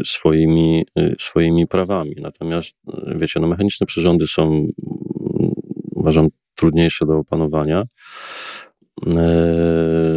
y, 0.00 0.02
swoimi, 0.04 0.84
y, 0.98 1.14
swoimi 1.18 1.66
prawami. 1.66 2.14
Natomiast, 2.20 2.76
wiecie, 3.16 3.40
no, 3.40 3.48
mechaniczne 3.48 3.86
przyrządy 3.86 4.26
są, 4.26 4.66
uważam, 5.94 6.28
trudniejsze 6.54 7.06
do 7.06 7.18
opanowania, 7.18 7.84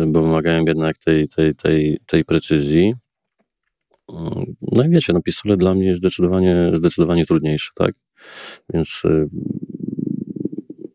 bo 0.07 0.21
wymagają 0.21 0.65
jednak 0.65 0.97
tej, 0.97 1.29
tej, 1.29 1.55
tej, 1.55 1.99
tej 2.05 2.25
precyzji. 2.25 2.93
No 4.61 4.83
i 4.83 4.89
wiecie, 4.89 5.13
no 5.13 5.21
pistolet 5.21 5.59
dla 5.59 5.73
mnie 5.73 5.87
jest 5.87 5.99
zdecydowanie, 5.99 6.71
zdecydowanie 6.73 7.25
trudniejszy, 7.25 7.71
tak? 7.75 7.95
Więc 8.73 9.01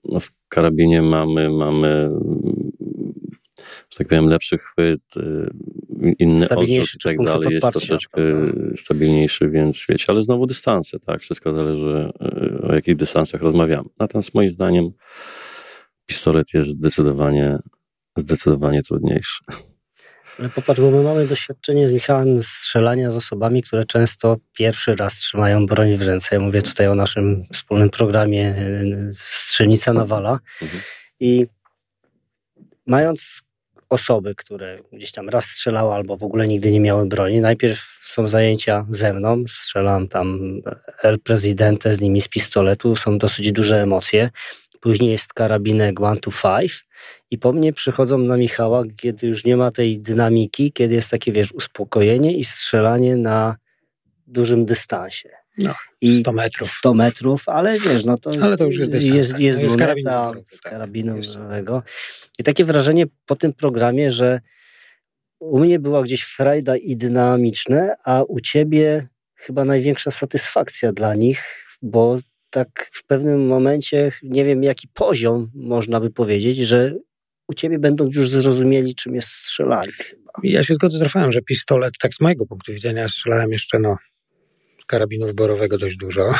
no 0.04 0.20
w 0.20 0.30
karabinie 0.48 1.02
mamy, 1.02 1.50
mamy 1.50 2.10
że 3.94 3.98
tak 3.98 4.08
powiem, 4.08 4.28
lepszy 4.28 4.58
chwyt, 4.58 5.16
y, 5.16 5.50
inny 6.18 6.48
odrzut 6.48 6.94
i 6.94 6.98
tak 7.02 7.16
dalej, 7.16 7.54
jest 7.54 7.72
troszeczkę 7.72 8.22
prawda? 8.32 8.76
stabilniejszy, 8.76 9.50
więc 9.50 9.86
wiecie, 9.88 10.04
ale 10.08 10.22
znowu 10.22 10.46
dystanse, 10.46 11.00
tak, 11.00 11.20
wszystko 11.20 11.54
zależy 11.54 12.12
y, 12.62 12.68
o 12.68 12.74
jakich 12.74 12.96
dystansach 12.96 13.42
rozmawiamy. 13.42 13.88
Natomiast 13.98 14.34
moim 14.34 14.50
zdaniem 14.50 14.90
pistolet 16.06 16.54
jest 16.54 16.68
zdecydowanie, 16.68 17.58
zdecydowanie 18.16 18.82
trudniejszy. 18.82 19.44
Ale 20.38 20.48
popatrz, 20.48 20.80
bo 20.80 20.90
my 20.90 21.02
mamy 21.02 21.26
doświadczenie 21.26 21.88
z 21.88 21.92
Michałem 21.92 22.42
strzelania 22.42 23.10
z 23.10 23.16
osobami, 23.16 23.62
które 23.62 23.84
często 23.84 24.36
pierwszy 24.52 24.96
raz 24.96 25.14
trzymają 25.14 25.66
broń 25.66 25.96
w 25.96 26.02
ręce. 26.02 26.36
Ja 26.36 26.40
mówię 26.42 26.62
tutaj 26.62 26.88
o 26.88 26.94
naszym 26.94 27.44
wspólnym 27.52 27.90
programie 27.90 28.54
y, 28.58 29.10
Strzelnica 29.14 29.92
Nawala. 29.92 30.38
Mhm. 30.62 30.82
I 31.20 31.46
mając 32.86 33.42
osoby, 33.88 34.34
które 34.34 34.78
gdzieś 34.92 35.12
tam 35.12 35.28
raz 35.28 35.44
strzelały 35.44 35.94
albo 35.94 36.16
w 36.16 36.22
ogóle 36.24 36.48
nigdy 36.48 36.70
nie 36.70 36.80
miały 36.80 37.06
broni. 37.06 37.40
Najpierw 37.40 37.98
są 38.02 38.28
zajęcia 38.28 38.86
ze 38.90 39.12
mną, 39.12 39.44
strzelam 39.48 40.08
tam 40.08 40.60
El 41.02 41.20
Presidente 41.20 41.94
z 41.94 42.00
nimi 42.00 42.20
z 42.20 42.28
pistoletu, 42.28 42.96
są 42.96 43.18
dosyć 43.18 43.52
duże 43.52 43.82
emocje. 43.82 44.30
Później 44.84 45.10
jest 45.10 45.32
karabinek 45.32 46.00
one 46.00 46.20
to 46.20 46.30
five 46.30 46.84
i 47.30 47.38
po 47.38 47.52
mnie 47.52 47.72
przychodzą 47.72 48.18
na 48.18 48.36
Michała, 48.36 48.82
kiedy 48.96 49.26
już 49.26 49.44
nie 49.44 49.56
ma 49.56 49.70
tej 49.70 50.00
dynamiki, 50.00 50.72
kiedy 50.72 50.94
jest 50.94 51.10
takie, 51.10 51.32
wiesz, 51.32 51.52
uspokojenie 51.52 52.36
i 52.36 52.44
strzelanie 52.44 53.16
na 53.16 53.56
dużym 54.26 54.66
dystansie. 54.66 55.30
No, 55.58 55.74
I 56.00 56.20
100 56.20 56.32
metrów. 56.32 56.70
100 56.70 56.94
metrów, 56.94 57.48
ale 57.48 57.78
wiesz, 57.78 58.04
no 58.04 58.18
to 58.18 58.30
jest, 58.30 58.42
ale 58.42 58.56
to 58.56 58.66
już 58.66 58.78
jest, 58.78 58.90
dystans, 58.90 59.14
jest, 59.14 59.38
jest, 59.38 59.58
no, 59.58 59.64
jest 59.64 59.80
luneta 59.80 60.32
z 60.48 60.60
karabinu 60.60 61.14
tak, 61.14 61.22
I 62.38 62.42
takie 62.42 62.64
wrażenie 62.64 63.06
po 63.26 63.36
tym 63.36 63.52
programie, 63.52 64.10
że 64.10 64.40
u 65.38 65.58
mnie 65.58 65.78
była 65.78 66.02
gdzieś 66.02 66.22
frajda 66.22 66.76
i 66.76 66.96
dynamiczne, 66.96 67.96
a 68.04 68.22
u 68.22 68.40
ciebie 68.40 69.08
chyba 69.34 69.64
największa 69.64 70.10
satysfakcja 70.10 70.92
dla 70.92 71.14
nich, 71.14 71.66
bo 71.82 72.18
tak 72.54 72.90
w 72.92 73.04
pewnym 73.04 73.46
momencie, 73.46 74.12
nie 74.22 74.44
wiem 74.44 74.62
jaki 74.62 74.88
poziom 74.88 75.50
można 75.54 76.00
by 76.00 76.10
powiedzieć, 76.10 76.58
że 76.58 76.94
u 77.48 77.54
ciebie 77.54 77.78
będą 77.78 78.08
już 78.14 78.30
zrozumieli, 78.30 78.94
czym 78.94 79.14
jest 79.14 79.28
strzelanie. 79.28 79.92
Ja 80.42 80.64
się 80.64 80.74
zgodzę 80.74 80.98
z 80.98 81.32
że 81.32 81.42
pistolet, 81.42 81.94
tak 82.00 82.14
z 82.14 82.20
mojego 82.20 82.46
punktu 82.46 82.72
widzenia, 82.72 83.08
strzelałem 83.08 83.52
jeszcze 83.52 83.78
no, 83.78 83.96
karabinów 84.86 85.34
borowego 85.34 85.78
dość 85.78 85.96
dużo, 85.96 86.34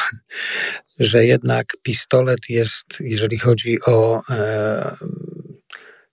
że 0.99 1.27
jednak 1.27 1.67
pistolet 1.83 2.41
jest, 2.49 2.87
jeżeli 3.01 3.39
chodzi 3.39 3.79
o 3.87 4.23
e, 4.31 4.97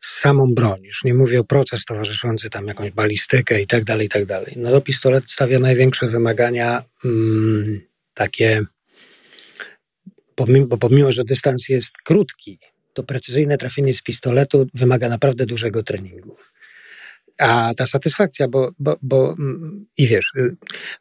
samą 0.01 0.53
broń, 0.55 0.83
już 0.83 1.03
nie 1.03 1.13
mówię 1.13 1.39
o 1.39 1.43
proces 1.43 1.85
towarzyszący 1.85 2.49
tam 2.49 2.67
jakąś 2.67 2.91
balistykę 2.91 3.61
i 3.61 3.67
tak 3.67 3.83
dalej, 3.83 4.05
i 4.05 4.09
tak 4.09 4.25
dalej, 4.25 4.53
no 4.57 4.71
to 4.71 4.81
pistolet 4.81 5.31
stawia 5.31 5.59
największe 5.59 6.07
wymagania 6.07 6.83
mm, 7.05 7.81
takie, 8.13 8.61
pomimo, 10.45 10.67
bo 10.67 10.77
pomimo, 10.77 11.11
że 11.11 11.23
dystans 11.23 11.69
jest 11.69 11.97
krótki, 11.97 12.59
to 12.93 13.03
precyzyjne 13.03 13.57
trafienie 13.57 13.93
z 13.93 14.01
pistoletu 14.01 14.67
wymaga 14.73 15.09
naprawdę 15.09 15.45
dużego 15.45 15.83
treningu. 15.83 16.35
A 17.37 17.71
ta 17.77 17.87
satysfakcja, 17.87 18.47
bo, 18.47 18.71
bo, 18.79 18.97
bo 19.01 19.35
mm, 19.39 19.85
i 19.97 20.07
wiesz, 20.07 20.31
y, 20.35 20.55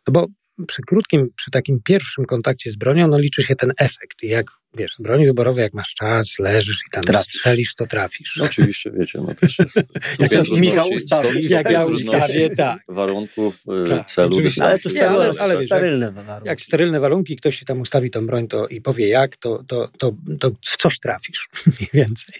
no 0.08 0.12
bo 0.12 0.26
przy 0.66 0.82
krótkim, 0.82 1.30
przy 1.36 1.50
takim 1.50 1.80
pierwszym 1.84 2.24
kontakcie 2.24 2.70
z 2.70 2.76
bronią, 2.76 3.08
no 3.08 3.18
liczy 3.18 3.42
się 3.42 3.56
ten 3.56 3.72
efekt. 3.78 4.22
Jak, 4.22 4.50
wiesz, 4.74 4.96
broni 4.98 5.26
wyborowej, 5.26 5.62
jak 5.62 5.74
masz 5.74 5.94
czas, 5.94 6.38
leżysz 6.38 6.80
i 6.88 6.90
tam 6.90 7.02
trafisz. 7.02 7.34
strzelisz, 7.34 7.74
to 7.74 7.86
trafisz. 7.86 8.36
No, 8.36 8.44
oczywiście, 8.44 8.90
wiecie, 8.90 9.18
no 9.26 9.34
też 9.34 9.58
jest... 9.58 9.76
jak 10.18 10.46
to 10.46 10.56
Michał 10.56 10.88
ustawi, 10.88 11.48
jak 11.48 11.70
ja 11.70 11.84
ustawię, 11.84 12.56
tak. 12.56 12.78
Warunków, 12.88 13.62
y, 13.86 13.88
tak, 13.88 14.06
celu. 14.06 14.28
Oczywiście, 14.28 14.64
ale 14.64 14.78
to 14.78 14.90
sterylne, 14.90 15.16
ale, 15.16 15.32
ale, 15.40 15.64
sterylne 15.64 16.12
warunki. 16.12 16.48
Jak 16.48 16.60
sterylne 16.60 17.00
warunki, 17.00 17.36
ktoś 17.36 17.58
ci 17.58 17.64
tam 17.64 17.80
ustawi 17.80 18.10
tą 18.10 18.26
broń 18.26 18.48
to, 18.48 18.68
i 18.68 18.80
powie 18.80 19.08
jak, 19.08 19.36
to, 19.36 19.64
to, 19.66 19.88
to, 19.98 20.12
to 20.40 20.50
w 20.50 20.76
coś 20.76 20.98
trafisz, 20.98 21.48
mniej 21.80 21.90
więcej. 21.92 22.34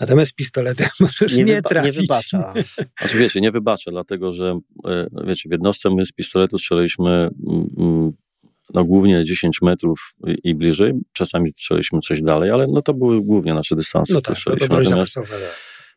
Natomiast 0.00 0.34
pistoletem 0.34 0.88
możesz 1.00 1.36
nie, 1.36 1.44
nie 1.44 1.62
trafić. 1.62 1.96
Nie 1.96 2.00
wybacza. 2.02 2.54
Znaczy 3.00 3.18
wiecie, 3.18 3.40
nie 3.40 3.50
wybacza, 3.50 3.90
dlatego 3.90 4.32
że 4.32 4.60
y, 4.86 5.26
wiecie, 5.26 5.48
w 5.48 5.52
jednostce 5.52 5.90
my 5.90 6.06
z 6.06 6.12
pistoletu 6.12 6.58
strzelaliśmy 6.58 7.28
no 8.74 8.84
głównie 8.84 9.24
10 9.24 9.62
metrów 9.62 10.14
i 10.44 10.54
bliżej, 10.54 10.92
czasami 11.12 11.48
strzeliśmy 11.48 11.98
coś 11.98 12.22
dalej, 12.22 12.50
ale 12.50 12.66
no 12.66 12.82
to 12.82 12.94
były 12.94 13.22
głównie 13.22 13.54
nasze 13.54 13.76
dystanse, 13.76 14.14
no 14.14 14.20
tak, 14.20 14.36
no 14.46 14.56
to 14.56 14.66
natomiast, 14.76 15.14
tak. 15.14 15.26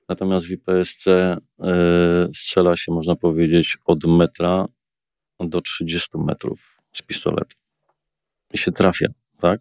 natomiast 0.10 0.48
w 0.48 0.52
IPSC 0.52 1.08
y, 1.08 1.34
strzela 2.36 2.78
się, 2.78 2.94
można 2.94 3.16
powiedzieć, 3.16 3.78
od 3.86 4.06
metra 4.06 4.66
do 5.40 5.62
30 5.62 6.10
metrów 6.18 6.78
z 6.94 7.02
pistoletu. 7.02 7.56
I 8.54 8.58
się 8.58 8.72
trafia, 8.72 9.08
tak? 9.40 9.60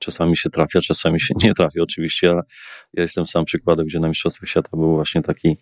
Czasami 0.00 0.36
się 0.36 0.50
trafia, 0.50 0.80
czasami 0.80 1.20
się 1.20 1.34
nie 1.42 1.54
trafia 1.54 1.82
oczywiście, 1.82 2.30
ale 2.30 2.42
ja 2.92 3.02
jestem 3.02 3.26
sam 3.26 3.44
przykładem, 3.44 3.86
gdzie 3.86 3.98
na 3.98 4.08
Mistrzostwach 4.08 4.48
Świata 4.48 4.68
był 4.72 4.94
właśnie 4.94 5.22
taki, 5.22 5.56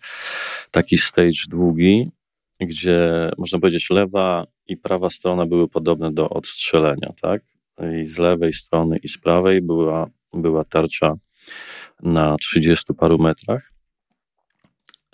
taki 0.71 0.97
stage 0.97 1.47
długi, 1.49 2.11
gdzie 2.59 3.29
można 3.37 3.59
powiedzieć 3.59 3.89
lewa 3.89 4.45
i 4.67 4.77
prawa 4.77 5.09
strona 5.09 5.45
były 5.45 5.67
podobne 5.67 6.13
do 6.13 6.29
odstrzelenia, 6.29 7.13
tak? 7.21 7.41
I 8.01 8.05
z 8.05 8.17
lewej 8.17 8.53
strony 8.53 8.97
i 9.03 9.07
z 9.07 9.17
prawej 9.17 9.61
była, 9.61 10.09
była 10.33 10.63
tarcza 10.63 11.13
na 12.03 12.37
30 12.37 12.93
paru 12.93 13.17
metrach 13.17 13.71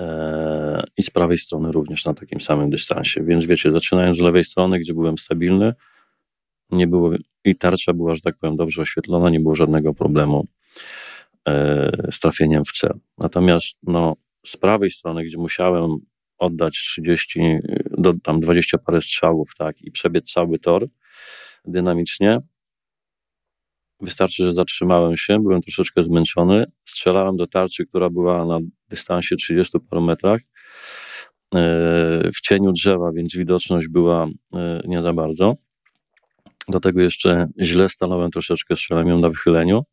e, 0.02 0.84
i 0.98 1.04
z 1.04 1.10
prawej 1.10 1.38
strony 1.38 1.72
również 1.72 2.06
na 2.06 2.14
takim 2.14 2.42
samym 2.42 2.70
dystansie. 2.70 3.24
Więc 3.24 3.46
wiecie, 3.46 3.72
zaczynając 3.72 4.18
z 4.18 4.22
lewej 4.22 4.44
strony, 4.44 4.80
gdzie 4.80 4.94
byłem 4.94 5.18
stabilny, 5.18 5.74
nie 6.72 6.88
było, 6.88 7.12
i 7.46 7.56
tarcza 7.56 7.94
była, 7.94 8.16
że 8.16 8.22
tak 8.22 8.38
powiem, 8.38 8.56
dobrze 8.56 8.82
oświetlona, 8.82 9.30
nie 9.30 9.40
było 9.40 9.56
żadnego 9.56 9.94
problemu 9.94 10.48
e, 11.48 12.08
z 12.12 12.20
trafieniem 12.20 12.66
w 12.66 12.72
cel. 12.72 13.00
Natomiast 13.18 13.80
no, 13.84 14.16
z 14.46 14.58
prawej 14.58 14.92
strony, 14.92 15.24
gdzie 15.24 15.38
musiałem 15.38 15.98
oddać 16.38 16.74
30, 16.74 17.40
do, 18.00 18.14
tam 18.24 18.40
20 18.40 18.78
parę 18.78 19.02
strzałów, 19.02 19.56
tak, 19.58 19.82
i 19.82 19.92
przebiec 19.92 20.32
cały 20.32 20.60
tor 20.60 20.88
dynamicznie. 21.66 22.40
Wystarczy, 24.02 24.44
że 24.44 24.54
zatrzymałem 24.54 25.18
się, 25.18 25.40
byłem 25.40 25.62
troszeczkę 25.62 26.04
zmęczony, 26.04 26.66
strzelałem 26.86 27.38
do 27.38 27.48
tarczy, 27.48 27.86
która 27.86 28.10
była 28.10 28.46
na 28.46 28.60
dystansie 28.90 29.36
30 29.36 29.80
paru 29.90 30.02
metrach, 30.02 30.42
e, 31.56 32.32
w 32.36 32.42
cieniu 32.42 32.72
drzewa, 32.72 33.12
więc 33.12 33.36
widoczność 33.36 33.88
była 33.88 34.28
e, 34.54 34.82
nie 34.86 35.02
za 35.02 35.14
bardzo. 35.14 35.56
Do 36.68 36.80
tego 36.80 37.02
jeszcze 37.02 37.48
źle 37.62 37.90
stanąłem 37.90 38.32
troszeczkę, 38.32 38.76
strzelałem 38.76 39.08
ją 39.08 39.20
na 39.20 39.30
wychyleniu 39.30 39.84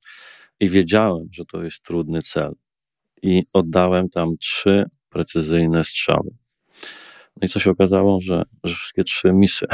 i 0.60 0.68
wiedziałem, 0.68 1.28
że 1.32 1.44
to 1.44 1.62
jest 1.62 1.82
trudny 1.82 2.22
cel. 2.22 2.52
I 3.22 3.42
oddałem 3.52 4.08
tam 4.08 4.36
trzy 4.38 4.84
precyzyjne 5.08 5.84
strzały. 5.84 6.45
No 7.36 7.46
i 7.46 7.48
co 7.48 7.60
się 7.60 7.70
okazało, 7.70 8.20
że, 8.20 8.42
że 8.64 8.74
wszystkie 8.74 9.04
trzy 9.04 9.32
misy 9.32 9.66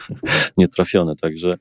nie 0.58 0.68
trafione, 0.68 1.16
także, 1.16 1.54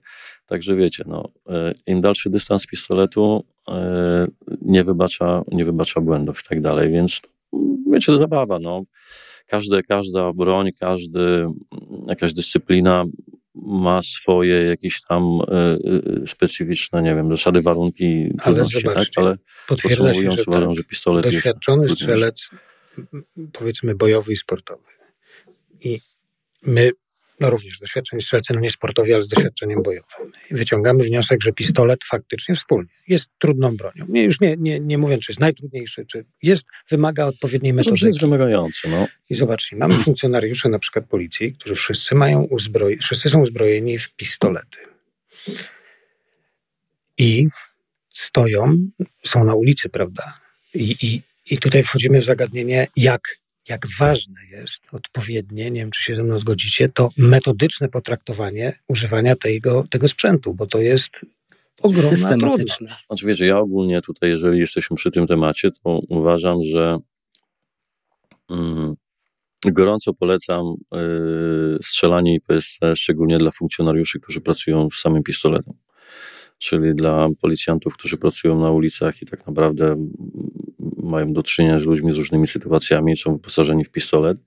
także 0.45 0.75
wiecie, 0.75 1.03
no, 1.07 1.29
e, 1.49 1.73
im 1.87 2.01
dalszy 2.01 2.29
dystans 2.29 2.67
pistoletu, 2.67 3.45
e, 3.69 4.27
nie 4.61 4.83
wybacza, 4.83 5.41
nie 5.51 5.65
wybacza 5.65 6.01
błędów 6.01 6.39
i 6.45 6.49
tak 6.49 6.61
dalej, 6.61 6.91
więc 6.91 7.21
wiecie, 7.91 8.05
to 8.05 8.17
zabawa, 8.17 8.59
no. 8.59 8.83
Każde, 9.47 9.83
każda 9.83 10.33
broń, 10.33 10.71
każdy, 10.79 11.45
jakaś 12.07 12.33
dyscyplina 12.33 13.05
ma 13.55 14.01
swoje 14.01 14.63
jakieś 14.63 15.01
tam 15.01 15.39
y, 16.23 16.27
specyficzne, 16.27 17.01
nie 17.01 17.15
wiem, 17.15 17.31
zasady, 17.31 17.61
warunki, 17.61 18.29
ale 18.43 18.65
tak? 18.95 19.07
ale 19.15 19.35
potwierdza 19.67 20.13
się, 20.13 20.31
że, 20.31 20.43
uważam, 20.47 20.69
tak, 20.69 20.77
że 20.77 20.83
pistolet 20.83 21.23
doświadczony 21.23 21.83
jest 21.83 21.95
strzelec 21.95 22.49
powiedzmy 23.51 23.95
bojowy 23.95 24.33
i 24.33 24.35
sportowy. 24.35 24.92
I 25.83 25.99
my 26.61 26.91
no 27.39 27.49
również 27.49 27.79
doświadczeni 27.79 28.21
strzelcy, 28.21 28.53
no 28.53 28.59
nie 28.59 28.69
sportowi, 28.69 29.13
ale 29.13 29.23
z 29.23 29.27
doświadczeniem 29.27 29.83
bojowym. 29.83 30.31
Wyciągamy 30.51 31.03
wniosek, 31.03 31.43
że 31.43 31.53
pistolet 31.53 31.99
faktycznie 32.03 32.55
wspólnie 32.55 32.89
jest 33.07 33.29
trudną 33.37 33.77
bronią. 33.77 34.05
Nie, 34.09 34.23
już 34.23 34.39
nie, 34.39 34.55
nie, 34.57 34.79
nie 34.79 34.97
mówiąc, 34.97 35.23
czy 35.23 35.31
jest 35.31 35.39
najtrudniejszy, 35.39 36.05
czy 36.05 36.25
jest, 36.41 36.65
wymaga 36.89 37.25
odpowiedniej 37.25 37.73
metody. 37.73 38.07
jest 38.07 38.19
wymagający, 38.19 38.89
no. 38.89 39.07
I 39.29 39.35
zobaczcie, 39.35 39.75
mamy 39.75 39.99
funkcjonariuszy 39.99 40.69
na 40.69 40.79
przykład 40.79 41.05
policji, 41.05 41.53
którzy 41.53 41.75
wszyscy 41.75 42.15
mają 42.15 42.43
uzbroj... 42.43 42.97
wszyscy 42.97 43.29
są 43.29 43.41
uzbrojeni 43.41 43.99
w 43.99 44.15
pistolety. 44.15 44.77
I 47.17 47.47
stoją, 48.09 48.77
są 49.25 49.43
na 49.43 49.55
ulicy, 49.55 49.89
prawda? 49.89 50.39
I, 50.73 50.95
i, 51.01 51.21
i 51.53 51.57
tutaj 51.57 51.83
wchodzimy 51.83 52.21
w 52.21 52.25
zagadnienie, 52.25 52.87
jak 52.95 53.21
jak 53.69 53.87
ważne 53.99 54.45
jest 54.51 54.81
odpowiednie, 54.91 55.71
nie 55.71 55.79
wiem 55.79 55.91
czy 55.91 56.03
się 56.03 56.15
ze 56.15 56.23
mną 56.23 56.39
zgodzicie, 56.39 56.89
to 56.89 57.09
metodyczne 57.17 57.89
potraktowanie 57.89 58.79
używania 58.87 59.35
tego, 59.35 59.85
tego 59.89 60.07
sprzętu, 60.07 60.53
bo 60.53 60.67
to 60.67 60.79
jest 60.79 61.25
ogromna 61.81 62.37
trudność. 62.37 62.79
Znaczy 63.07 63.25
wiecie, 63.25 63.45
ja 63.45 63.59
ogólnie 63.59 64.01
tutaj, 64.01 64.29
jeżeli 64.29 64.59
jesteśmy 64.59 64.97
przy 64.97 65.11
tym 65.11 65.27
temacie, 65.27 65.71
to 65.71 65.99
uważam, 66.09 66.57
że 66.63 66.97
mm, 68.49 68.95
gorąco 69.65 70.13
polecam 70.13 70.65
y, 70.95 71.77
strzelanie 71.83 72.35
IPSC, 72.35 72.79
szczególnie 72.95 73.37
dla 73.37 73.51
funkcjonariuszy, 73.51 74.19
którzy 74.19 74.41
pracują 74.41 74.89
z 74.93 74.99
samym 74.99 75.23
pistoletem 75.23 75.73
czyli 76.63 76.95
dla 76.95 77.27
policjantów, 77.41 77.93
którzy 77.93 78.17
pracują 78.17 78.59
na 78.59 78.71
ulicach 78.71 79.21
i 79.21 79.25
tak 79.25 79.47
naprawdę 79.47 79.95
mają 81.03 81.33
do 81.33 81.43
czynienia 81.43 81.79
z 81.79 81.85
ludźmi 81.85 82.13
z 82.13 82.17
różnymi 82.17 82.47
sytuacjami, 82.47 83.17
są 83.17 83.33
wyposażeni 83.33 83.83
w 83.83 83.91
pistolet. 83.91 84.37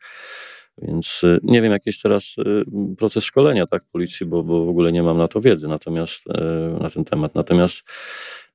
Więc 0.82 1.20
y, 1.24 1.38
nie 1.42 1.62
wiem, 1.62 1.72
jaki 1.72 1.88
jest 1.88 2.02
teraz 2.02 2.36
y, 2.38 2.64
proces 2.98 3.24
szkolenia 3.24 3.66
tak, 3.66 3.84
policji, 3.92 4.26
bo, 4.26 4.42
bo 4.42 4.64
w 4.64 4.68
ogóle 4.68 4.92
nie 4.92 5.02
mam 5.02 5.18
na 5.18 5.28
to 5.28 5.40
wiedzy 5.40 5.68
natomiast, 5.68 6.26
y, 6.26 6.82
na 6.82 6.90
ten 6.90 7.04
temat. 7.04 7.34
Natomiast, 7.34 7.82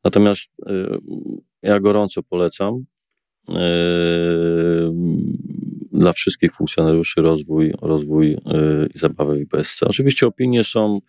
natomiast 0.04 0.54
ja 1.62 1.80
gorąco 1.80 2.24
polecam 2.24 2.86
dla 5.91 6.14
wszystkich 6.14 6.56
funkcjonariuszy 6.56 7.22
rozwój, 7.22 7.74
rozwój 7.82 8.38
i 8.95 8.97
zabawę 8.97 9.39
IPSC. 9.39 9.84
Oczywiście 9.84 10.28
opinie 10.28 10.64
są 10.64 10.99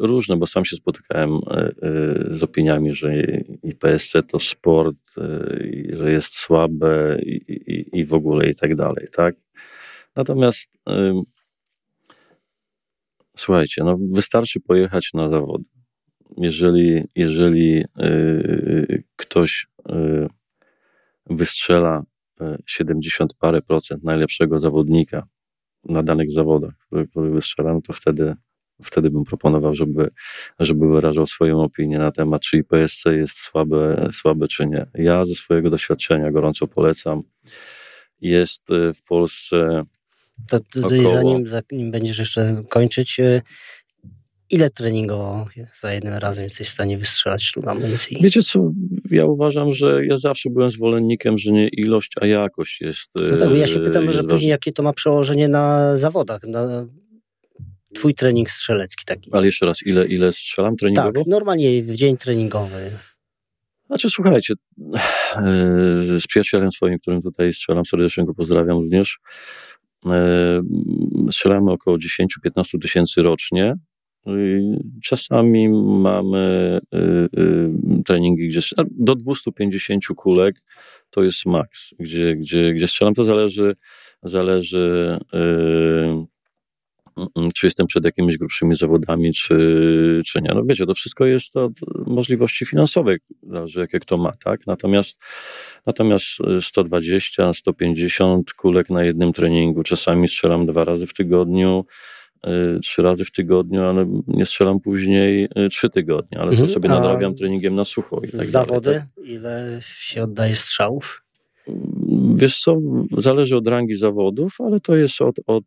różne, 0.00 0.36
bo 0.36 0.46
sam 0.46 0.64
się 0.64 0.76
spotykałem 0.76 1.30
e, 1.34 1.56
e, 1.56 1.72
z 2.30 2.42
opiniami, 2.42 2.94
że 2.94 3.14
IPSC 3.62 4.12
to 4.28 4.38
sport, 4.38 4.96
że 5.92 6.12
jest 6.12 6.38
słabe 6.38 7.18
i 7.92 8.04
w 8.04 8.14
ogóle 8.14 8.50
i 8.50 8.54
tak 8.54 8.76
dalej, 8.76 9.06
tak? 9.16 9.34
Natomiast 10.16 10.72
słuchajcie, 13.36 13.84
no 13.84 13.98
wystarczy 14.12 14.60
pojechać 14.60 15.10
na 15.14 15.28
zawody. 15.28 15.64
Jeżeli, 16.36 17.04
jeżeli 17.16 17.84
ktoś 19.16 19.66
wystrzela 21.30 22.02
70 22.66 23.34
parę 23.34 23.62
procent 23.62 24.04
najlepszego 24.04 24.58
zawodnika 24.58 25.26
na 25.84 26.02
danych 26.02 26.30
zawodach, 26.30 26.74
który, 26.86 27.08
który 27.08 27.30
wystrzela, 27.30 27.74
no 27.74 27.80
to 27.80 27.92
wtedy 27.92 28.34
wtedy 28.84 29.10
bym 29.10 29.24
proponował, 29.24 29.74
żeby, 29.74 30.08
żeby 30.58 30.88
wyrażał 30.88 31.26
swoją 31.26 31.62
opinię 31.62 31.98
na 31.98 32.12
temat, 32.12 32.42
czy 32.42 32.56
IPSC 32.56 33.04
jest 33.04 33.38
słabe, 33.38 34.08
słabe 34.12 34.48
czy 34.48 34.66
nie. 34.66 34.86
Ja 34.94 35.24
ze 35.24 35.34
swojego 35.34 35.70
doświadczenia 35.70 36.30
gorąco 36.30 36.66
polecam. 36.66 37.22
Jest 38.20 38.70
y, 38.70 38.94
w 38.94 39.02
Polsce. 39.02 39.82
To, 40.50 40.60
to, 40.60 40.86
około... 40.86 41.12
zanim, 41.12 41.48
zanim 41.48 41.90
będziesz 41.90 42.18
jeszcze 42.18 42.62
kończyć, 42.68 43.20
y, 43.20 43.42
ile 44.52 44.70
treningowo 44.70 45.46
za 45.80 45.92
jednym 45.92 46.14
razem 46.14 46.44
jesteś 46.44 46.68
w 46.68 46.70
stanie 46.70 46.98
wystrzelać 46.98 47.42
sztuk 47.42 47.68
amunicji? 47.68 48.16
Wiecie 48.20 48.42
co, 48.42 48.72
ja 49.10 49.26
uważam, 49.26 49.74
że 49.74 50.06
ja 50.06 50.18
zawsze 50.18 50.50
byłem 50.50 50.70
zwolennikiem, 50.70 51.38
że 51.38 51.52
nie 51.52 51.68
ilość, 51.68 52.12
a 52.20 52.26
jakość 52.26 52.80
jest. 52.80 53.10
No 53.30 53.36
tak, 53.36 53.50
ja 53.56 53.66
się 53.66 53.80
y, 53.80 53.84
pytam, 53.84 54.12
że 54.12 54.24
później 54.24 54.50
jakie 54.50 54.72
to 54.72 54.82
ma 54.82 54.92
przełożenie 54.92 55.48
na 55.48 55.96
zawodach, 55.96 56.42
na 56.46 56.86
twój 57.94 58.14
trening 58.14 58.50
strzelecki 58.50 59.04
taki. 59.04 59.30
Ale 59.32 59.46
jeszcze 59.46 59.66
raz, 59.66 59.86
ile, 59.86 60.06
ile 60.06 60.32
strzelam 60.32 60.76
treningowo? 60.76 61.12
Tak, 61.12 61.26
normalnie 61.26 61.82
w 61.82 61.96
dzień 61.96 62.16
treningowy. 62.16 62.90
Znaczy, 63.86 64.10
słuchajcie, 64.10 64.54
e, 64.54 66.20
z 66.20 66.26
przyjacielem 66.26 66.72
swoim, 66.72 66.98
którym 66.98 67.22
tutaj 67.22 67.54
strzelam, 67.54 67.86
serdecznie 67.86 68.24
go 68.24 68.34
pozdrawiam 68.34 68.78
również, 68.78 69.18
e, 70.10 70.62
strzelamy 71.30 71.72
około 71.72 71.98
10-15 71.98 72.78
tysięcy 72.82 73.22
rocznie. 73.22 73.74
Czasami 75.02 75.68
mamy 76.02 76.80
e, 76.94 77.28
treningi, 78.04 78.48
gdzie 78.48 78.60
do 78.90 79.14
250 79.14 80.06
kulek 80.16 80.62
to 81.10 81.22
jest 81.22 81.46
maks, 81.46 81.94
gdzie, 81.98 82.36
gdzie, 82.36 82.72
gdzie 82.72 82.88
strzelam. 82.88 83.14
To 83.14 83.24
zależy, 83.24 83.76
zależy 84.22 85.18
czy 87.54 87.66
jestem 87.66 87.86
przed 87.86 88.04
jakimiś 88.04 88.38
grubszymi 88.38 88.76
zawodami, 88.76 89.32
czy, 89.32 89.56
czy 90.26 90.42
nie. 90.42 90.50
No 90.54 90.62
wiecie, 90.64 90.86
to 90.86 90.94
wszystko 90.94 91.26
jest 91.26 91.56
od 91.56 91.72
możliwości 92.06 92.66
finansowej, 92.66 93.18
zależy 93.42 93.80
jakie 93.80 94.00
kto 94.00 94.16
ma, 94.16 94.32
tak? 94.44 94.66
Natomiast, 94.66 95.20
natomiast 95.86 96.26
120, 96.60 97.52
150 97.52 98.52
kulek 98.52 98.90
na 98.90 99.04
jednym 99.04 99.32
treningu, 99.32 99.82
czasami 99.82 100.28
strzelam 100.28 100.66
dwa 100.66 100.84
razy 100.84 101.06
w 101.06 101.14
tygodniu, 101.14 101.84
y, 102.46 102.80
trzy 102.80 103.02
razy 103.02 103.24
w 103.24 103.32
tygodniu, 103.32 103.82
ale 103.82 104.06
nie 104.26 104.46
strzelam 104.46 104.80
później 104.80 105.48
y, 105.58 105.68
trzy 105.68 105.90
tygodnie, 105.90 106.38
ale 106.38 106.46
to 106.46 106.52
mhm. 106.52 106.68
sobie 106.68 106.88
nadrabiam 106.88 107.34
treningiem 107.34 107.74
na 107.74 107.84
sucho. 107.84 108.20
I 108.28 108.30
tak 108.30 108.44
zawody? 108.44 108.90
Dalej, 108.90 109.00
tak? 109.16 109.24
Ile 109.26 109.78
się 109.80 110.22
oddaje 110.22 110.56
strzałów? 110.56 111.22
Wiesz 112.34 112.60
co, 112.60 112.80
zależy 113.16 113.56
od 113.56 113.68
rangi 113.68 113.94
zawodów, 113.94 114.60
ale 114.60 114.80
to 114.80 114.96
jest 114.96 115.22
od, 115.22 115.36
od 115.46 115.64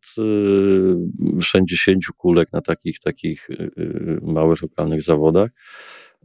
60 1.42 2.04
y, 2.04 2.14
kulek 2.18 2.54
na 2.54 2.62
takich, 2.62 3.00
takich 3.00 3.50
y, 3.50 3.72
y, 3.78 4.20
małych 4.22 4.62
lokalnych 4.62 5.02
zawodach 5.02 5.50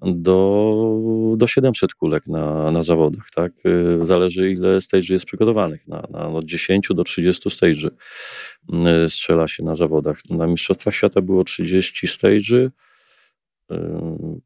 do, 0.03 1.35
do 1.37 1.47
700 1.47 1.95
kulek 1.95 2.27
na, 2.27 2.71
na 2.71 2.83
zawodach, 2.83 3.31
tak? 3.35 3.53
Zależy 4.03 4.51
ile 4.51 4.81
stage 4.81 5.13
jest 5.13 5.25
przygotowanych. 5.25 5.89
Na, 5.89 6.03
na 6.11 6.29
od 6.29 6.45
10 6.45 6.89
do 6.95 7.05
30 7.05 7.51
stage 7.51 7.91
strzela 9.09 9.49
się 9.49 9.65
na 9.65 9.77
zawodach. 9.77 10.19
Na 10.31 10.47
Mistrzostwach 10.47 10.95
Świata 10.95 11.21
było 11.21 11.45
30 11.45 12.07
stage, 12.07 12.71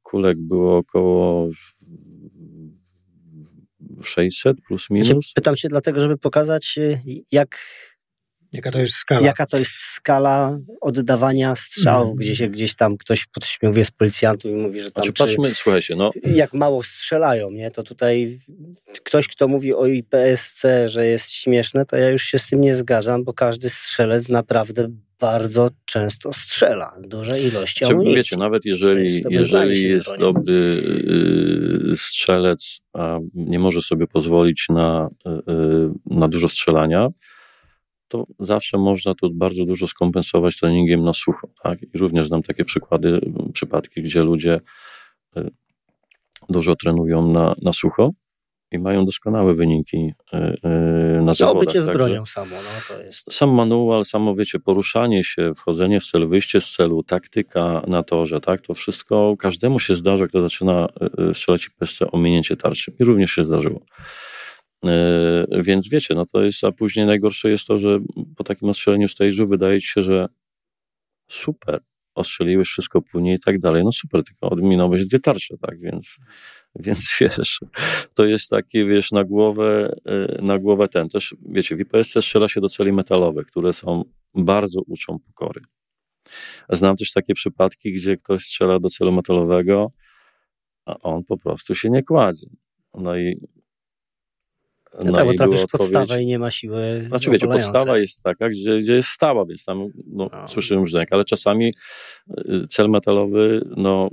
kulek 0.02 0.38
było 0.38 0.76
około 0.76 1.50
600 4.02 4.60
plus 4.60 4.90
minus. 4.90 5.32
Pytam 5.32 5.56
się 5.56 5.68
dlatego, 5.68 6.00
żeby 6.00 6.18
pokazać, 6.18 6.74
y, 6.78 7.00
jak 7.32 7.58
Jaka 8.54 8.70
to 8.70 8.80
jest 8.80 8.94
skala? 8.94 9.20
Jaka 9.20 9.46
to 9.46 9.58
jest 9.58 9.74
skala 9.76 10.58
oddawania 10.80 11.56
strzałów, 11.56 12.06
mm. 12.06 12.16
gdzie 12.16 12.36
się 12.36 12.48
gdzieś 12.48 12.74
tam 12.74 12.96
ktoś 12.96 13.26
podśmiewuje 13.26 13.84
z 13.84 13.90
policjantów 13.90 14.50
i 14.50 14.54
mówi, 14.54 14.80
że 14.80 14.90
tam... 14.90 15.04
Znaczy, 15.04 15.18
patrzmy, 15.18 15.54
słuchajcie, 15.54 15.96
no... 15.96 16.10
Jak 16.34 16.54
mało 16.54 16.82
strzelają, 16.82 17.50
nie? 17.50 17.70
To 17.70 17.82
tutaj 17.82 18.38
ktoś, 19.04 19.28
kto 19.28 19.48
mówi 19.48 19.74
o 19.74 19.86
IPSC, 19.86 20.66
że 20.86 21.06
jest 21.06 21.30
śmieszne, 21.30 21.86
to 21.86 21.96
ja 21.96 22.10
już 22.10 22.22
się 22.22 22.38
z 22.38 22.46
tym 22.46 22.60
nie 22.60 22.76
zgadzam, 22.76 23.24
bo 23.24 23.32
każdy 23.32 23.68
strzelec 23.68 24.28
naprawdę 24.28 24.88
bardzo 25.20 25.70
często 25.84 26.32
strzela. 26.32 26.96
Duże 27.00 27.40
ilości 27.40 27.84
amunicji. 27.84 28.16
Wiecie, 28.16 28.36
nawet 28.36 28.64
jeżeli, 28.64 29.22
jeżeli 29.30 29.82
jest 29.82 30.16
dobry 30.18 30.82
yy, 31.88 31.96
strzelec, 31.96 32.80
a 32.92 33.18
nie 33.34 33.58
może 33.58 33.82
sobie 33.82 34.06
pozwolić 34.06 34.66
na, 34.68 35.08
yy, 35.26 35.90
na 36.06 36.28
dużo 36.28 36.48
strzelania, 36.48 37.08
to 38.14 38.26
zawsze 38.40 38.78
można 38.78 39.14
to 39.14 39.28
bardzo 39.32 39.64
dużo 39.64 39.86
skompensować 39.86 40.58
treningiem 40.58 41.04
na 41.04 41.12
sucho. 41.12 41.48
Tak? 41.62 41.82
I 41.82 41.98
również 41.98 42.28
znam 42.28 42.42
takie 42.42 42.64
przykłady, 42.64 43.20
przypadki, 43.52 44.02
gdzie 44.02 44.22
ludzie 44.22 44.60
y, 45.36 45.50
dużo 46.48 46.76
trenują 46.76 47.32
na, 47.32 47.54
na 47.62 47.72
sucho 47.72 48.10
i 48.72 48.78
mają 48.78 49.04
doskonałe 49.04 49.54
wyniki 49.54 49.96
y, 49.96 50.36
y, 51.18 51.22
na 51.22 51.34
zawodach. 51.34 51.64
bycie 51.66 51.82
z 51.82 51.86
bronią 51.86 52.26
samo, 52.26 52.56
no 52.56 52.96
to 52.96 53.02
jest... 53.02 53.32
Sam 53.32 53.50
manual, 53.50 54.04
samo 54.04 54.34
wiecie, 54.34 54.58
poruszanie 54.58 55.24
się, 55.24 55.54
wchodzenie 55.54 56.00
w 56.00 56.04
cel, 56.04 56.28
wyjście 56.28 56.60
z 56.60 56.72
celu, 56.72 57.02
taktyka 57.02 57.82
na 57.86 58.02
torze, 58.02 58.40
tak, 58.40 58.60
to 58.60 58.74
wszystko 58.74 59.34
każdemu 59.38 59.78
się 59.78 59.94
zdarza, 59.94 60.26
kto 60.26 60.40
zaczyna 60.40 60.88
strzelać 61.32 61.68
PSC, 61.68 62.10
ominięcie 62.12 62.56
tarczy. 62.56 62.92
I 63.00 63.04
również 63.04 63.30
się 63.30 63.44
zdarzyło. 63.44 63.80
E, 64.84 65.62
więc 65.62 65.88
wiecie, 65.88 66.14
no 66.14 66.26
to 66.26 66.42
jest, 66.42 66.64
a 66.64 66.72
później 66.72 67.06
najgorsze 67.06 67.50
jest 67.50 67.66
to, 67.66 67.78
że 67.78 67.98
po 68.36 68.44
takim 68.44 68.68
ostrzeleniu 68.68 69.06
stage'u 69.06 69.48
wydaje 69.48 69.80
ci 69.80 69.88
się, 69.88 70.02
że 70.02 70.26
super, 71.28 71.80
ostrzeliłeś 72.14 72.68
wszystko 72.68 73.02
płynie 73.02 73.34
i 73.34 73.40
tak 73.40 73.58
dalej. 73.58 73.84
No 73.84 73.92
super, 73.92 74.24
tylko 74.24 74.50
odminąłeś 74.50 75.06
dwie 75.06 75.18
tarcze, 75.18 75.56
tak, 75.58 75.80
więc, 75.80 76.18
Więc 76.84 77.16
wiesz, 77.20 77.60
to 78.14 78.24
jest 78.24 78.50
takie, 78.50 78.86
wiesz, 78.86 79.12
na 79.12 79.24
głowę, 79.24 79.96
e, 80.06 80.42
na 80.42 80.58
głowę 80.58 80.88
ten. 80.88 81.08
Też, 81.08 81.34
wiecie, 81.48 81.76
w 81.76 81.80
IPSC 81.80 82.12
strzela 82.20 82.48
się 82.48 82.60
do 82.60 82.68
celi 82.68 82.92
metalowych, 82.92 83.46
które 83.46 83.72
są, 83.72 84.04
bardzo 84.34 84.80
uczą 84.86 85.18
pokory. 85.18 85.60
Znam 86.70 86.96
też 86.96 87.12
takie 87.12 87.34
przypadki, 87.34 87.92
gdzie 87.92 88.16
ktoś 88.16 88.42
strzela 88.42 88.80
do 88.80 88.88
celu 88.88 89.12
metalowego, 89.12 89.92
a 90.86 90.98
on 90.98 91.24
po 91.24 91.38
prostu 91.38 91.74
się 91.74 91.90
nie 91.90 92.02
kładzie. 92.02 92.46
No 92.94 93.16
i 93.16 93.40
no, 95.02 95.10
no 95.10 95.12
tak, 95.12 95.26
bo 95.26 95.34
trafisz 95.34 95.66
podstawę 95.72 96.22
i 96.22 96.26
nie 96.26 96.38
ma 96.38 96.50
siły. 96.50 97.04
Znaczy, 97.08 97.30
wiecie, 97.30 97.46
podstawa 97.46 97.98
jest 97.98 98.22
taka, 98.22 98.48
gdzie, 98.48 98.78
gdzie 98.78 98.94
jest 98.94 99.08
stała, 99.08 99.44
więc 99.44 99.64
tam 99.64 99.88
no, 100.06 100.30
no. 100.32 100.48
słyszymy 100.48 100.82
brzdęk, 100.82 101.08
ale 101.10 101.24
czasami 101.24 101.72
y, 102.30 102.66
cel 102.68 102.88
metalowy 102.88 103.64
no, 103.76 104.10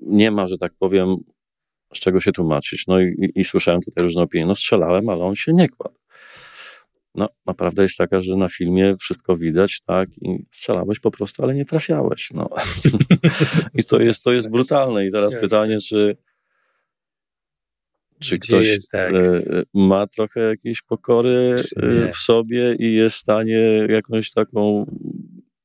nie 0.00 0.30
ma, 0.30 0.46
że 0.46 0.58
tak 0.58 0.72
powiem, 0.78 1.16
z 1.94 2.00
czego 2.00 2.20
się 2.20 2.32
tłumaczyć. 2.32 2.86
No 2.86 3.00
i, 3.00 3.32
i, 3.34 3.44
słyszałem 3.44 3.80
tutaj 3.80 4.04
różne 4.04 4.22
opinie. 4.22 4.46
No 4.46 4.54
strzelałem, 4.54 5.08
ale 5.08 5.24
on 5.24 5.34
się 5.34 5.52
nie 5.52 5.68
kładł. 5.68 5.94
No, 7.14 7.28
naprawdę 7.46 7.82
jest 7.82 7.96
taka, 7.96 8.20
że 8.20 8.36
na 8.36 8.48
filmie 8.48 8.96
wszystko 9.00 9.36
widać, 9.36 9.80
tak, 9.86 10.08
i 10.22 10.44
strzelałeś 10.50 11.00
po 11.00 11.10
prostu, 11.10 11.42
ale 11.42 11.54
nie 11.54 11.64
trafiałeś, 11.64 12.30
no. 12.34 12.48
I 13.78 13.84
to 13.84 14.00
jest, 14.00 14.24
to 14.24 14.32
jest 14.32 14.50
brutalne. 14.50 15.06
I 15.06 15.12
teraz 15.12 15.34
pytanie, 15.40 15.80
czy 15.80 16.16
czy 18.20 18.38
Gdzie 18.38 18.48
ktoś 18.48 18.66
jest, 18.66 18.90
tak? 18.90 19.14
E, 19.14 19.42
ma 19.74 20.06
trochę 20.06 20.40
jakiejś 20.40 20.82
pokory 20.82 21.56
e, 21.76 22.12
w 22.12 22.16
sobie 22.16 22.74
i 22.78 22.94
jest 22.94 23.16
w 23.16 23.18
stanie 23.18 23.86
jakąś 23.88 24.30
taką 24.30 24.86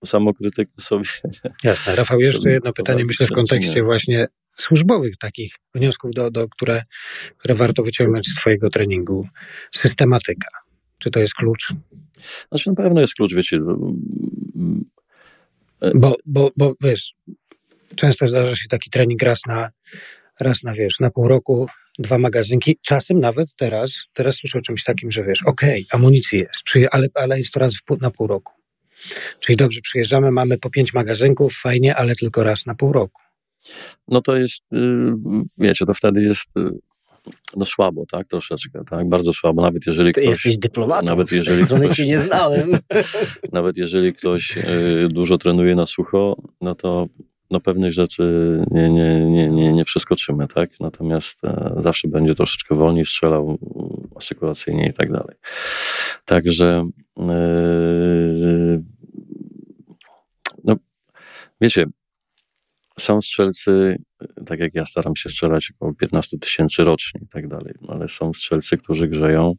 samokrytykę 0.06 0.72
sobie. 0.82 1.10
Jasne. 1.64 1.96
Rafał, 1.96 2.20
jeszcze 2.20 2.52
jedno 2.52 2.74
pytanie, 2.74 3.06
myślę, 3.06 3.28
w 3.28 3.32
kontekście 3.32 3.84
właśnie 3.84 4.28
służbowych 4.58 5.18
takich 5.18 5.54
wniosków, 5.74 6.12
do, 6.14 6.32
do, 6.32 6.50
które, 6.50 6.82
które 7.38 7.56
warto 7.56 7.84
wyciągnąć 7.84 8.28
z 8.28 8.36
Twojego 8.36 8.70
treningu. 8.70 9.28
Systematyka. 9.72 10.48
Czy 10.98 11.12
to 11.12 11.20
jest 11.20 11.34
klucz? 11.34 11.74
Znaczy, 12.50 12.70
na 12.70 12.76
pewno 12.76 13.02
jest 13.02 13.14
klucz, 13.14 13.34
wiecie. 13.34 13.60
Bo, 15.96 16.16
bo, 16.26 16.52
bo 16.58 16.74
wiesz, 16.82 17.16
często 17.96 18.28
zdarza 18.28 18.56
się 18.56 18.68
taki 18.68 18.90
trening 18.90 19.22
raz 19.22 19.46
na, 19.48 19.70
raz 20.40 20.64
na, 20.64 20.74
wiesz, 20.74 21.00
na 21.00 21.10
pół 21.10 21.28
roku, 21.28 21.68
dwa 22.00 22.18
magazynki, 22.18 22.78
czasem 22.82 23.20
nawet 23.20 23.56
teraz, 23.56 24.10
teraz 24.14 24.36
słyszę 24.36 24.60
o 24.60 24.62
czymś 24.62 24.84
takim, 24.84 25.12
że 25.12 25.24
wiesz, 25.24 25.44
okej, 25.44 25.86
okay, 25.90 26.00
amunicji 26.00 26.40
jest, 26.40 26.90
ale, 26.92 27.08
ale 27.14 27.38
jest 27.38 27.54
to 27.54 27.60
raz 27.60 27.82
pół, 27.86 27.98
na 28.02 28.12
pół 28.12 28.28
roku. 28.28 28.54
Czyli 29.40 29.58
dobrze, 29.58 29.82
przyjeżdżamy, 29.82 30.32
mamy 30.32 30.58
po 30.58 30.70
pięć 30.70 30.94
magazynków, 30.94 31.56
fajnie, 31.56 31.96
ale 31.96 32.16
tylko 32.16 32.44
raz 32.44 32.66
na 32.66 32.76
pół 32.76 32.94
roku. 32.94 33.22
No 34.08 34.22
to 34.22 34.36
jest, 34.36 34.62
y, 34.74 34.78
wiecie, 35.58 35.86
to 35.86 35.94
wtedy 35.94 36.22
jest 36.22 36.48
y, 36.58 36.62
no 37.56 37.66
słabo, 37.66 38.06
tak, 38.12 38.28
troszeczkę, 38.28 38.84
tak, 38.90 39.10
bardzo 39.10 39.34
słabo, 39.34 39.62
nawet 39.62 39.88
jeżeli 39.88 40.14
Ty 40.14 40.22
ktoś... 40.22 40.30
jesteś 40.30 40.58
dyplomatą, 40.58 41.06
nawet 41.06 41.32
jeżeli 41.32 41.56
z 41.56 41.60
tej 41.60 41.66
strony 41.66 41.86
ktoś, 41.86 41.98
cię 41.98 42.06
nie 42.06 42.20
znałem. 42.20 42.78
nawet 43.52 43.78
jeżeli 43.78 44.14
ktoś 44.14 44.58
y, 44.58 45.08
dużo 45.12 45.38
trenuje 45.38 45.76
na 45.76 45.86
sucho, 45.86 46.38
no 46.62 46.76
to 46.76 47.08
no 47.56 47.62
pewnych 47.62 47.94
rzeczy 47.94 48.64
nie, 48.72 48.90
nie, 48.90 49.20
nie, 49.20 49.50
nie, 49.50 49.74
nie 49.74 49.86
przeskoczymy, 49.86 50.48
tak? 50.48 50.70
Natomiast 50.80 51.46
e, 51.46 51.76
zawsze 51.80 52.08
będzie 52.08 52.36
troszeczkę 52.36 52.76
wolniej 52.76 53.06
strzelał, 53.06 53.58
asykuracyjnie 54.16 54.90
i 54.90 54.94
tak 54.94 55.12
dalej. 55.12 55.36
Także 56.26 56.90
e, 57.20 58.84
no, 60.64 60.76
wiecie, 61.62 61.86
są 63.00 63.22
strzelcy, 63.22 63.98
tak 64.46 64.60
jak 64.60 64.76
ja 64.76 64.86
staram 64.86 65.16
się 65.16 65.30
strzelać 65.30 65.72
około 65.76 65.94
15 65.94 66.40
tysięcy 66.40 66.84
rocznie 66.84 67.22
i 67.24 67.28
tak 67.28 67.48
dalej, 67.48 67.74
no, 67.82 67.94
ale 67.94 68.08
są 68.08 68.34
strzelcy, 68.34 68.78
którzy 68.78 69.08
grzeją 69.08 69.56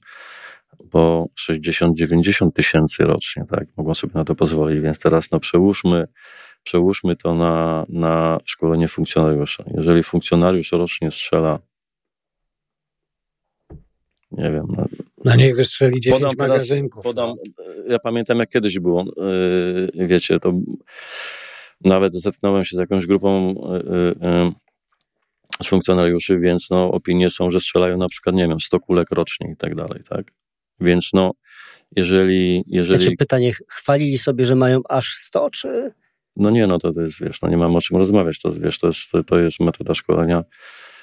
po 0.90 1.28
60-90 1.50 2.52
tysięcy 2.52 3.04
rocznie, 3.04 3.44
tak? 3.50 3.68
Mogą 3.76 3.94
sobie 3.94 4.12
na 4.14 4.24
to 4.24 4.34
pozwolić, 4.34 4.80
więc 4.80 4.98
teraz 4.98 5.30
no 5.30 5.40
przełóżmy 5.40 6.06
przełóżmy 6.66 7.16
to 7.16 7.34
na, 7.34 7.86
na 7.88 8.40
szkolenie 8.44 8.88
funkcjonariusza. 8.88 9.64
Jeżeli 9.76 10.02
funkcjonariusz 10.02 10.72
rocznie 10.72 11.10
strzela, 11.10 11.58
nie 14.30 14.50
wiem. 14.52 14.66
Na, 14.76 14.86
na 15.24 15.36
niech 15.36 15.56
wystrzeli 15.56 16.00
10 16.00 16.22
podam 16.22 16.48
magazynków. 16.48 17.04
Podam, 17.04 17.28
no. 17.28 17.64
ja 17.88 17.98
pamiętam, 17.98 18.38
jak 18.38 18.48
kiedyś 18.48 18.78
było. 18.78 19.04
Yy, 19.94 20.06
wiecie, 20.06 20.40
to 20.40 20.52
nawet 21.84 22.16
zetknąłem 22.16 22.64
się 22.64 22.76
z 22.76 22.80
jakąś 22.80 23.06
grupą 23.06 23.54
yy, 23.90 24.28
yy, 24.28 24.52
z 25.62 25.68
funkcjonariuszy, 25.68 26.38
więc 26.38 26.70
no, 26.70 26.90
opinie 26.92 27.30
są, 27.30 27.50
że 27.50 27.60
strzelają 27.60 27.98
na 27.98 28.08
przykład, 28.08 28.36
nie 28.36 28.48
wiem, 28.48 28.60
100 28.60 28.80
kulek 28.80 29.10
rocznie 29.10 29.50
i 29.52 29.56
tak 29.56 29.74
dalej, 29.74 30.02
tak? 30.08 30.32
Więc 30.80 31.10
no, 31.12 31.32
jeżeli... 31.96 32.64
jeżeli... 32.66 32.98
Znaczy 32.98 33.16
pytanie, 33.16 33.52
chwalili 33.68 34.18
sobie, 34.18 34.44
że 34.44 34.56
mają 34.56 34.80
aż 34.88 35.14
100, 35.14 35.50
czy... 35.50 35.92
No 36.36 36.50
nie, 36.50 36.66
no 36.66 36.78
to, 36.78 36.92
to 36.92 37.00
jest, 37.00 37.24
wiesz, 37.24 37.42
no 37.42 37.48
nie 37.48 37.56
mam 37.56 37.76
o 37.76 37.80
czym 37.80 37.96
rozmawiać, 37.96 38.40
to, 38.40 38.50
wiesz, 38.52 38.78
to 38.78 38.86
jest, 38.86 39.12
to 39.26 39.38
jest 39.38 39.60
metoda 39.60 39.94
szkolenia 39.94 40.44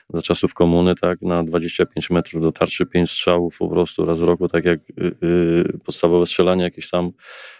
za 0.09 0.21
czasów 0.21 0.53
komuny, 0.53 0.95
tak, 0.95 1.21
na 1.21 1.43
25 1.43 2.09
metrów 2.09 2.41
do 2.41 2.51
tarczy, 2.51 2.85
5 2.85 3.11
strzałów 3.11 3.57
po 3.57 3.69
prostu 3.69 4.05
raz 4.05 4.19
w 4.19 4.23
roku, 4.23 4.47
tak 4.47 4.65
jak 4.65 4.79
yy, 5.21 5.79
podstawowe 5.85 6.25
strzelanie 6.25 6.63
jakieś 6.63 6.89
tam 6.89 7.11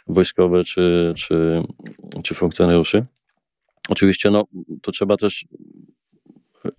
wojskowe 0.07 0.63
czy, 0.63 1.13
czy, 1.17 1.63
czy 2.23 2.33
funkcjonariuszy. 2.33 3.05
Oczywiście, 3.89 4.31
no, 4.31 4.43
to 4.81 4.91
trzeba 4.91 5.17
też 5.17 5.45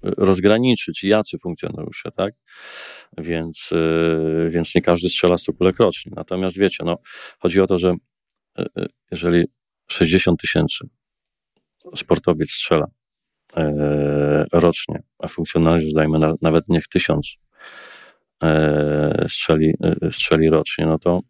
rozgraniczyć, 0.03 1.05
jacy 1.05 1.39
funkcjonariusze, 1.39 2.11
tak? 2.11 2.35
Więc, 3.19 3.71
yy, 3.71 4.51
więc 4.51 4.75
nie 4.75 4.83
każdy 4.83 5.09
strzela 5.09 5.39
100 5.39 5.53
kulek. 5.53 5.77
Natomiast 6.07 6.59
wiecie, 6.59 6.85
no, 6.85 6.99
chodzi 7.39 7.61
o 7.61 7.67
to, 7.67 7.79
że 7.79 7.95
yy, 8.59 8.87
jeżeli 9.11 9.45
60 9.89 10.41
tysięcy 10.41 10.89
sportowiec 11.97 12.51
strzela 12.51 12.87
e, 13.57 14.45
rocznie, 14.53 15.03
a 15.19 15.29
funkcjonariusz, 15.29 15.93
dajmy 15.93 16.19
na, 16.19 16.35
nawet 16.43 16.65
niech 16.69 16.89
tysiąc 16.89 17.37
e, 18.43 19.27
strzeli, 19.29 19.75
e, 19.83 20.13
strzeli 20.13 20.51
rocznie, 20.51 20.87
no 20.87 20.99
to 20.99 21.21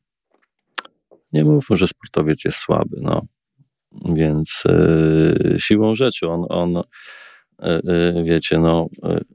nie 1.32 1.44
mówmy, 1.44 1.76
że 1.76 1.88
sportowiec 1.88 2.44
jest 2.44 2.58
słaby, 2.58 2.96
no. 3.00 3.22
Więc 4.14 4.62
siłą 5.58 5.94
rzeczy 5.94 6.28
on, 6.28 6.44
on 6.48 6.82
wiecie, 8.24 8.58
no, 8.58 8.86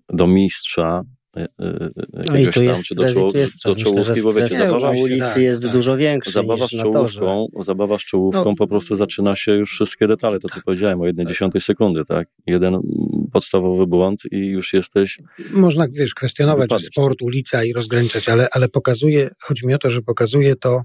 do 0.09 0.28
mistrza 0.28 1.01
E, 1.40 1.66
e, 1.66 1.90
no 2.26 2.38
i 2.38 2.48
tu 2.48 2.64
jest, 2.64 2.84
czy 2.84 2.96
do, 2.96 3.14
czoł, 3.14 3.32
jest 3.36 3.64
do 3.64 3.76
czołówki, 3.76 4.22
bo 4.22 4.32
wiecie, 4.32 4.58
zabawa 4.58 4.92
ulicy 4.92 5.20
tak, 5.20 5.38
jest 5.38 5.64
tak. 5.64 5.72
dużo 5.72 5.98
większa 5.98 6.32
zabawa 6.32 6.64
niż 6.64 6.72
z 6.72 6.82
czołówką, 6.82 7.48
Zabawa 7.60 7.98
z 7.98 8.02
czołówką 8.02 8.46
no, 8.46 8.56
po 8.56 8.68
prostu 8.68 8.96
zaczyna 8.96 9.36
się 9.36 9.52
już 9.52 9.72
wszystkie 9.72 10.08
detale, 10.08 10.40
to 10.40 10.48
co 10.48 10.62
powiedziałem, 10.62 11.02
o 11.02 11.06
jednej 11.06 11.26
tak. 11.26 11.34
dziesiątej 11.34 11.62
sekundy, 11.62 12.06
tak? 12.06 12.28
Jeden 12.48 12.82
podstawowy 13.32 13.88
błąd 13.88 14.22
i 14.32 14.38
już 14.38 14.74
jesteś... 14.74 15.20
Można, 15.52 15.88
wiesz, 15.92 16.14
kwestionować 16.14 16.70
sport, 16.86 17.22
ulica 17.22 17.64
i 17.64 17.74
rozgraniczać, 17.74 18.30
ale, 18.30 18.48
ale 18.52 18.70
pokazuje, 18.70 19.30
chodzi 19.40 19.68
mi 19.68 19.74
o 19.74 19.78
to, 19.78 19.90
że 19.90 20.02
pokazuje 20.02 20.56
to, 20.56 20.82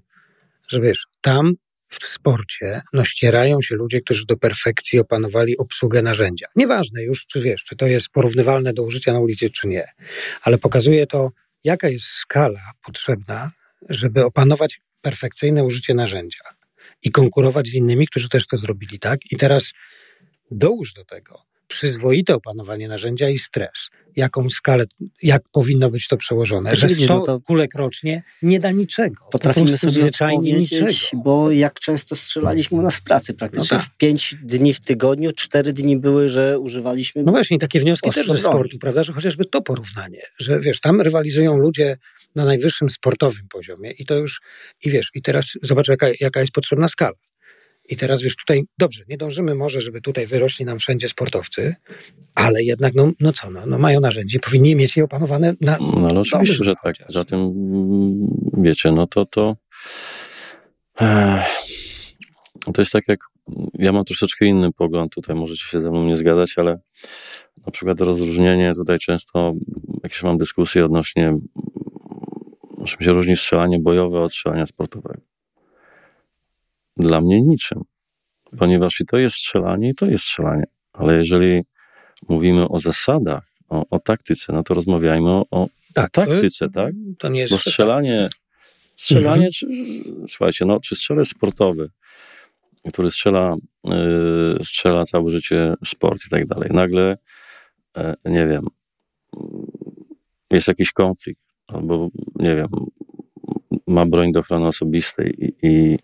że 0.69 0.81
wiesz, 0.81 1.07
tam 1.21 1.55
w 2.03 2.05
sporcie 2.05 2.83
no, 2.93 3.05
ścierają 3.05 3.63
się 3.63 3.75
ludzie, 3.75 4.01
którzy 4.01 4.27
do 4.27 4.37
perfekcji 4.37 5.01
opanowali 5.01 5.59
obsługę 5.59 6.03
narzędzia. 6.03 6.47
Nieważne 6.57 7.03
już, 7.03 7.27
czy 7.27 7.41
wiesz, 7.41 7.65
czy 7.65 7.77
to 7.77 7.87
jest 7.87 8.09
porównywalne 8.09 8.73
do 8.73 8.83
użycia 8.83 9.13
na 9.13 9.21
ulicy, 9.21 9.51
czy 9.51 9.69
nie, 9.69 9.89
ale 10.43 10.59
pokazuje 10.59 11.07
to, 11.07 11.31
jaka 11.65 11.89
jest 11.89 12.07
skala 12.07 12.61
potrzebna, 12.85 13.51
żeby 13.89 14.25
opanować 14.25 14.81
perfekcyjne 15.01 15.65
użycie 15.65 15.95
narzędzia 15.95 16.45
i 17.03 17.11
konkurować 17.11 17.69
z 17.69 17.75
innymi, 17.75 18.07
którzy 18.07 18.29
też 18.29 18.47
to 18.47 18.57
zrobili, 18.57 18.99
tak? 18.99 19.21
I 19.31 19.37
teraz 19.37 19.73
dołóż 20.51 20.93
do 20.93 21.05
tego 21.05 21.54
przyzwoite 21.69 22.35
opanowanie 22.35 22.89
narzędzia 22.89 23.29
i 23.29 23.39
stres. 23.39 23.91
Jaką 24.17 24.51
skalę, 24.51 24.85
jak 25.23 25.43
powinno 25.53 25.91
być 25.91 26.09
to 26.09 26.17
przełożone? 26.17 26.77
Że 26.77 26.89
100 26.89 27.25
no 27.27 27.41
kulek 27.41 27.75
rocznie 27.75 28.23
nie 28.43 28.61
da 28.61 28.71
niczego. 28.71 29.25
Potrafimy 29.33 29.79
sobie 29.79 29.93
zwyczajnie 29.93 30.53
niczego. 30.53 30.93
Bo 31.15 31.51
jak 31.51 31.81
często 31.81 32.17
strzelaliśmy 32.17 32.79
u 32.79 32.83
nas 32.83 32.97
w 32.97 33.03
pracy 33.03 33.35
praktycznie. 33.35 33.77
No 33.77 33.83
tak. 33.83 33.93
W 33.93 33.97
pięć 33.97 34.35
dni 34.43 34.75
w 34.75 34.81
tygodniu, 34.81 35.33
cztery 35.33 35.73
dni 35.73 35.97
były, 35.97 36.29
że 36.29 36.59
używaliśmy. 36.59 37.23
No 37.23 37.33
właśnie, 37.33 37.59
takie 37.59 37.81
wnioski 37.81 38.11
też 38.11 38.27
ze 38.27 38.39
sportu, 38.39 38.79
prawda? 38.79 39.05
Że 39.05 39.13
chociażby 39.13 39.45
to 39.45 39.63
porównanie, 39.63 40.23
że 40.39 40.61
wiesz, 40.61 40.81
tam 40.81 41.01
rywalizują 41.01 41.57
ludzie 41.57 41.97
na 42.35 42.45
najwyższym 42.45 42.91
sportowym 42.91 43.49
poziomie 43.49 43.91
i 43.91 44.05
to 44.07 44.15
już, 44.15 44.41
i 44.85 44.91
wiesz, 44.91 45.11
i 45.15 45.23
teraz 45.23 45.53
zobacz, 45.63 45.89
jaka, 45.89 46.07
jaka 46.21 46.41
jest 46.41 46.53
potrzebna 46.53 46.89
skala. 46.89 47.15
I 47.89 47.97
teraz 47.97 48.23
wiesz, 48.23 48.37
tutaj 48.37 48.63
dobrze, 48.79 49.03
nie 49.09 49.17
dążymy 49.17 49.55
może, 49.55 49.81
żeby 49.81 50.01
tutaj 50.01 50.27
wyrośli 50.27 50.65
nam 50.65 50.79
wszędzie 50.79 51.09
sportowcy, 51.09 51.75
ale 52.35 52.63
jednak, 52.63 52.95
no, 52.95 53.11
no 53.21 53.33
co, 53.33 53.51
no, 53.51 53.67
no 53.67 53.79
mają 53.79 54.01
narzędzie, 54.01 54.41
powinni 54.41 54.77
mieć 54.77 54.97
je 54.97 55.05
opanowane 55.05 55.55
na. 55.61 55.79
No 55.97 56.09
ale 56.09 56.21
oczywiście, 56.21 56.65
że 56.65 56.75
tak. 56.83 56.97
Zatem 57.09 57.53
wiecie, 58.59 58.93
no 58.93 59.07
to 59.07 59.27
to. 59.27 59.57
To 62.75 62.83
jest 62.83 62.93
tak 62.93 63.05
jak. 63.09 63.21
Ja 63.75 63.93
mam 63.93 64.05
troszeczkę 64.05 64.47
inny 64.47 64.73
pogląd, 64.73 65.13
tutaj 65.13 65.37
możecie 65.37 65.67
się 65.67 65.81
ze 65.81 65.91
mną 65.91 66.05
nie 66.05 66.17
zgadzać, 66.17 66.55
ale 66.57 66.81
na 67.67 67.73
przykład 67.73 68.01
rozróżnienie, 68.01 68.73
tutaj 68.75 68.99
często 68.99 69.55
jakieś 70.03 70.23
mam 70.23 70.39
dyskusje 70.39 70.85
odnośnie, 70.85 71.39
czym 72.87 73.01
się 73.01 73.13
różni 73.13 73.37
strzelanie 73.37 73.79
bojowe 73.81 74.21
od 74.21 74.33
strzelania 74.33 74.67
sportowego. 74.67 75.34
Dla 76.97 77.21
mnie 77.21 77.43
niczym, 77.43 77.83
ponieważ 78.59 79.01
i 79.01 79.07
to 79.07 79.17
jest 79.17 79.37
strzelanie, 79.37 79.89
i 79.89 79.95
to 79.95 80.07
jest 80.07 80.25
strzelanie. 80.25 80.65
Ale 80.93 81.17
jeżeli 81.17 81.63
mówimy 82.29 82.69
o 82.69 82.79
zasadach, 82.79 83.45
o, 83.69 83.85
o 83.91 83.99
taktyce, 83.99 84.53
no 84.53 84.63
to 84.63 84.75
rozmawiajmy 84.75 85.31
o, 85.31 85.47
o 85.51 85.69
tak, 85.95 86.11
taktyce, 86.11 86.71
tak? 86.71 86.93
To 87.19 87.29
nie 87.29 87.41
jest 87.41 87.53
Bo 87.53 87.59
strzelanie, 87.59 88.29
strzelanie, 88.97 89.47
mhm. 89.47 89.53
czy, 89.53 89.67
słuchajcie, 90.29 90.65
no, 90.65 90.81
czy 90.81 90.97
strzelec 90.97 91.29
sportowy, 91.29 91.91
który 92.93 93.11
strzela, 93.11 93.57
yy, 93.85 94.59
strzela 94.65 95.05
całe 95.05 95.31
życie 95.31 95.75
sport 95.85 96.21
i 96.27 96.31
tak 96.31 96.47
dalej, 96.47 96.71
nagle, 96.73 97.17
yy, 97.97 98.15
nie 98.25 98.47
wiem, 98.47 98.67
jest 100.51 100.69
jakiś 100.69 100.93
konflikt, 100.93 101.43
albo, 101.67 102.09
nie 102.37 102.57
wiem, 102.57 102.69
ma 103.87 104.07
broń 104.07 104.33
do 104.33 104.41
ochrony 104.41 104.67
osobistej 104.67 105.35
i, 105.45 105.55
i, 105.63 105.99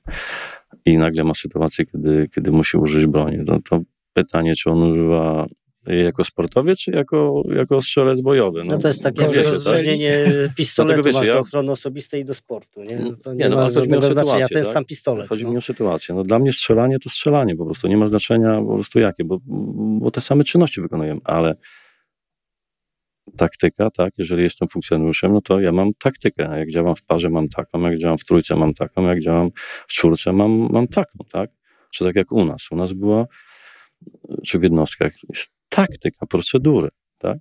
i 0.84 0.98
nagle 0.98 1.24
ma 1.24 1.34
sytuację, 1.34 1.86
kiedy, 1.86 2.28
kiedy 2.34 2.52
musi 2.52 2.76
użyć 2.76 3.06
broni, 3.06 3.38
no 3.46 3.58
to 3.70 3.80
pytanie, 4.12 4.56
czy 4.56 4.70
on 4.70 4.82
używa 4.82 5.46
jako 5.86 6.24
sportowiec, 6.24 6.78
czy 6.78 6.90
jako, 6.90 7.42
jako 7.56 7.80
strzelec 7.80 8.20
bojowy. 8.20 8.64
No, 8.64 8.72
no 8.72 8.78
to 8.78 8.88
jest 8.88 9.02
takie 9.02 9.26
no, 9.26 9.32
rozróżnienie 9.32 10.24
tak? 10.46 10.54
pistoletu, 10.56 11.02
wiecie, 11.02 11.18
masz 11.18 11.26
ja... 11.26 11.34
do 11.34 11.40
ochrony 11.40 11.72
osobistej 11.72 12.20
i 12.20 12.24
do 12.24 12.34
sportu. 12.34 12.82
Nie, 12.82 12.96
no 12.96 13.10
to 13.24 13.34
nie, 13.34 13.44
nie 13.44 13.48
no, 13.48 13.56
ma 13.56 13.70
żadnego 13.70 14.10
znaczenia, 14.10 14.48
ten 14.48 14.64
tak? 14.64 14.72
sam 14.72 14.84
pistolet. 14.84 15.28
Chodzi 15.28 15.44
no. 15.44 15.50
mi 15.50 15.56
o 15.56 15.60
sytuację. 15.60 16.14
No, 16.14 16.24
dla 16.24 16.38
mnie 16.38 16.52
strzelanie 16.52 16.98
to 16.98 17.10
strzelanie 17.10 17.56
po 17.56 17.64
prostu, 17.64 17.88
nie 17.88 17.96
ma 17.96 18.06
znaczenia 18.06 18.60
po 18.60 18.74
prostu 18.74 18.98
jakie, 18.98 19.24
bo, 19.24 19.38
bo 20.00 20.10
te 20.10 20.20
same 20.20 20.44
czynności 20.44 20.80
wykonujemy, 20.80 21.20
ale 21.24 21.54
taktyka, 23.36 23.90
tak, 23.90 24.12
jeżeli 24.18 24.42
jestem 24.42 24.68
funkcjonariuszem, 24.68 25.32
no 25.32 25.40
to 25.40 25.60
ja 25.60 25.72
mam 25.72 25.90
taktykę. 25.98 26.58
Jak 26.58 26.70
działam 26.70 26.96
w 26.96 27.02
parze, 27.02 27.30
mam 27.30 27.48
taką, 27.48 27.80
jak 27.82 27.98
działam 27.98 28.18
w 28.18 28.24
trójce, 28.24 28.56
mam 28.56 28.74
taką, 28.74 29.06
jak 29.06 29.20
działam 29.20 29.50
w 29.88 29.92
czwórce, 29.92 30.32
mam, 30.32 30.68
mam 30.72 30.88
taką, 30.88 31.18
tak? 31.32 31.50
Czy 31.92 32.04
tak 32.04 32.16
jak 32.16 32.32
u 32.32 32.44
nas. 32.44 32.66
U 32.70 32.76
nas 32.76 32.92
była, 32.92 33.26
czy 34.46 34.58
w 34.58 34.62
jednostkach, 34.62 35.12
jest 35.28 35.50
taktyka, 35.68 36.26
procedury, 36.26 36.88
tak? 37.18 37.38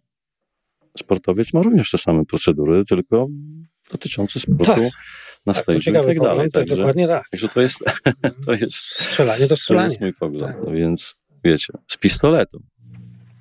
Sportowiec 0.97 1.53
ma 1.53 1.61
również 1.61 1.91
te 1.91 1.97
same 1.97 2.25
procedury, 2.25 2.85
tylko 2.85 3.27
dotyczące 3.91 4.39
sportu 4.39 4.65
tak. 4.65 4.91
na 5.45 5.53
tak, 5.53 5.63
stage 5.63 5.91
i 5.91 5.93
tak 5.93 6.19
dalej. 6.19 6.51
Także, 6.51 6.75
dokładnie 6.75 7.07
tak. 7.07 7.29
Także 7.29 7.49
to 7.49 7.61
jest, 7.61 7.83
to 8.45 8.53
jest... 8.53 8.75
Strzelanie 8.75 9.47
to 9.47 9.55
strzelanie. 9.55 9.87
To 9.87 9.91
jest 9.91 10.01
mój 10.01 10.13
pogląd. 10.13 10.55
Tak. 10.55 10.65
No 10.65 10.71
więc, 10.71 11.15
wiecie, 11.43 11.73
z 11.87 11.97
pistoletu. 11.97 12.59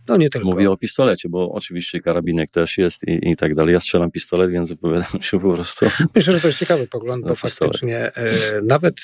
No 0.09 0.17
nie 0.17 0.31
tylko. 0.31 0.49
Mówię 0.49 0.71
o 0.71 0.77
pistolecie, 0.77 1.29
bo 1.29 1.53
oczywiście 1.53 2.01
karabinek 2.01 2.51
też 2.51 2.79
jest 2.79 3.09
i, 3.09 3.31
i 3.31 3.37
tak 3.37 3.55
dalej. 3.55 3.73
Ja 3.73 3.81
strzelam 3.81 4.11
pistolet, 4.11 4.51
więc 4.51 4.69
wypowiadam 4.69 5.23
się 5.23 5.41
po 5.41 5.53
prostu. 5.53 5.87
Myślę, 6.15 6.33
że 6.33 6.41
to 6.41 6.47
jest 6.47 6.59
ciekawy 6.59 6.87
pogląd, 6.87 7.25
bo 7.27 7.35
faktycznie 7.37 7.99
e, 7.99 8.61
nawet 8.63 9.01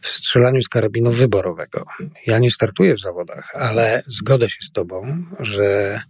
w 0.00 0.08
strzelaniu 0.08 0.62
z 0.62 0.68
karabinu 0.68 1.12
wyborowego. 1.12 1.84
Ja 2.26 2.38
nie 2.38 2.50
startuję 2.50 2.94
w 2.94 3.00
zawodach, 3.00 3.54
ale 3.54 4.02
zgodzę 4.06 4.50
się 4.50 4.62
z 4.62 4.72
Tobą, 4.72 5.24
że 5.40 6.00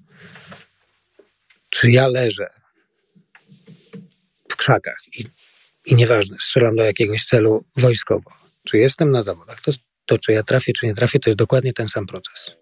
czy 1.71 1.91
ja 1.91 2.09
leżę 2.09 2.49
w 4.49 4.57
krzakach 4.57 4.99
i, 5.19 5.25
i 5.87 5.95
nieważne, 5.95 6.37
strzelam 6.41 6.77
do 6.77 6.85
jakiegoś 6.85 7.25
celu 7.25 7.65
wojskowo, 7.77 8.31
czy 8.65 8.79
jestem 8.79 9.11
na 9.11 9.23
zawodach, 9.23 9.61
to, 9.61 9.73
to 10.07 10.19
czy 10.19 10.33
ja 10.33 10.43
trafię, 10.43 10.73
czy 10.73 10.87
nie 10.87 10.95
trafię, 10.95 11.19
to 11.19 11.31
jest 11.31 11.39
dokładnie 11.39 11.73
ten 11.73 11.89
sam 11.89 12.07
proces. 12.07 12.57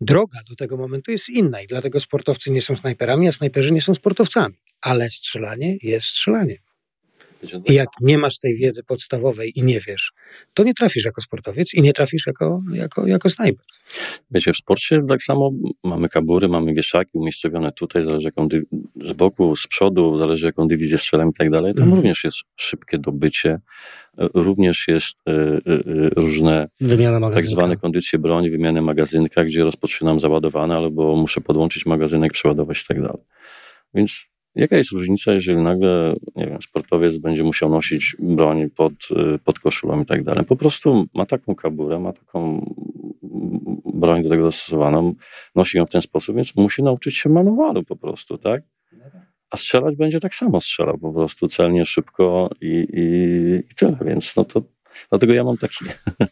Droga 0.00 0.38
do 0.48 0.56
tego 0.56 0.76
momentu 0.76 1.10
jest 1.10 1.28
inna 1.28 1.60
i 1.60 1.66
dlatego 1.66 2.00
sportowcy 2.00 2.50
nie 2.50 2.62
są 2.62 2.76
snajperami, 2.76 3.28
a 3.28 3.32
snajperzy 3.32 3.72
nie 3.72 3.80
są 3.80 3.94
sportowcami. 3.94 4.54
Ale 4.80 5.10
strzelanie 5.10 5.76
jest 5.82 6.06
strzelaniem. 6.06 6.67
I 7.66 7.74
jak 7.74 7.88
nie 8.00 8.18
masz 8.18 8.38
tej 8.38 8.54
wiedzy 8.54 8.82
podstawowej 8.84 9.52
i 9.58 9.62
nie 9.62 9.80
wiesz, 9.80 10.12
to 10.54 10.64
nie 10.64 10.74
trafisz 10.74 11.04
jako 11.04 11.20
sportowiec 11.20 11.74
i 11.74 11.82
nie 11.82 11.92
trafisz 11.92 12.26
jako, 12.26 12.60
jako, 12.72 13.06
jako 13.06 13.30
snajper. 13.30 13.64
Wiecie, 14.30 14.52
w 14.52 14.56
sporcie 14.56 15.00
tak 15.08 15.22
samo 15.22 15.50
mamy 15.84 16.08
kabury, 16.08 16.48
mamy 16.48 16.74
wieszaki 16.74 17.10
umiejscowione 17.14 17.72
tutaj, 17.72 18.04
zależy 18.04 18.28
jaką 18.28 18.48
z 18.96 19.12
boku, 19.12 19.56
z 19.56 19.66
przodu, 19.66 20.18
zależy 20.18 20.46
jaką 20.46 20.68
dywizję 20.68 20.98
strzelam 20.98 21.28
i 21.28 21.32
tak 21.32 21.50
dalej. 21.50 21.74
Tam 21.74 21.84
mm. 21.84 21.94
również 21.94 22.24
jest 22.24 22.38
szybkie 22.56 22.98
dobycie, 22.98 23.60
również 24.34 24.88
jest 24.88 25.16
y, 25.28 25.32
y, 25.72 26.10
różne 26.16 26.68
tak 27.34 27.42
zwane 27.42 27.76
kondycje 27.76 28.18
broni, 28.18 28.50
wymiany 28.50 28.82
magazynka, 28.82 29.44
gdzie 29.44 29.64
rozpoczynam 29.64 30.20
załadowane, 30.20 30.76
albo 30.76 31.16
muszę 31.16 31.40
podłączyć 31.40 31.86
magazynek, 31.86 32.32
przeładować 32.32 32.82
i 32.82 32.86
tak 32.86 33.02
dalej. 33.02 33.22
Więc 33.94 34.26
Jaka 34.58 34.76
jest 34.76 34.92
różnica, 34.92 35.32
jeżeli 35.32 35.62
nagle, 35.62 36.14
nie 36.36 36.46
wiem, 36.46 36.62
sportowiec 36.62 37.18
będzie 37.18 37.44
musiał 37.44 37.70
nosić 37.70 38.16
broń 38.18 38.70
pod, 38.70 38.92
y, 39.34 39.38
pod 39.38 39.58
koszulą 39.58 40.02
i 40.02 40.06
tak 40.06 40.24
dalej? 40.24 40.44
Po 40.44 40.56
prostu 40.56 41.06
ma 41.14 41.26
taką 41.26 41.54
kaburę, 41.54 42.00
ma 42.00 42.12
taką 42.12 42.66
broń 43.84 44.22
do 44.22 44.30
tego 44.30 44.44
dostosowaną, 44.44 45.14
nosi 45.54 45.78
ją 45.78 45.86
w 45.86 45.90
ten 45.90 46.02
sposób, 46.02 46.36
więc 46.36 46.56
musi 46.56 46.82
nauczyć 46.82 47.16
się 47.16 47.28
manualu 47.28 47.84
po 47.84 47.96
prostu, 47.96 48.38
tak? 48.38 48.62
A 49.50 49.56
strzelać 49.56 49.96
będzie 49.96 50.20
tak 50.20 50.34
samo 50.34 50.60
strzelał, 50.60 50.98
po 50.98 51.12
prostu 51.12 51.48
celnie, 51.48 51.84
szybko 51.84 52.50
i, 52.60 52.86
i, 52.92 53.04
i 53.70 53.74
tyle, 53.74 53.96
więc 54.04 54.36
no 54.36 54.44
to 54.44 54.62
Dlatego 55.10 55.32
ja 55.32 55.44
mam 55.44 55.56
taki, 55.56 55.84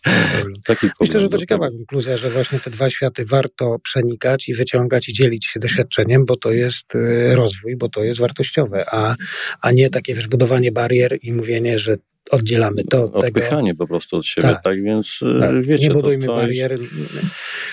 taki 0.67 0.87
Myślę, 1.01 1.21
że 1.21 1.29
to 1.29 1.39
ciekawa 1.39 1.71
konkluzja, 1.71 2.17
że 2.17 2.31
właśnie 2.31 2.61
te 2.61 2.71
dwa 2.71 2.91
światy 2.91 3.25
warto 3.25 3.77
przenikać 3.83 4.49
i 4.49 4.55
wyciągać 4.55 5.09
i 5.09 5.13
dzielić 5.13 5.47
się 5.47 5.61
doświadczeniem, 5.61 6.25
bo 6.25 6.37
to 6.37 6.51
jest 6.51 6.95
y, 6.95 7.35
rozwój, 7.35 7.77
bo 7.77 7.89
to 7.89 8.05
jest 8.05 8.21
wartościowe, 8.21 8.85
a, 8.91 9.17
a 9.63 9.73
nie 9.73 9.91
takie 9.91 10.15
wiesz, 10.15 10.29
budowanie 10.29 10.73
barier 10.73 11.19
i 11.23 11.33
mówienie, 11.33 11.79
że 11.79 11.97
oddzielamy 12.31 12.85
to 12.85 13.05
od 13.05 13.25
Odpychanie 13.25 13.73
tego. 13.73 13.85
po 13.85 13.89
prostu 13.89 14.17
od 14.17 14.27
siebie, 14.27 14.49
tak, 14.49 14.63
tak? 14.63 14.83
Więc 14.83 15.23
y, 15.23 15.41
tak, 15.41 15.63
wiecie... 15.63 15.89
Nie 15.89 15.95
budujmy 15.95 16.27
to, 16.27 16.35
to 16.35 16.41
barier. 16.41 16.81
Jest, 16.81 16.93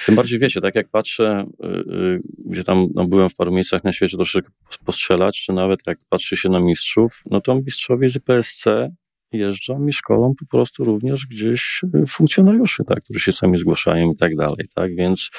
tym 0.05 0.15
bardziej 0.15 0.39
wiecie, 0.39 0.61
tak 0.61 0.75
jak 0.75 0.89
patrzę, 0.89 1.45
yy, 1.59 2.19
gdzie 2.45 2.63
tam 2.63 2.87
no, 2.95 3.05
byłem 3.05 3.29
w 3.29 3.35
paru 3.35 3.51
miejscach 3.51 3.83
na 3.83 3.93
świecie 3.93 4.17
troszeczkę 4.17 4.51
postrzelać, 4.85 5.43
czy 5.45 5.53
nawet 5.53 5.79
jak 5.87 5.97
patrzy 6.09 6.37
się 6.37 6.49
na 6.49 6.59
mistrzów, 6.59 7.21
no 7.31 7.41
to 7.41 7.55
mistrzowie 7.55 8.09
z 8.09 8.19
PSC 8.19 8.65
jeżdżą 9.33 9.87
i 9.87 9.93
szkolą 9.93 10.33
po 10.39 10.45
prostu 10.45 10.83
również 10.83 11.27
gdzieś 11.27 11.81
y, 11.95 12.05
funkcjonariuszy, 12.07 12.83
tak, 12.83 13.03
którzy 13.03 13.19
się 13.19 13.31
sami 13.31 13.57
zgłaszają 13.57 14.11
i 14.11 14.15
tak 14.15 14.35
dalej, 14.35 14.67
tak, 14.75 14.95
więc 14.95 15.31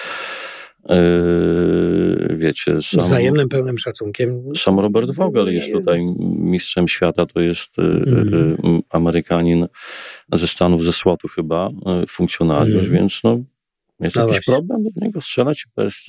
Yy, 0.88 2.36
wiecie, 2.36 2.82
sam, 2.82 3.00
wzajemnym 3.00 3.48
pełnym 3.48 3.78
szacunkiem. 3.78 4.42
Sam 4.56 4.80
Robert 4.80 5.10
Vogel 5.10 5.54
jest 5.54 5.72
tutaj 5.72 6.06
mistrzem 6.38 6.88
świata, 6.88 7.26
to 7.26 7.40
jest 7.40 7.78
mm. 7.78 8.82
Amerykanin 8.90 9.66
ze 10.32 10.48
Stanów, 10.48 10.84
ze 10.84 10.92
Słotu 10.92 11.28
chyba, 11.28 11.70
funkcjonariusz, 12.08 12.84
mm. 12.84 12.92
więc 12.92 13.20
no, 13.24 13.40
jest 14.00 14.16
no 14.16 14.22
jakiś 14.22 14.36
właśnie. 14.36 14.54
problem 14.54 14.82
do 14.82 15.06
niego 15.06 15.20
strzelać 15.20 15.66
bez 15.76 16.06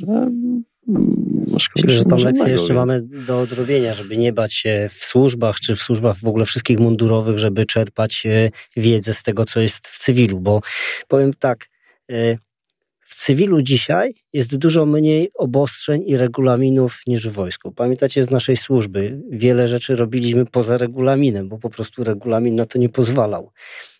Że 1.87 2.05
tą 2.05 2.17
lekcję 2.17 2.49
jeszcze 2.49 2.73
więc... 2.73 2.89
mamy 2.89 3.01
do 3.01 3.39
odrobienia, 3.39 3.93
żeby 3.93 4.17
nie 4.17 4.33
bać 4.33 4.53
się 4.53 4.87
w 4.89 5.05
służbach, 5.05 5.59
czy 5.59 5.75
w 5.75 5.81
służbach 5.81 6.17
w 6.17 6.27
ogóle 6.27 6.45
wszystkich 6.45 6.79
mundurowych, 6.79 7.39
żeby 7.39 7.65
czerpać 7.65 8.25
e, 8.25 8.49
wiedzę 8.77 9.13
z 9.13 9.23
tego, 9.23 9.45
co 9.45 9.59
jest 9.59 9.87
w 9.87 9.97
cywilu, 9.97 10.39
bo 10.39 10.61
powiem 11.07 11.33
tak, 11.33 11.69
e, 12.11 12.37
w 13.05 13.15
cywilu 13.15 13.61
dzisiaj 13.61 14.13
jest 14.33 14.57
dużo 14.57 14.85
mniej 14.85 15.29
obostrzeń 15.33 16.03
i 16.07 16.17
regulaminów 16.17 17.01
niż 17.07 17.29
w 17.29 17.31
wojsku. 17.31 17.71
Pamiętacie 17.71 18.23
z 18.23 18.31
naszej 18.31 18.57
służby, 18.57 19.21
wiele 19.29 19.67
rzeczy 19.67 19.95
robiliśmy 19.95 20.45
poza 20.45 20.77
regulaminem, 20.77 21.49
bo 21.49 21.57
po 21.57 21.69
prostu 21.69 22.03
regulamin 22.03 22.55
na 22.55 22.65
to 22.65 22.79
nie 22.79 22.89
pozwalał 22.89 23.51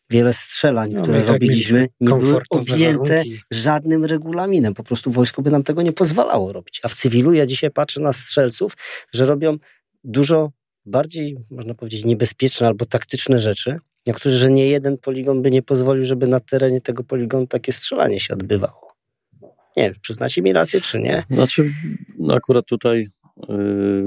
wiele 0.10 0.34
strzelań, 0.34 0.92
no, 0.92 1.02
które 1.02 1.22
robiliśmy, 1.22 1.88
nie 2.02 2.10
były 2.10 2.42
objęte 2.50 3.10
warunki. 3.10 3.40
żadnym 3.52 4.06
regulaminem. 4.06 4.74
Po 4.74 4.84
prostu 4.84 5.12
wojsko 5.12 5.42
by 5.42 5.52
nam 5.52 5.64
tego 5.64 5.82
nie 5.82 5.94
pozwalało 5.94 6.54
robić. 6.54 6.82
A 6.84 6.88
w 6.88 6.94
cywilu 6.94 7.34
ja 7.34 7.46
dzisiaj 7.46 7.72
patrzę 7.72 8.02
na 8.02 8.14
strzelców, 8.14 8.74
że 9.14 9.26
robią 9.26 9.58
dużo 10.04 10.52
bardziej, 10.86 11.38
można 11.52 11.74
powiedzieć, 11.74 12.06
niebezpieczne 12.06 12.68
albo 12.68 12.86
taktyczne 12.86 13.38
rzeczy. 13.38 13.78
Niektórzy, 14.08 14.38
że 14.38 14.52
nie 14.52 14.68
jeden 14.68 14.98
poligon 14.98 15.42
by 15.42 15.52
nie 15.52 15.62
pozwolił, 15.62 16.06
żeby 16.06 16.28
na 16.28 16.40
terenie 16.40 16.82
tego 16.82 17.04
poligonu 17.04 17.48
takie 17.48 17.72
strzelanie 17.72 18.20
się 18.20 18.34
odbywało. 18.34 18.96
Nie 19.78 19.84
wiem, 19.84 19.94
przyznacie 20.02 20.42
mi 20.42 20.54
rację, 20.54 20.82
czy 20.82 21.00
nie? 21.00 21.24
Znaczy, 21.30 21.74
no 22.20 22.34
akurat 22.34 22.66
tutaj 22.66 23.08
yy, 23.50 24.04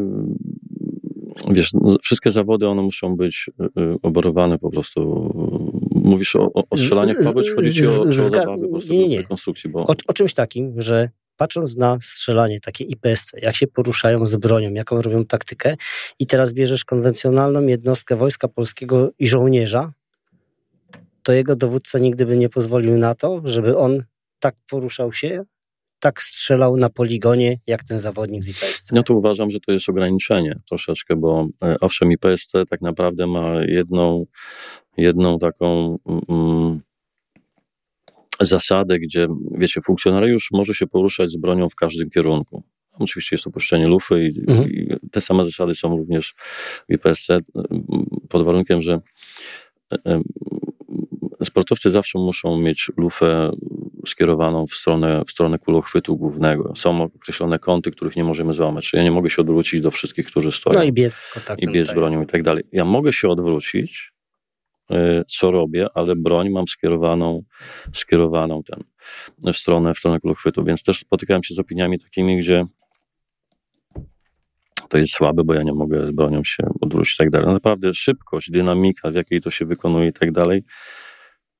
wiesz, 1.50 1.72
no, 1.72 1.96
wszystkie 2.02 2.30
zawody, 2.30 2.68
one 2.68 2.82
muszą 2.82 3.16
być 3.16 3.50
yy, 3.76 3.96
oborowane 4.02 4.58
po 4.58 4.70
prostu 4.70 5.32
Mówisz 6.08 6.36
o, 6.36 6.52
o 6.52 6.76
strzelaniach 6.76 7.16
czy 7.44 7.54
chodzi 7.54 7.74
ci 7.74 7.86
o, 7.86 8.02
o 8.02 8.12
zabawy 8.12 8.62
po 8.62 8.68
prostu 8.68 8.92
nie, 8.92 9.08
nie. 9.08 9.24
konstrukcji? 9.24 9.70
Bo... 9.70 9.86
O, 9.86 9.94
o 10.06 10.12
czymś 10.12 10.34
takim, 10.34 10.80
że 10.80 11.10
patrząc 11.36 11.76
na 11.76 11.98
strzelanie, 12.02 12.60
takie 12.60 12.84
IPSC, 12.84 13.32
jak 13.42 13.56
się 13.56 13.66
poruszają 13.66 14.26
z 14.26 14.36
bronią, 14.36 14.74
jaką 14.74 15.02
robią 15.02 15.24
taktykę 15.24 15.76
i 16.18 16.26
teraz 16.26 16.52
bierzesz 16.52 16.84
konwencjonalną 16.84 17.66
jednostkę 17.66 18.16
Wojska 18.16 18.48
Polskiego 18.48 19.10
i 19.18 19.28
żołnierza, 19.28 19.92
to 21.22 21.32
jego 21.32 21.56
dowódca 21.56 21.98
nigdy 21.98 22.26
by 22.26 22.36
nie 22.36 22.48
pozwolił 22.48 22.98
na 22.98 23.14
to, 23.14 23.42
żeby 23.44 23.76
on 23.76 24.04
tak 24.40 24.54
poruszał 24.70 25.12
się 25.12 25.44
tak 26.00 26.22
strzelał 26.22 26.76
na 26.76 26.90
poligonie, 26.90 27.58
jak 27.66 27.84
ten 27.84 27.98
zawodnik 27.98 28.42
z 28.42 28.48
IPSC. 28.48 28.92
No 28.92 29.02
to 29.02 29.14
uważam, 29.14 29.50
że 29.50 29.60
to 29.60 29.72
jest 29.72 29.88
ograniczenie 29.88 30.56
troszeczkę, 30.68 31.16
bo 31.16 31.48
e, 31.62 31.76
owszem 31.80 32.12
IPSC 32.12 32.52
tak 32.70 32.80
naprawdę 32.80 33.26
ma 33.26 33.64
jedną, 33.64 34.26
jedną 34.96 35.38
taką 35.38 35.98
mm, 36.28 36.80
zasadę, 38.40 38.98
gdzie 38.98 39.26
wiecie, 39.50 39.80
funkcjonariusz 39.80 40.48
może 40.52 40.74
się 40.74 40.86
poruszać 40.86 41.30
z 41.30 41.36
bronią 41.36 41.68
w 41.68 41.74
każdym 41.74 42.10
kierunku. 42.10 42.62
Oczywiście 42.92 43.36
jest 43.36 43.46
opuszczenie 43.46 43.86
lufy 43.86 44.24
i, 44.24 44.40
mhm. 44.50 44.70
i 44.70 44.88
te 45.10 45.20
same 45.20 45.44
zasady 45.44 45.74
są 45.74 45.96
również 45.96 46.34
w 46.88 46.92
IPSC 46.92 47.28
pod 48.28 48.44
warunkiem, 48.44 48.82
że 48.82 49.00
e, 50.06 50.20
sportowcy 51.48 51.90
zawsze 51.90 52.18
muszą 52.18 52.56
mieć 52.56 52.90
lufę 52.96 53.50
skierowaną 54.06 54.66
w 54.66 54.74
stronę, 54.74 55.22
w 55.26 55.30
stronę 55.30 55.58
kulochwytu 55.58 56.16
głównego. 56.16 56.72
Są 56.76 57.02
określone 57.02 57.58
kąty, 57.58 57.90
których 57.90 58.16
nie 58.16 58.24
możemy 58.24 58.54
złamać. 58.54 58.92
Ja 58.92 59.02
nie 59.02 59.10
mogę 59.10 59.30
się 59.30 59.42
odwrócić 59.42 59.80
do 59.80 59.90
wszystkich, 59.90 60.26
którzy 60.26 60.52
stoją. 60.52 60.74
No 60.76 60.82
i 60.82 60.92
biec 60.92 61.14
z 61.14 61.28
kontaktem. 61.28 61.70
I 61.70 61.72
biec 61.72 61.88
z 61.88 61.94
bronią 61.94 62.22
i 62.22 62.26
tak 62.26 62.42
dalej. 62.42 62.64
Ja 62.72 62.84
mogę 62.84 63.12
się 63.12 63.28
odwrócić, 63.28 64.12
y, 64.90 64.94
co 65.26 65.50
robię, 65.50 65.86
ale 65.94 66.16
broń 66.16 66.50
mam 66.50 66.68
skierowaną, 66.68 67.42
skierowaną 67.92 68.62
ten, 68.62 68.84
w 69.52 69.56
stronę, 69.56 69.94
w 69.94 69.98
stronę 69.98 70.20
kulochwytu. 70.20 70.64
Więc 70.64 70.82
też 70.82 70.98
spotykałem 70.98 71.42
się 71.42 71.54
z 71.54 71.58
opiniami 71.58 71.98
takimi, 71.98 72.38
gdzie 72.38 72.66
to 74.88 74.98
jest 74.98 75.12
słabe, 75.12 75.44
bo 75.44 75.54
ja 75.54 75.62
nie 75.62 75.72
mogę 75.72 76.06
z 76.06 76.10
bronią 76.10 76.44
się 76.44 76.62
odwrócić 76.80 77.14
i 77.14 77.18
tak 77.18 77.30
dalej. 77.30 77.52
Naprawdę 77.52 77.94
szybkość, 77.94 78.50
dynamika, 78.50 79.10
w 79.10 79.14
jakiej 79.14 79.40
to 79.40 79.50
się 79.50 79.64
wykonuje 79.64 80.08
i 80.08 80.12
tak 80.12 80.32
dalej, 80.32 80.64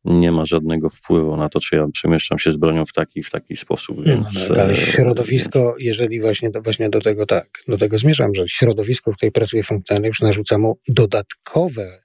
nie 0.09 0.33
ma 0.33 0.47
żadnego 0.47 0.91
wpływu 0.91 1.37
na 1.37 1.49
to, 1.49 1.61
czy 1.61 1.77
ja 1.77 1.87
przemieszczam 1.93 2.39
się 2.39 2.53
z 2.53 2.57
bronią 2.57 2.87
w 2.87 2.93
taki 2.93 3.23
w 3.23 3.31
taki 3.31 3.57
sposób. 3.57 4.05
Więc, 4.05 4.49
no, 4.49 4.61
ale 4.61 4.71
e, 4.71 4.75
środowisko, 4.75 5.59
więc... 5.59 5.77
jeżeli 5.81 6.21
właśnie 6.21 6.51
do, 6.51 6.63
właśnie 6.63 6.91
do 6.91 7.01
tego 7.01 7.27
tak, 7.27 7.49
do 7.69 7.79
tego 7.79 7.99
zmierzam, 7.99 8.35
że 8.35 8.49
środowisko, 8.49 9.13
w 9.13 9.17
którym 9.17 9.33
pracuje 9.33 9.63
funkcjonariusz, 9.63 10.21
narzuca 10.21 10.59
mu 10.59 10.79
dodatkowe 10.89 12.03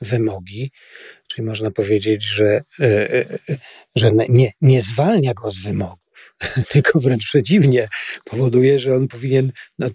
wymogi, 0.00 0.70
czyli 1.28 1.46
można 1.46 1.70
powiedzieć, 1.70 2.24
że, 2.24 2.62
e, 2.80 3.14
e, 3.20 3.38
że 3.96 4.10
nie, 4.28 4.52
nie 4.60 4.82
zwalnia 4.82 5.34
go 5.34 5.50
z 5.50 5.58
wymogów, 5.58 6.03
tylko 6.72 7.00
wręcz 7.00 7.24
przeciwnie, 7.24 7.88
powoduje, 8.24 8.78
że 8.78 8.96
on 8.96 9.08
powinien 9.08 9.52
no, 9.78 9.88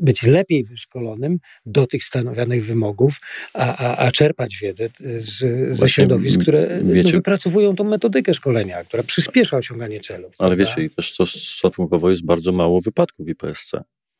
być 0.00 0.22
lepiej 0.22 0.64
wyszkolonym 0.64 1.38
do 1.66 1.86
tych 1.86 2.04
stanowionych 2.04 2.64
wymogów, 2.64 3.16
a, 3.54 3.76
a, 3.76 3.96
a 3.96 4.10
czerpać 4.10 4.58
wiedzę 4.62 4.88
z, 5.18 5.78
ze 5.78 5.88
środowisk, 5.88 6.40
które 6.40 6.80
no, 6.82 6.94
wiecie, 6.94 7.08
no, 7.08 7.12
wypracowują 7.12 7.76
tą 7.76 7.84
metodykę 7.84 8.34
szkolenia, 8.34 8.84
która 8.84 9.02
przyspiesza 9.02 9.56
osiąganie 9.56 10.00
celów. 10.00 10.32
Ale 10.38 10.56
prawda? 10.56 10.74
wiecie, 10.74 10.86
i 10.86 10.90
też 10.90 11.16
to 11.16 11.26
stosunkowo 11.26 12.10
jest 12.10 12.24
bardzo 12.24 12.52
mało 12.52 12.80
wypadków 12.80 13.26
w 13.26 13.28
IPSC. 13.28 13.72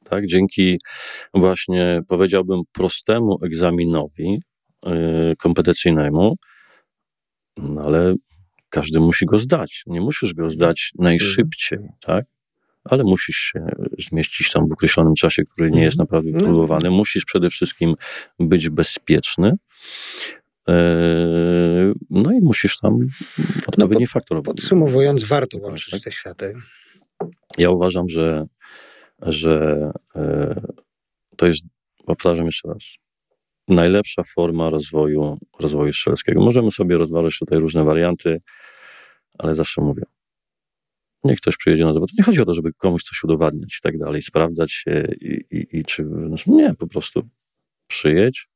Tak? 0.05 0.27
Dzięki 0.27 0.79
właśnie, 1.35 2.01
powiedziałbym, 2.09 2.61
prostemu 2.73 3.39
egzaminowi 3.45 4.41
yy, 4.87 5.37
kompetencyjnemu, 5.39 6.37
no 7.57 7.83
ale 7.83 8.15
każdy 8.77 9.01
musi 9.01 9.27
go 9.27 9.39
zdać. 9.39 9.83
Nie 9.87 10.01
musisz 10.01 10.35
go 10.35 10.51
zdać 10.51 10.93
najszybciej, 10.99 11.79
tak? 12.01 12.25
Ale 12.85 13.05
musisz 13.05 13.37
się 13.37 13.67
zmieścić 13.99 14.53
tam 14.53 14.69
w 14.69 14.73
określonym 14.73 15.15
czasie, 15.15 15.43
który 15.45 15.71
nie 15.71 15.83
jest 15.83 16.01
mhm. 16.01 16.07
naprawdę 16.07 16.31
no. 16.31 16.39
próbowany. 16.39 16.91
Musisz 16.91 17.25
przede 17.25 17.51
wszystkim 17.51 17.95
być 18.39 18.69
bezpieczny. 18.69 19.53
E, 20.69 20.75
no 22.11 22.33
i 22.33 22.41
musisz 22.41 22.79
tam 22.79 22.99
odpowiedni 23.67 24.05
no, 24.05 24.11
faktor. 24.11 24.43
Podsumowując, 24.43 25.25
warto 25.25 25.59
łączyć 25.59 25.91
tak? 25.91 26.01
te 26.01 26.13
światy. 26.13 26.55
Ja 27.59 27.71
uważam, 27.71 28.09
że, 28.09 28.47
że 29.23 29.91
e, 30.17 30.61
to 31.37 31.47
jest, 31.47 31.65
powtarzam 32.07 32.47
jeszcze 32.47 32.69
raz, 32.69 32.83
najlepsza 33.69 34.23
forma 34.25 34.71
rozwoju, 34.71 35.39
rozwoju 35.61 35.93
strzeleckiego. 35.93 36.41
Możemy 36.41 36.71
sobie 36.71 36.97
rozważać 36.99 37.39
tutaj 37.39 37.59
różne 37.59 37.85
warianty, 37.85 38.41
ale 39.39 39.55
zawsze 39.55 39.81
mówię, 39.81 40.03
niech 41.25 41.41
ktoś 41.41 41.57
przyjedzie 41.57 41.85
na 41.85 41.93
zawód. 41.93 42.11
Nie 42.19 42.25
chodzi 42.25 42.41
o 42.41 42.45
to, 42.45 42.55
żeby 42.55 42.73
komuś 42.73 43.03
coś 43.03 43.25
udowadniać 43.25 43.77
i 43.77 43.81
tak 43.83 43.99
dalej, 43.99 44.23
sprawdzać 44.23 44.73
się 44.73 45.09
i, 45.21 45.45
i, 45.51 45.79
i 45.79 45.85
czy... 45.85 46.07
Nie, 46.47 46.75
po 46.75 46.87
prostu 46.87 47.29
przyjedź, 47.87 48.49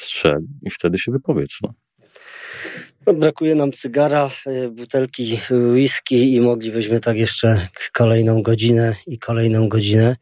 strzel 0.00 0.42
i 0.62 0.70
wtedy 0.70 0.98
się 0.98 1.12
wypowiedz. 1.12 1.58
No. 1.62 1.74
No, 3.06 3.14
brakuje 3.14 3.54
nam 3.54 3.72
cygara, 3.72 4.30
y, 4.46 4.70
butelki 4.70 5.40
whisky 5.50 6.34
i 6.34 6.40
moglibyśmy 6.40 7.00
tak 7.00 7.16
jeszcze 7.16 7.68
kolejną 7.92 8.42
godzinę 8.42 8.94
i 9.06 9.18
kolejną 9.18 9.68
godzinę. 9.68 10.16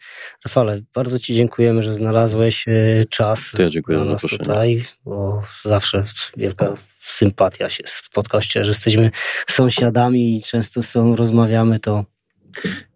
Rafale, 0.44 0.82
bardzo 0.94 1.18
Ci 1.18 1.34
dziękujemy, 1.34 1.82
że 1.82 1.94
znalazłeś 1.94 2.68
y, 2.68 3.04
czas 3.10 3.52
ja 3.58 3.70
dziękuję 3.70 3.98
na 3.98 4.04
nas 4.04 4.22
tutaj, 4.22 4.84
bo 5.04 5.42
zawsze 5.62 6.04
wielka 6.36 6.74
sympatia 7.00 7.70
się 7.70 7.82
spotkała, 7.86 8.42
że 8.42 8.60
jesteśmy 8.60 9.10
sąsiadami 9.46 10.36
i 10.36 10.42
często 10.42 10.82
są, 10.82 11.16
rozmawiamy, 11.16 11.78
to 11.78 12.04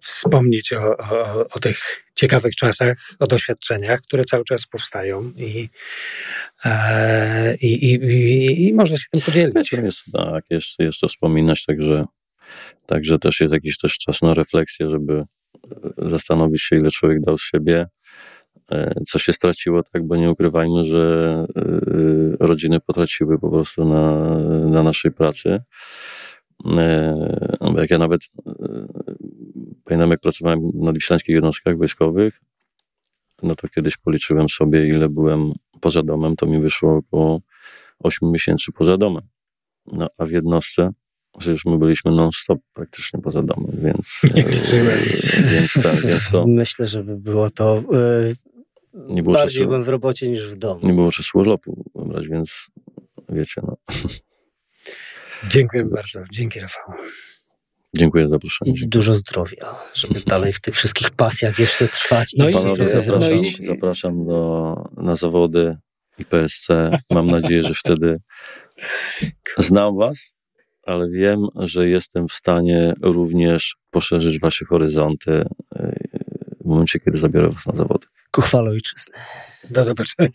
wspomnieć 0.01 0.73
o, 0.73 0.97
o, 0.97 1.49
o, 1.49 1.61
tych 1.61 2.04
ciekawych 2.15 2.57
czasach, 2.57 2.99
o 3.19 3.27
doświadczeniach, 3.27 4.01
które 4.01 4.25
cały 4.25 4.45
czas 4.45 4.67
powstają 4.67 5.33
i, 5.37 5.69
e, 6.65 7.57
i, 7.57 7.85
i, 7.85 8.69
i, 8.69 8.75
można 8.75 8.97
się 8.97 9.05
tym 9.11 9.21
podzielić. 9.21 9.73
Jest, 9.73 10.05
tak, 10.13 10.45
jest, 10.51 10.79
jest 10.79 11.01
to 11.01 11.09
wspominać, 11.09 11.65
także, 11.65 12.05
także 12.87 13.19
też 13.19 13.41
jest 13.41 13.55
jakiś 13.55 13.79
też 13.79 13.99
czas 13.99 14.23
na 14.23 14.35
refleksję, 14.35 14.91
żeby 14.91 15.25
zastanowić 15.99 16.63
się, 16.63 16.77
ile 16.77 16.91
człowiek 16.91 17.21
dał 17.21 17.39
z 17.39 17.43
siebie, 17.43 17.87
e, 18.73 18.95
co 19.07 19.19
się 19.19 19.33
straciło, 19.33 19.83
tak, 19.93 20.07
bo 20.07 20.17
nie 20.17 20.31
ukrywajmy, 20.31 20.85
że 20.85 21.47
e, 21.57 22.47
rodziny 22.47 22.81
potraciły 22.81 23.39
po 23.39 23.51
prostu 23.51 23.85
na, 23.85 24.39
na 24.71 24.83
naszej 24.83 25.13
pracy. 25.13 25.63
E, 26.77 27.57
jak 27.77 27.91
ja 27.91 27.99
nawet 27.99 28.21
Pamiętam, 29.85 30.11
jak 30.11 30.21
pracowałem 30.21 30.71
na 30.75 30.85
nadwiślańskich 30.85 31.35
jednostkach 31.35 31.79
wojskowych, 31.79 32.41
no 33.43 33.55
to 33.55 33.69
kiedyś 33.69 33.97
policzyłem 33.97 34.49
sobie, 34.49 34.89
ile 34.89 35.09
byłem 35.09 35.53
poza 35.81 36.03
domem, 36.03 36.37
to 36.37 36.47
mi 36.47 36.61
wyszło 36.61 36.97
około 36.97 37.41
8 37.99 38.33
miesięcy 38.33 38.73
poza 38.73 38.97
domem. 38.97 39.23
No, 39.87 40.09
a 40.19 40.27
w 40.27 40.31
jednostce, 40.31 40.91
przecież 41.39 41.65
my 41.65 41.79
byliśmy 41.79 42.11
non-stop 42.11 42.61
praktycznie 42.73 43.21
poza 43.21 43.43
domem, 43.43 43.71
więc... 43.83 44.21
Nie 44.35 44.43
e, 44.43 44.51
więc, 45.55 45.83
tak, 45.83 46.01
więc 46.01 46.31
to... 46.31 46.47
Myślę, 46.47 46.87
że 46.87 47.05
by 47.05 47.17
było 47.17 47.51
to... 47.51 47.83
Yy, 47.93 48.35
nie 49.09 49.23
było 49.23 49.35
bardziej 49.35 49.59
czasu, 49.59 49.69
byłem 49.69 49.85
w 49.85 49.89
robocie 49.89 50.29
niż 50.29 50.49
w 50.49 50.57
domu. 50.57 50.87
Nie 50.87 50.93
było 50.93 51.11
czasu 51.11 51.39
urlopu 51.39 51.85
wybrać, 51.95 52.29
więc 52.29 52.71
wiecie, 53.29 53.61
no. 53.67 53.77
Dziękuję 55.49 55.85
bardzo. 55.85 56.21
Dzięki, 56.33 56.61
Rafał. 56.61 56.95
Dziękuję 57.97 58.29
za 58.29 58.35
zaproszenie. 58.35 58.73
I 58.73 58.89
dużo 58.89 59.15
zdrowia, 59.15 59.75
żeby 59.95 60.21
dalej 60.27 60.53
w 60.53 60.61
tych 60.61 60.75
wszystkich 60.75 61.11
pasjach 61.11 61.59
jeszcze 61.59 61.89
trwać. 61.89 62.35
No 62.39 62.49
i 62.49 62.53
Panowie, 62.53 63.01
zapraszam, 63.01 63.31
no 63.31 63.43
i... 63.43 63.55
zapraszam 63.59 64.25
do, 64.25 64.75
na 64.97 65.15
zawody 65.15 65.77
IPSC. 66.19 66.69
Mam 67.11 67.27
nadzieję, 67.27 67.65
że 67.65 67.75
wtedy 67.75 68.21
znam 69.59 69.97
was, 69.97 70.35
ale 70.83 71.11
wiem, 71.11 71.47
że 71.57 71.89
jestem 71.89 72.29
w 72.29 72.33
stanie 72.33 72.95
również 73.03 73.77
poszerzyć 73.91 74.41
wasze 74.41 74.65
horyzonty 74.65 75.45
e, 75.77 75.97
w 76.61 76.65
momencie, 76.65 77.01
kiedy 77.01 77.19
zabiorę 77.19 77.49
was 77.49 77.67
na 77.67 77.77
zawody. 77.77 78.07
Ku 78.31 78.41
chwale 78.41 78.71
ojczyzny. 78.71 79.15
Do 79.71 79.85
zobaczenia. 79.85 80.31